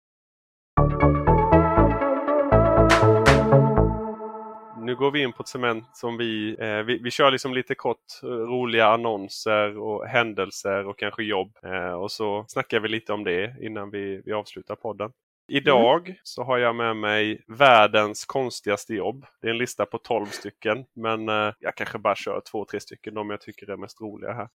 Går 4.99 5.11
vi 5.11 5.23
in 5.23 5.33
på 5.33 5.43
ett 5.43 5.49
cement 5.49 5.85
som 5.97 6.17
vi, 6.17 6.57
eh, 6.59 6.83
vi, 6.83 6.99
vi 6.99 7.11
kör 7.11 7.31
liksom 7.31 7.55
lite 7.55 7.75
kort 7.75 8.23
eh, 8.23 8.29
roliga 8.29 8.87
annonser 8.87 9.79
och 9.79 10.07
händelser 10.07 10.87
och 10.87 10.99
kanske 10.99 11.23
jobb. 11.23 11.57
Eh, 11.63 11.93
och 11.93 12.13
så 12.13 12.45
snackar 12.49 12.81
vi 12.81 12.89
lite 12.89 13.13
om 13.13 13.25
det 13.25 13.57
innan 13.61 13.91
vi, 13.91 14.23
vi 14.25 14.33
avslutar 14.33 14.75
podden. 14.75 15.13
Idag 15.49 16.09
mm. 16.09 16.19
så 16.23 16.43
har 16.43 16.59
jag 16.59 16.77
med 16.77 16.97
mig 16.97 17.45
världens 17.47 18.25
konstigaste 18.25 18.95
jobb. 18.95 19.27
Det 19.41 19.47
är 19.47 19.51
en 19.51 19.59
lista 19.59 19.87
på 19.87 19.99
12 19.99 20.27
stycken 20.27 20.85
men 20.93 21.29
eh, 21.29 21.53
jag 21.59 21.75
kanske 21.75 21.99
bara 21.99 22.15
kör 22.15 22.43
två, 22.51 22.65
tre 22.65 22.81
stycken 22.81 23.15
de 23.15 23.31
jag 23.31 23.41
tycker 23.41 23.71
är 23.71 23.77
mest 23.77 24.01
roliga 24.01 24.33
här. 24.33 24.49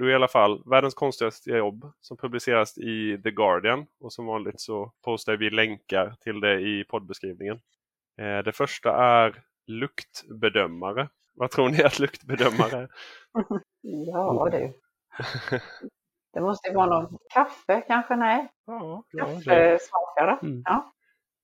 Är 0.00 0.08
i 0.08 0.14
alla 0.14 0.28
fall 0.28 0.62
världens 0.66 0.94
konstigaste 0.94 1.50
jobb 1.50 1.92
som 2.00 2.16
publiceras 2.16 2.78
i 2.78 3.20
The 3.22 3.30
Guardian. 3.30 3.86
Och 4.00 4.12
som 4.12 4.26
vanligt 4.26 4.60
så 4.60 4.92
postar 5.04 5.36
vi 5.36 5.50
länkar 5.50 6.14
till 6.20 6.40
det 6.40 6.60
i 6.60 6.84
poddbeskrivningen. 6.84 7.60
Eh, 8.20 8.38
det 8.38 8.52
första 8.52 8.96
är 8.96 9.42
luktbedömare. 9.70 11.08
Vad 11.34 11.50
tror 11.50 11.68
ni 11.68 11.82
att 11.82 11.98
luktbedömare 11.98 12.76
är? 12.76 12.88
ja 13.80 14.48
du. 14.52 14.72
Det 16.32 16.40
måste 16.40 16.68
ju 16.68 16.74
vara 16.74 16.86
någon 16.86 17.18
kaffe 17.34 17.80
kanske? 17.86 18.16
Nej? 18.16 18.48
Ja, 18.66 19.02
Kaffesmakare? 19.18 20.38
Mm. 20.42 20.62
Ja. 20.64 20.92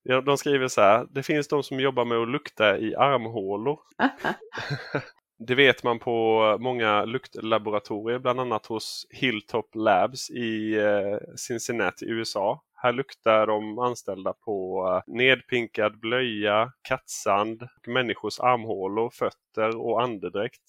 Ja, 0.02 0.20
de 0.20 0.38
skriver 0.38 0.68
så 0.68 0.80
här. 0.80 1.06
Det 1.10 1.22
finns 1.22 1.48
de 1.48 1.62
som 1.62 1.80
jobbar 1.80 2.04
med 2.04 2.18
att 2.18 2.28
lukta 2.28 2.78
i 2.78 2.94
armhålor. 2.94 3.80
det 5.38 5.54
vet 5.54 5.82
man 5.82 5.98
på 5.98 6.56
många 6.60 7.04
luktlaboratorier, 7.04 8.18
bland 8.18 8.40
annat 8.40 8.66
hos 8.66 9.06
Hilltop 9.10 9.74
Labs 9.74 10.30
i 10.30 10.74
eh, 10.74 11.34
Cincinnati, 11.36 12.06
USA. 12.08 12.62
Här 12.78 12.92
luktar 12.92 13.46
de 13.46 13.78
anställda 13.78 14.32
på 14.32 14.86
eh, 14.88 15.14
nedpinkad 15.14 15.98
blöja, 15.98 16.72
kattsand, 16.82 17.68
människors 17.86 18.40
armhålor, 18.40 19.10
fötter 19.10 19.76
och 19.76 20.02
andedräkt. 20.02 20.62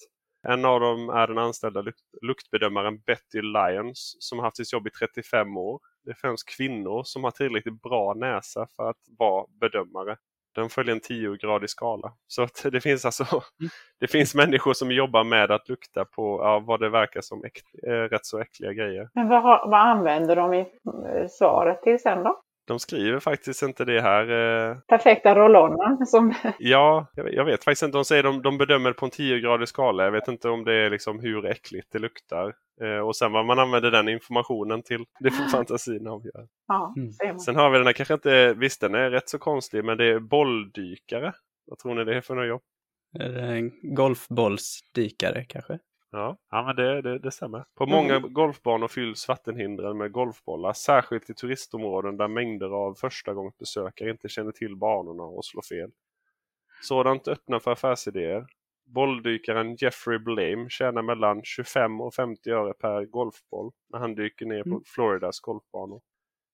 En 0.47 0.65
av 0.65 0.79
dem 0.79 1.09
är 1.09 1.27
den 1.27 1.37
anställda 1.37 1.83
luktbedömaren 2.21 2.99
Betty 2.99 3.41
Lyons 3.41 4.17
som 4.19 4.39
har 4.39 4.45
haft 4.45 4.57
sitt 4.57 4.73
jobb 4.73 4.87
i 4.87 4.89
35 4.89 5.57
år. 5.57 5.79
Det 6.03 6.11
är 6.11 6.15
främst 6.15 6.49
kvinnor 6.49 7.03
som 7.03 7.23
har 7.23 7.31
tillräckligt 7.31 7.81
bra 7.81 8.13
näsa 8.13 8.67
för 8.75 8.89
att 8.89 9.01
vara 9.17 9.45
bedömare. 9.59 10.17
Den 10.57 10.69
följer 10.69 10.95
en 10.95 11.01
10-gradig 11.01 11.67
skala. 11.67 12.13
Så 12.27 12.47
det 12.69 12.81
finns 12.81 13.05
alltså 13.05 13.23
mm. 13.23 13.69
det 13.99 14.07
finns 14.07 14.35
människor 14.35 14.73
som 14.73 14.91
jobbar 14.91 15.23
med 15.23 15.51
att 15.51 15.69
lukta 15.69 16.05
på 16.05 16.39
ja, 16.43 16.59
vad 16.59 16.79
det 16.79 16.89
verkar 16.89 17.21
som 17.21 17.43
äkt, 17.43 17.65
äh, 17.87 17.91
rätt 17.91 18.25
så 18.25 18.39
äckliga 18.39 18.73
grejer. 18.73 19.09
Men 19.13 19.27
vad, 19.27 19.43
vad 19.69 19.79
använder 19.79 20.35
de 20.35 20.53
i 20.53 20.59
eh, 20.59 21.27
svaret 21.29 21.81
till 21.81 21.99
sen 21.99 22.23
då? 22.23 22.41
De 22.67 22.79
skriver 22.79 23.19
faktiskt 23.19 23.63
inte 23.63 23.85
det 23.85 24.01
här. 24.01 24.29
Eh... 24.69 24.77
Perfekta 24.77 25.35
rollonnen. 25.35 26.05
Som... 26.05 26.33
ja, 26.59 27.07
jag, 27.15 27.33
jag, 27.33 27.45
vet 27.45 27.63
faktiskt 27.63 27.83
inte. 27.83 27.97
De 27.97 28.05
säger 28.05 28.23
de, 28.23 28.41
de 28.41 28.57
bedömer 28.57 28.93
på 28.93 29.05
en 29.05 29.11
10-gradig 29.11 29.65
skala. 29.65 30.03
Jag 30.03 30.11
vet 30.11 30.27
inte 30.27 30.49
om 30.49 30.63
det 30.63 30.73
är 30.73 30.89
liksom 30.89 31.19
hur 31.19 31.45
äckligt 31.45 31.87
det 31.91 31.99
luktar. 31.99 32.53
Eh, 32.81 32.99
och 32.99 33.15
sen 33.15 33.31
vad 33.31 33.45
man 33.45 33.59
använder 33.59 33.91
den 33.91 34.09
informationen 34.09 34.83
till. 34.83 35.05
Det 35.19 35.31
får 35.31 35.43
fantasin 35.43 36.07
avgöra. 36.07 36.47
Ja, 36.67 36.93
mm. 36.97 37.39
Sen 37.39 37.55
har 37.55 37.69
vi 37.69 37.77
den 37.77 37.87
här, 37.87 37.93
kanske 37.93 38.13
inte, 38.13 38.53
visst 38.53 38.81
den 38.81 38.95
är 38.95 39.09
rätt 39.09 39.29
så 39.29 39.39
konstig, 39.39 39.83
men 39.85 39.97
det 39.97 40.05
är 40.05 40.19
bolldykare. 40.19 41.33
Vad 41.65 41.79
tror 41.79 41.95
ni 41.95 42.03
det 42.03 42.17
är 42.17 42.21
för 42.21 42.35
något 42.35 42.47
jobb? 42.47 42.61
Är 43.19 43.29
det 43.29 43.41
en 43.41 43.95
golfbollsdykare 43.95 45.45
kanske? 45.45 45.79
Ja, 46.11 46.37
ja 46.51 46.63
men 46.63 46.75
det, 46.75 47.01
det, 47.01 47.19
det 47.19 47.31
stämmer. 47.31 47.65
På 47.75 47.83
mm. 47.83 47.95
många 47.95 48.19
golfbanor 48.19 48.87
fylls 48.87 49.27
vattenhindren 49.27 49.97
med 49.97 50.11
golfbollar. 50.11 50.73
Särskilt 50.73 51.29
i 51.29 51.33
turistområden 51.33 52.17
där 52.17 52.27
mängder 52.27 52.69
av 52.69 52.93
förstagångsbesökare 52.93 54.09
inte 54.09 54.29
känner 54.29 54.51
till 54.51 54.75
banorna 54.75 55.23
och 55.23 55.45
slår 55.45 55.61
fel. 55.61 55.91
Sådant 56.81 57.27
öppnar 57.27 57.59
för 57.59 57.71
affärsidéer. 57.71 58.45
Bolldykaren 58.85 59.75
Jeffrey 59.75 60.19
Blame 60.19 60.69
tjänar 60.69 61.01
mellan 61.01 61.43
25 61.43 62.01
och 62.01 62.13
50 62.13 62.49
öre 62.49 62.73
per 62.73 63.05
golfboll 63.05 63.71
när 63.89 63.99
han 63.99 64.15
dyker 64.15 64.45
ner 64.45 64.63
på 64.63 64.69
mm. 64.69 64.83
Floridas 64.85 65.39
golfbanor. 65.39 66.01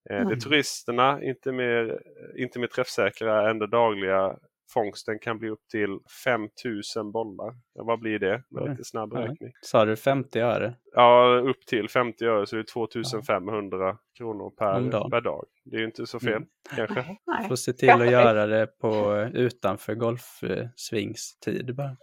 Eh, 0.09 0.17
mm. 0.17 0.29
De 0.29 0.39
turisterna, 0.39 1.23
inte 1.23 1.51
mer, 1.51 2.01
inte 2.35 2.59
mer 2.59 2.67
träffsäkra 2.67 3.49
än 3.49 3.59
det 3.59 3.67
dagliga 3.67 4.37
fångsten 4.69 5.19
kan 5.19 5.39
bli 5.39 5.49
upp 5.49 5.67
till 5.71 5.99
5000 6.23 7.11
bollar. 7.11 7.53
Ja, 7.73 7.83
vad 7.83 7.99
blir 7.99 8.19
det 8.19 8.43
med 8.49 8.69
lite 8.69 8.83
snabb 8.83 9.13
räkning? 9.13 9.51
Sa 9.61 9.85
du 9.85 9.95
50 9.95 10.39
öre? 10.39 10.75
Ja, 10.95 11.41
upp 11.45 11.65
till 11.65 11.89
50 11.89 12.25
öre 12.25 12.45
så 12.45 12.55
det 12.55 12.61
är 12.61 12.63
2500 12.63 13.77
ja. 13.77 13.97
kronor 14.17 14.49
per 14.49 14.81
dag. 14.81 15.11
per 15.11 15.21
dag. 15.21 15.45
Det 15.65 15.75
är 15.75 15.79
ju 15.79 15.85
inte 15.85 16.05
så 16.05 16.19
fel 16.19 16.33
mm. 16.33 16.47
kanske. 16.75 17.05
Får 17.47 17.55
se 17.55 17.73
till 17.73 17.89
att 17.89 18.11
göra 18.11 18.45
det 18.45 18.67
på 18.67 19.15
utanför 19.33 19.95
golfsvingstid 19.95 21.75
bara. 21.75 21.97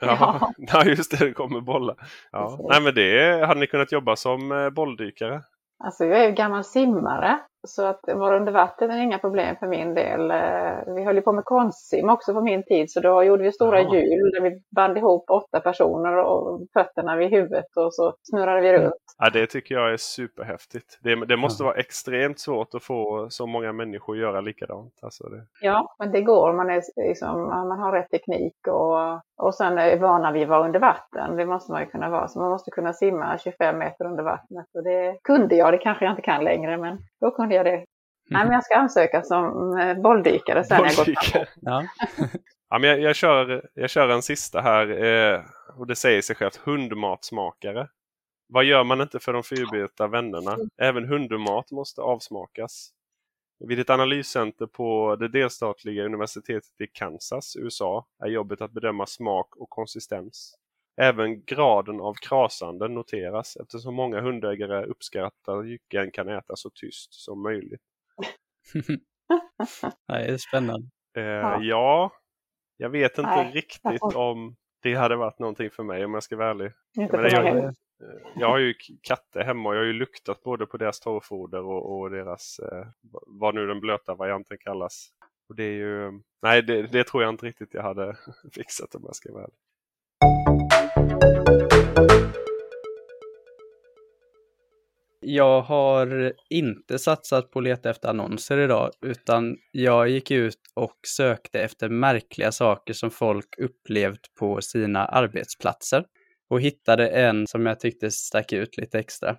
Ja, 0.00 0.52
ja. 0.56 0.84
just 0.86 1.18
det, 1.18 1.24
det 1.24 1.32
kommer 1.32 1.60
bollar. 1.60 1.96
Ja. 2.32 2.66
Nej 2.70 2.82
men 2.82 2.94
det 2.94 3.46
hade 3.46 3.60
ni 3.60 3.66
kunnat 3.66 3.92
jobba 3.92 4.16
som 4.16 4.52
eh, 4.52 4.70
bolldykare? 4.70 5.42
Alltså 5.84 6.04
jag 6.04 6.24
är 6.24 6.28
ju 6.28 6.34
gammal 6.34 6.64
simmare 6.64 7.40
så 7.64 7.86
att 7.86 8.00
vara 8.06 8.36
under 8.36 8.52
vatten 8.52 8.90
är 8.90 9.02
inga 9.02 9.18
problem 9.18 9.56
för 9.56 9.66
min 9.66 9.94
del. 9.94 10.30
Eh, 10.30 10.94
vi 10.94 11.04
höll 11.04 11.16
ju 11.16 11.22
på 11.22 11.32
med 11.32 11.44
konstsim 11.44 12.08
också 12.08 12.34
på 12.34 12.40
min 12.40 12.62
tid 12.62 12.90
så 12.90 13.00
då 13.00 13.22
gjorde 13.22 13.42
vi 13.42 13.52
stora 13.52 13.80
ja. 13.80 13.94
hjul 13.94 14.30
där 14.30 14.40
vi 14.40 14.62
band 14.76 14.98
ihop 14.98 15.30
åtta 15.30 15.60
personer 15.60 16.16
och 16.16 16.60
fötterna 16.72 17.16
vid 17.16 17.30
huvudet 17.30 17.76
och 17.76 17.94
så 17.94 18.14
snurrade 18.22 18.60
vi 18.60 18.72
runt. 18.72 18.94
Ja, 19.18 19.30
det 19.30 19.46
tycker 19.46 19.74
jag 19.74 19.92
är 19.92 19.96
superhäftigt. 19.96 20.98
Det, 21.02 21.26
det 21.26 21.36
måste 21.36 21.64
vara 21.64 21.74
extremt 21.74 22.40
svårt 22.40 22.74
att 22.74 22.82
få 22.82 23.26
så 23.30 23.46
många 23.46 23.72
människor 23.72 24.14
att 24.14 24.20
göra 24.20 24.40
likadant. 24.40 24.98
Alltså 25.02 25.28
det... 25.28 25.46
Ja, 25.60 25.94
men 25.98 26.12
det 26.12 26.20
går. 26.20 26.52
Man, 26.52 26.70
är, 26.70 26.82
liksom, 27.08 27.42
man 27.42 27.78
har 27.78 27.92
rätt 27.92 28.10
teknik 28.10 28.56
och, 28.66 29.46
och 29.46 29.54
sen 29.54 29.78
är 29.78 29.98
vana 29.98 30.32
vid 30.32 30.42
att 30.42 30.48
vara 30.48 30.64
under 30.64 30.80
vatten. 30.80 31.36
Det 31.36 31.46
måste 31.46 31.72
man 31.72 31.80
ju 31.80 31.86
kunna 31.86 32.10
vara. 32.10 32.28
Så 32.28 32.40
man 32.40 32.50
måste 32.50 32.70
kunna 32.70 32.92
simma 32.92 33.38
25 33.38 33.78
meter 33.78 34.04
under 34.04 34.22
vattnet. 34.22 34.66
Och 34.74 34.84
det 34.84 35.18
kunde 35.24 35.56
jag. 35.56 35.72
Det 35.72 35.78
kanske 35.78 36.04
jag 36.04 36.12
inte 36.12 36.22
kan 36.22 36.44
längre, 36.44 36.76
men 36.78 36.98
då 37.22 37.30
kunde 37.30 37.54
jag 37.54 37.64
det. 37.66 37.70
Mm. 37.70 37.86
Nej, 38.30 38.44
men 38.44 38.52
jag 38.52 38.64
ska 38.64 38.74
ansöka 38.74 39.22
som 39.22 39.76
eh, 39.78 40.02
bolldykare 40.02 40.64
sen 40.64 40.78
bolldykare. 40.78 41.16
jag 41.32 41.40
gått 41.40 41.48
ja. 41.60 41.86
ja, 42.70 42.78
men 42.78 42.90
jag, 42.90 43.00
jag, 43.00 43.16
kör, 43.16 43.68
jag 43.74 43.90
kör 43.90 44.08
en 44.08 44.22
sista 44.22 44.60
här. 44.60 45.04
Eh, 45.04 45.40
och 45.76 45.86
det 45.86 45.96
säger 45.96 46.22
sig 46.22 46.36
självt. 46.36 46.56
Hundmatsmakare. 46.56 47.88
Vad 48.48 48.64
gör 48.64 48.84
man 48.84 49.00
inte 49.00 49.18
för 49.18 49.32
de 49.32 49.42
fyrbenta 49.42 50.06
vännerna? 50.06 50.56
Även 50.76 51.08
hundmat 51.08 51.70
måste 51.70 52.00
avsmakas. 52.00 52.90
Vid 53.68 53.80
ett 53.80 53.90
analyscenter 53.90 54.66
på 54.66 55.16
det 55.16 55.28
delstatliga 55.28 56.04
universitetet 56.04 56.80
i 56.80 56.86
Kansas, 56.86 57.56
USA, 57.56 58.06
är 58.24 58.28
jobbet 58.28 58.60
att 58.60 58.72
bedöma 58.72 59.06
smak 59.06 59.56
och 59.56 59.70
konsistens. 59.70 60.54
Även 60.96 61.44
graden 61.44 62.00
av 62.00 62.14
krasande 62.14 62.88
noteras 62.88 63.56
eftersom 63.56 63.94
många 63.94 64.20
hundägare 64.20 64.84
uppskattar 64.84 65.58
att 65.58 65.68
jycken 65.68 66.10
kan 66.10 66.28
äta 66.28 66.56
så 66.56 66.70
tyst 66.70 67.14
som 67.14 67.42
möjligt. 67.42 67.82
det 70.08 70.14
är 70.14 70.38
spännande. 70.38 70.88
Eh, 71.16 71.58
ja, 71.60 72.12
jag 72.76 72.90
vet 72.90 73.18
inte 73.18 73.30
Nej. 73.30 73.52
riktigt 73.52 74.02
om 74.02 74.56
det 74.82 74.94
hade 74.94 75.16
varit 75.16 75.38
någonting 75.38 75.70
för 75.70 75.82
mig 75.82 76.04
om 76.04 76.14
jag 76.14 76.22
ska 76.22 76.36
vara 76.36 76.50
ärlig. 76.50 76.72
Inte 76.96 77.16
för 77.16 77.30
jag, 77.30 77.74
Eh, 78.02 78.30
jag 78.36 78.48
har 78.48 78.58
ju 78.58 78.74
katter 79.02 79.44
hemma 79.44 79.68
och 79.68 79.74
jag 79.74 79.80
har 79.80 79.86
ju 79.86 79.92
luktat 79.92 80.42
både 80.42 80.66
på 80.66 80.76
deras 80.76 81.00
torrfoder 81.00 81.62
och, 81.62 82.00
och 82.00 82.10
deras, 82.10 82.58
eh, 82.58 82.86
vad 83.26 83.54
nu 83.54 83.66
den 83.66 83.80
blöta 83.80 84.14
varianten 84.14 84.58
kallas. 84.58 85.08
Och 85.48 85.56
det 85.56 85.64
är 85.64 85.72
ju, 85.72 86.20
nej 86.42 86.62
det, 86.62 86.82
det 86.82 87.04
tror 87.04 87.22
jag 87.22 87.30
inte 87.30 87.46
riktigt 87.46 87.74
jag 87.74 87.82
hade 87.82 88.16
fixat 88.52 88.94
om 88.94 89.02
jag 89.04 89.16
ska 89.16 89.32
vara 89.32 89.44
ärlig. 89.44 90.51
Jag 95.24 95.62
har 95.62 96.32
inte 96.50 96.98
satsat 96.98 97.50
på 97.50 97.58
att 97.58 97.64
leta 97.64 97.90
efter 97.90 98.08
annonser 98.08 98.58
idag, 98.58 98.90
utan 99.06 99.56
jag 99.70 100.08
gick 100.08 100.30
ut 100.30 100.58
och 100.74 100.96
sökte 101.06 101.60
efter 101.60 101.88
märkliga 101.88 102.52
saker 102.52 102.92
som 102.92 103.10
folk 103.10 103.58
upplevt 103.58 104.34
på 104.38 104.60
sina 104.60 105.06
arbetsplatser 105.06 106.04
och 106.50 106.60
hittade 106.60 107.08
en 107.08 107.46
som 107.46 107.66
jag 107.66 107.80
tyckte 107.80 108.10
stack 108.10 108.52
ut 108.52 108.76
lite 108.76 108.98
extra. 108.98 109.36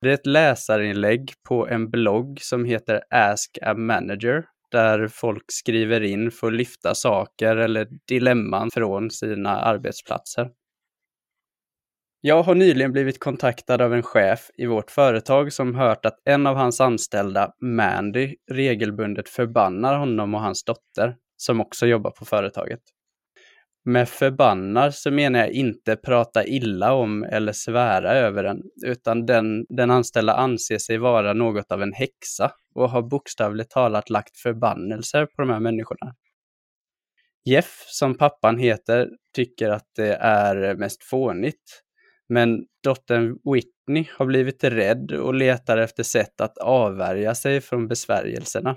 Det 0.00 0.08
är 0.08 0.14
ett 0.14 0.26
läsarinlägg 0.26 1.32
på 1.48 1.68
en 1.68 1.90
blogg 1.90 2.38
som 2.40 2.64
heter 2.64 3.02
Ask 3.10 3.58
a 3.62 3.74
Manager 3.74 4.44
där 4.70 5.08
folk 5.08 5.44
skriver 5.48 6.00
in 6.00 6.30
för 6.30 6.46
att 6.46 6.52
lyfta 6.52 6.94
saker 6.94 7.56
eller 7.56 7.88
dilemman 8.08 8.70
från 8.70 9.10
sina 9.10 9.60
arbetsplatser. 9.60 10.50
Jag 12.20 12.42
har 12.42 12.54
nyligen 12.54 12.92
blivit 12.92 13.20
kontaktad 13.20 13.82
av 13.82 13.94
en 13.94 14.02
chef 14.02 14.50
i 14.54 14.66
vårt 14.66 14.90
företag 14.90 15.52
som 15.52 15.74
hört 15.74 16.06
att 16.06 16.18
en 16.24 16.46
av 16.46 16.56
hans 16.56 16.80
anställda, 16.80 17.52
Mandy, 17.60 18.34
regelbundet 18.50 19.28
förbannar 19.28 19.98
honom 19.98 20.34
och 20.34 20.40
hans 20.40 20.64
dotter, 20.64 21.16
som 21.36 21.60
också 21.60 21.86
jobbar 21.86 22.10
på 22.10 22.24
företaget. 22.24 22.80
Med 23.84 24.08
förbannar 24.08 24.90
så 24.90 25.10
menar 25.10 25.38
jag 25.38 25.50
inte 25.50 25.96
prata 25.96 26.44
illa 26.44 26.92
om 26.92 27.22
eller 27.22 27.52
svära 27.52 28.12
över 28.12 28.42
den, 28.42 28.62
utan 28.84 29.26
den, 29.26 29.66
den 29.68 29.90
anställda 29.90 30.34
anser 30.34 30.78
sig 30.78 30.98
vara 30.98 31.32
något 31.32 31.72
av 31.72 31.82
en 31.82 31.92
häxa 31.92 32.52
och 32.74 32.90
har 32.90 33.02
bokstavligt 33.02 33.70
talat 33.70 34.10
lagt 34.10 34.36
förbannelser 34.36 35.26
på 35.26 35.42
de 35.42 35.50
här 35.50 35.60
människorna. 35.60 36.14
Jeff, 37.44 37.84
som 37.86 38.18
pappan 38.18 38.58
heter, 38.58 39.08
tycker 39.34 39.70
att 39.70 39.86
det 39.96 40.14
är 40.14 40.76
mest 40.76 41.04
fånigt. 41.04 41.82
Men 42.28 42.66
dottern 42.82 43.38
Whitney 43.44 44.08
har 44.12 44.26
blivit 44.26 44.64
rädd 44.64 45.12
och 45.12 45.34
letar 45.34 45.78
efter 45.78 46.02
sätt 46.02 46.40
att 46.40 46.58
avvärja 46.58 47.34
sig 47.34 47.60
från 47.60 47.88
besvärjelserna. 47.88 48.76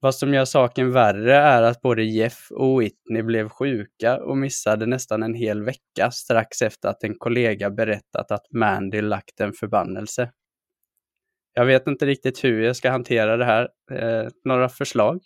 Vad 0.00 0.14
som 0.14 0.34
gör 0.34 0.44
saken 0.44 0.92
värre 0.92 1.34
är 1.34 1.62
att 1.62 1.80
både 1.80 2.04
Jeff 2.04 2.50
och 2.50 2.80
Whitney 2.80 3.22
blev 3.22 3.48
sjuka 3.48 4.22
och 4.22 4.36
missade 4.36 4.86
nästan 4.86 5.22
en 5.22 5.34
hel 5.34 5.62
vecka 5.62 6.10
strax 6.10 6.62
efter 6.62 6.88
att 6.88 7.04
en 7.04 7.18
kollega 7.18 7.70
berättat 7.70 8.30
att 8.30 8.52
Mandy 8.52 9.00
lagt 9.00 9.40
en 9.40 9.52
förbannelse. 9.52 10.32
Jag 11.52 11.64
vet 11.66 11.86
inte 11.86 12.06
riktigt 12.06 12.44
hur 12.44 12.62
jag 12.62 12.76
ska 12.76 12.90
hantera 12.90 13.36
det 13.36 13.44
här. 13.44 13.68
Eh, 13.92 14.28
några 14.44 14.68
förslag? 14.68 15.20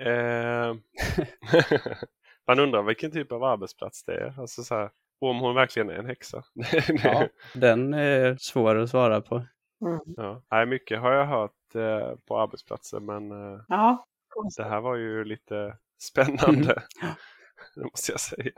Eh... 0.00 0.74
Man 2.46 2.58
undrar 2.58 2.82
vilken 2.82 3.10
typ 3.10 3.32
av 3.32 3.44
arbetsplats 3.44 4.04
det 4.04 4.14
är. 4.14 4.40
Alltså 4.40 4.62
så 4.62 4.74
här, 4.74 4.90
om 5.18 5.38
hon 5.40 5.54
verkligen 5.54 5.90
är 5.90 5.94
en 5.94 6.06
häxa. 6.06 6.42
ja, 7.02 7.28
den 7.54 7.94
är 7.94 8.36
svår 8.36 8.76
att 8.76 8.90
svara 8.90 9.20
på. 9.20 9.46
Mm. 9.84 10.00
Ja. 10.50 10.66
mycket 10.66 11.00
har 11.00 11.12
jag 11.12 11.26
hört 11.26 11.74
eh, 11.74 12.16
på 12.28 12.40
arbetsplatser 12.40 13.00
men 13.00 13.30
eh, 13.30 13.60
ja, 13.68 14.06
det 14.56 14.64
här 14.64 14.80
var 14.80 14.96
ju 14.96 15.24
lite 15.24 15.76
spännande. 16.02 16.82
Mm. 17.02 17.14
det 17.74 17.84
måste 17.84 18.12
jag 18.12 18.20
säga. 18.20 18.52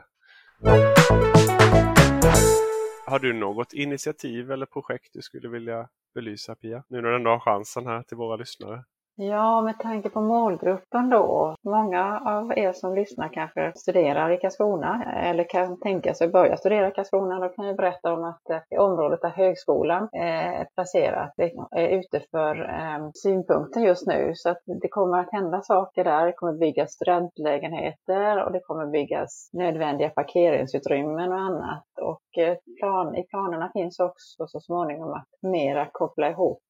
Har 3.05 3.19
du 3.19 3.33
något 3.33 3.73
initiativ 3.73 4.51
eller 4.51 4.65
projekt 4.65 5.09
du 5.13 5.21
skulle 5.21 5.49
vilja 5.49 5.89
belysa 6.15 6.55
Pia? 6.55 6.83
Nu 6.87 7.01
när 7.01 7.09
du 7.09 7.15
ändå 7.15 7.29
har 7.29 7.39
chansen 7.39 7.87
här 7.87 8.03
till 8.03 8.17
våra 8.17 8.35
lyssnare. 8.35 8.83
Ja, 9.19 9.61
med 9.61 9.79
tanke 9.79 10.09
på 10.09 10.21
målgruppen 10.21 11.09
då. 11.09 11.55
Många 11.63 12.19
av 12.25 12.57
er 12.57 12.73
som 12.73 12.95
lyssnar 12.95 13.33
kanske 13.33 13.73
studerar 13.75 14.31
i 14.31 14.37
Karlskrona 14.37 15.13
eller 15.23 15.49
kan 15.49 15.79
tänka 15.79 16.13
sig 16.13 16.27
börja 16.27 16.57
studera 16.57 16.87
i 16.87 16.91
Karlskrona. 16.91 17.39
Då 17.39 17.49
kan 17.49 17.65
jag 17.65 17.75
berätta 17.75 18.13
om 18.13 18.23
att 18.23 18.49
eh, 18.49 18.79
området 18.79 19.21
där 19.21 19.29
högskolan 19.29 20.09
eh, 20.13 20.59
är 20.59 20.65
placerat 20.75 21.33
är 21.71 21.87
ute 21.87 22.19
för 22.31 22.69
ehm, 22.69 23.11
synpunkter 23.13 23.81
just 23.81 24.07
nu. 24.07 24.31
Så 24.35 24.49
att 24.49 24.61
det 24.81 24.87
kommer 24.87 25.19
att 25.19 25.31
hända 25.31 25.61
saker 25.61 26.03
där. 26.03 26.25
Det 26.25 26.33
kommer 26.33 26.53
byggas 26.53 26.91
studentlägenheter 26.91 28.43
och 28.43 28.51
det 28.51 28.59
kommer 28.59 28.85
byggas 28.85 29.49
nödvändiga 29.53 30.09
parkeringsutrymmen 30.09 31.31
och 31.31 31.39
annat. 31.39 31.85
Och 32.01 32.43
eh, 32.43 32.57
plan, 32.79 33.15
i 33.15 33.23
planerna 33.23 33.69
finns 33.73 33.99
också 33.99 34.47
så 34.47 34.59
småningom 34.59 35.13
att 35.13 35.27
mera 35.51 35.89
koppla 35.91 36.29
ihop 36.29 36.61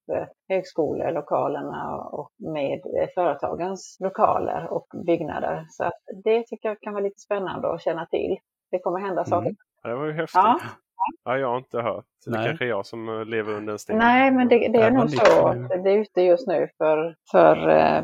högskolelokalerna 0.49 2.09
och 2.11 2.31
med 2.37 2.81
företagens 3.15 3.97
lokaler 3.99 4.67
och 4.71 4.87
byggnader. 5.05 5.65
Så 5.69 5.83
att 5.83 6.01
det 6.23 6.43
tycker 6.47 6.69
jag 6.69 6.79
kan 6.81 6.93
vara 6.93 7.03
lite 7.03 7.19
spännande 7.19 7.73
att 7.73 7.81
känna 7.81 8.05
till. 8.05 8.37
Det 8.71 8.79
kommer 8.79 8.99
hända 8.99 9.21
mm. 9.21 9.25
saker. 9.25 9.55
Det 9.83 9.95
var 9.95 10.05
ju 10.05 10.13
häftigt. 10.13 10.35
Ja. 10.35 10.59
Ja, 11.23 11.37
jag 11.37 11.47
har 11.47 11.57
inte 11.57 11.81
hört. 11.81 12.05
Nej. 12.27 12.41
Det 12.41 12.47
kanske 12.47 12.65
är 12.65 12.69
jag 12.69 12.85
som 12.85 13.09
eh, 13.09 13.25
lever 13.25 13.53
under 13.53 13.73
en 13.73 13.79
sten. 13.79 13.97
Nej, 13.97 14.31
men 14.31 14.47
det, 14.47 14.67
det 14.67 14.81
är 14.81 14.91
nog 14.91 15.09
så 15.09 15.47
att 15.47 15.69
det 15.83 15.89
är 15.91 15.97
ute 15.97 16.21
just 16.21 16.47
nu 16.47 16.67
för, 16.77 17.15
för 17.31 17.69
eh, 17.69 18.03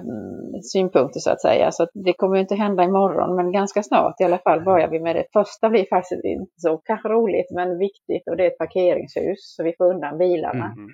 synpunkter 0.61 1.19
så 1.19 1.31
att 1.31 1.41
säga. 1.41 1.71
Så 1.71 1.83
att 1.83 1.89
det 1.93 2.13
kommer 2.13 2.37
inte 2.37 2.55
hända 2.55 2.83
imorgon, 2.83 3.35
men 3.35 3.51
ganska 3.51 3.83
snart 3.83 4.21
i 4.21 4.23
alla 4.23 4.37
fall 4.37 4.63
börjar 4.63 4.87
vi 4.87 4.99
med 4.99 5.15
det. 5.15 5.25
Första 5.33 5.69
blir 5.69 5.85
faktiskt 5.89 6.23
inte 6.23 6.51
så 6.57 6.77
kanske 6.77 7.09
roligt, 7.09 7.51
men 7.51 7.77
viktigt 7.77 8.27
och 8.29 8.37
det 8.37 8.43
är 8.43 8.47
ett 8.47 8.57
parkeringshus 8.57 9.55
så 9.55 9.63
vi 9.63 9.73
får 9.77 9.93
undan 9.93 10.17
bilarna. 10.17 10.65
Mm. 10.65 10.89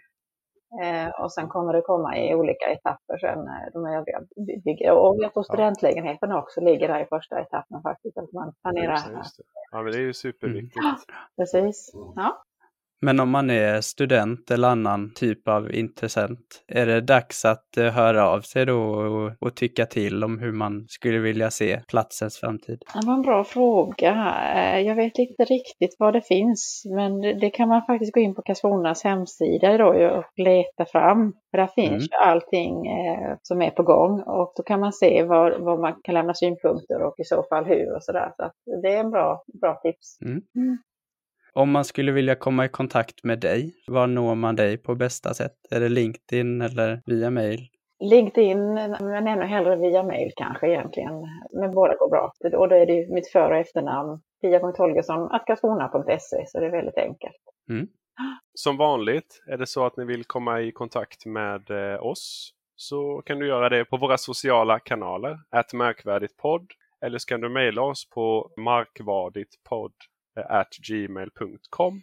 Eh, 0.84 1.10
och 1.24 1.34
sen 1.34 1.48
kommer 1.48 1.74
det 1.74 1.82
komma 1.82 2.18
i 2.18 2.36
olika 2.36 2.66
etapper 2.66 3.18
sen 3.18 3.40
eh, 3.40 3.74
de 3.74 3.86
övriga 3.86 4.20
bygger. 4.66 4.92
Och 4.92 5.16
jag 5.20 5.34
tror 5.34 5.44
studentlägenheten 5.44 6.32
också 6.32 6.62
ligger 6.62 6.88
där 6.88 7.00
i 7.00 7.06
första 7.06 7.40
etappen 7.40 7.82
faktiskt. 7.82 8.18
Att 8.18 8.34
man 8.34 8.54
planerar. 8.62 9.10
Det, 9.10 9.18
just 9.18 9.38
det. 9.38 9.44
Ja 9.72 9.82
men 9.82 9.92
det 9.92 9.98
är 9.98 10.02
ju 10.02 10.14
superviktigt. 10.14 10.86
Mm. 10.86 10.96
Precis. 11.38 11.92
Ja. 12.16 12.44
Men 13.02 13.20
om 13.20 13.30
man 13.30 13.50
är 13.50 13.82
student 13.82 14.52
eller 14.52 14.68
annan 14.68 15.14
typ 15.16 15.48
av 15.48 15.72
intressent, 15.76 16.64
är 16.68 16.86
det 16.86 17.02
dags 17.02 17.46
att 17.46 17.78
eh, 17.78 17.86
höra 17.86 18.30
av 18.30 18.42
sig 18.42 18.66
då 18.66 18.80
och, 18.80 19.32
och 19.40 19.56
tycka 19.56 19.86
till 19.86 20.24
om 20.24 20.40
hur 20.40 20.52
man 20.52 20.86
skulle 20.88 21.20
vilja 21.20 21.52
se 21.52 21.82
platsens 21.88 22.38
framtid? 22.40 22.84
Det 22.94 23.08
var 23.08 23.14
en 23.14 23.22
bra 23.22 23.44
fråga. 23.44 24.36
Eh, 24.56 24.80
jag 24.80 24.96
vet 24.96 25.18
inte 25.18 25.44
riktigt 25.44 25.96
vad 26.00 26.14
det 26.14 26.22
finns, 26.22 26.84
men 26.96 27.22
det 27.22 27.50
kan 27.50 27.70
man 27.70 27.86
faktiskt 27.86 28.14
gå 28.14 28.20
in 28.20 28.36
på 28.36 28.42
Karlskronas 28.42 29.04
hemsida 29.04 29.78
då 29.78 29.88
och 30.18 30.26
leta 30.38 30.86
fram. 30.86 31.34
För 31.52 31.58
där 31.58 31.68
finns 31.68 31.90
mm. 31.90 32.02
ju 32.02 32.18
allting 32.18 32.88
eh, 32.88 33.36
som 33.42 33.62
är 33.62 33.70
på 33.70 33.84
gång 33.84 34.22
och 34.22 34.54
då 34.56 34.64
kan 34.64 34.80
man 34.80 34.94
se 34.94 35.24
var, 35.24 35.60
var 35.60 35.78
man 35.78 35.94
kan 36.04 36.14
lämna 36.14 36.34
synpunkter 36.34 37.02
och 37.02 37.16
i 37.18 37.24
så 37.24 37.44
fall 37.50 37.66
hur 37.66 37.96
och 37.96 38.04
sådär. 38.04 38.32
Så, 38.38 38.52
så 38.66 38.82
det 38.82 38.94
är 38.94 39.00
en 39.00 39.12
bra, 39.12 39.44
bra 39.62 39.80
tips. 39.84 40.22
Mm. 40.22 40.42
Mm. 40.56 40.78
Om 41.54 41.72
man 41.72 41.86
skulle 41.86 42.12
vilja 42.12 42.36
komma 42.36 42.66
i 42.66 42.70
kontakt 42.70 43.24
med 43.24 43.40
dig, 43.40 43.74
var 43.88 44.08
når 44.08 44.36
man 44.36 44.56
dig 44.56 44.78
på 44.78 44.96
bästa 44.96 45.34
sätt? 45.34 45.56
Är 45.72 45.80
det 45.80 45.90
LinkedIn 45.90 46.62
eller 46.62 47.02
via 47.06 47.30
mail? 47.30 47.68
LinkedIn, 48.00 48.74
men 48.74 49.28
ännu 49.28 49.46
hellre 49.46 49.76
via 49.76 50.04
mail 50.04 50.32
kanske 50.36 50.68
egentligen. 50.68 51.14
Men 51.54 51.72
båda 51.72 51.96
går 51.96 52.10
bra. 52.10 52.34
Och 52.60 52.70
då 52.70 52.76
är 52.76 52.86
det 52.86 53.14
mitt 53.14 53.28
för 53.28 53.52
och 53.52 53.58
efternamn, 53.58 54.22
pia.holgersson.karlskrona.se, 54.42 56.46
så 56.48 56.60
det 56.60 56.66
är 56.66 56.72
väldigt 56.72 56.98
enkelt. 56.98 57.36
Mm. 57.70 57.88
Som 58.54 58.78
vanligt, 58.78 59.44
är 59.48 59.58
det 59.58 59.68
så 59.68 59.86
att 59.86 59.98
ni 59.98 60.06
vill 60.06 60.24
komma 60.24 60.62
i 60.62 60.72
kontakt 60.72 61.26
med 61.26 61.70
eh, 61.70 62.06
oss 62.06 62.54
så 62.76 63.22
kan 63.26 63.40
du 63.40 63.48
göra 63.48 63.70
det 63.70 63.86
på 63.86 63.98
våra 63.98 64.18
sociala 64.18 64.80
kanaler, 64.80 65.40
att 65.50 65.74
märkvärdigt 65.74 66.38
podd. 66.38 66.68
Eller 67.06 67.18
så 67.18 67.26
kan 67.26 67.42
du 67.42 67.50
mejla 67.50 67.82
oss 67.82 68.10
på 68.10 68.52
markvarditpodd 68.58 69.94
at 70.36 70.70
gmail.com. 70.88 72.02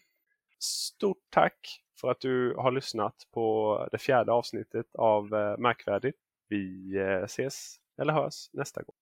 Stort 0.59 1.23
tack 1.31 1.83
för 2.01 2.11
att 2.11 2.21
du 2.21 2.55
har 2.55 2.71
lyssnat 2.71 3.15
på 3.35 3.89
det 3.93 3.99
fjärde 3.99 4.33
avsnittet 4.33 4.87
av 4.95 5.35
eh, 5.35 5.59
Märkvärdigt. 5.59 6.19
Vi 6.49 6.97
eh, 6.97 7.25
ses 7.25 7.77
eller 7.99 8.13
hörs 8.13 8.51
nästa 8.53 8.83
gång. 8.83 8.97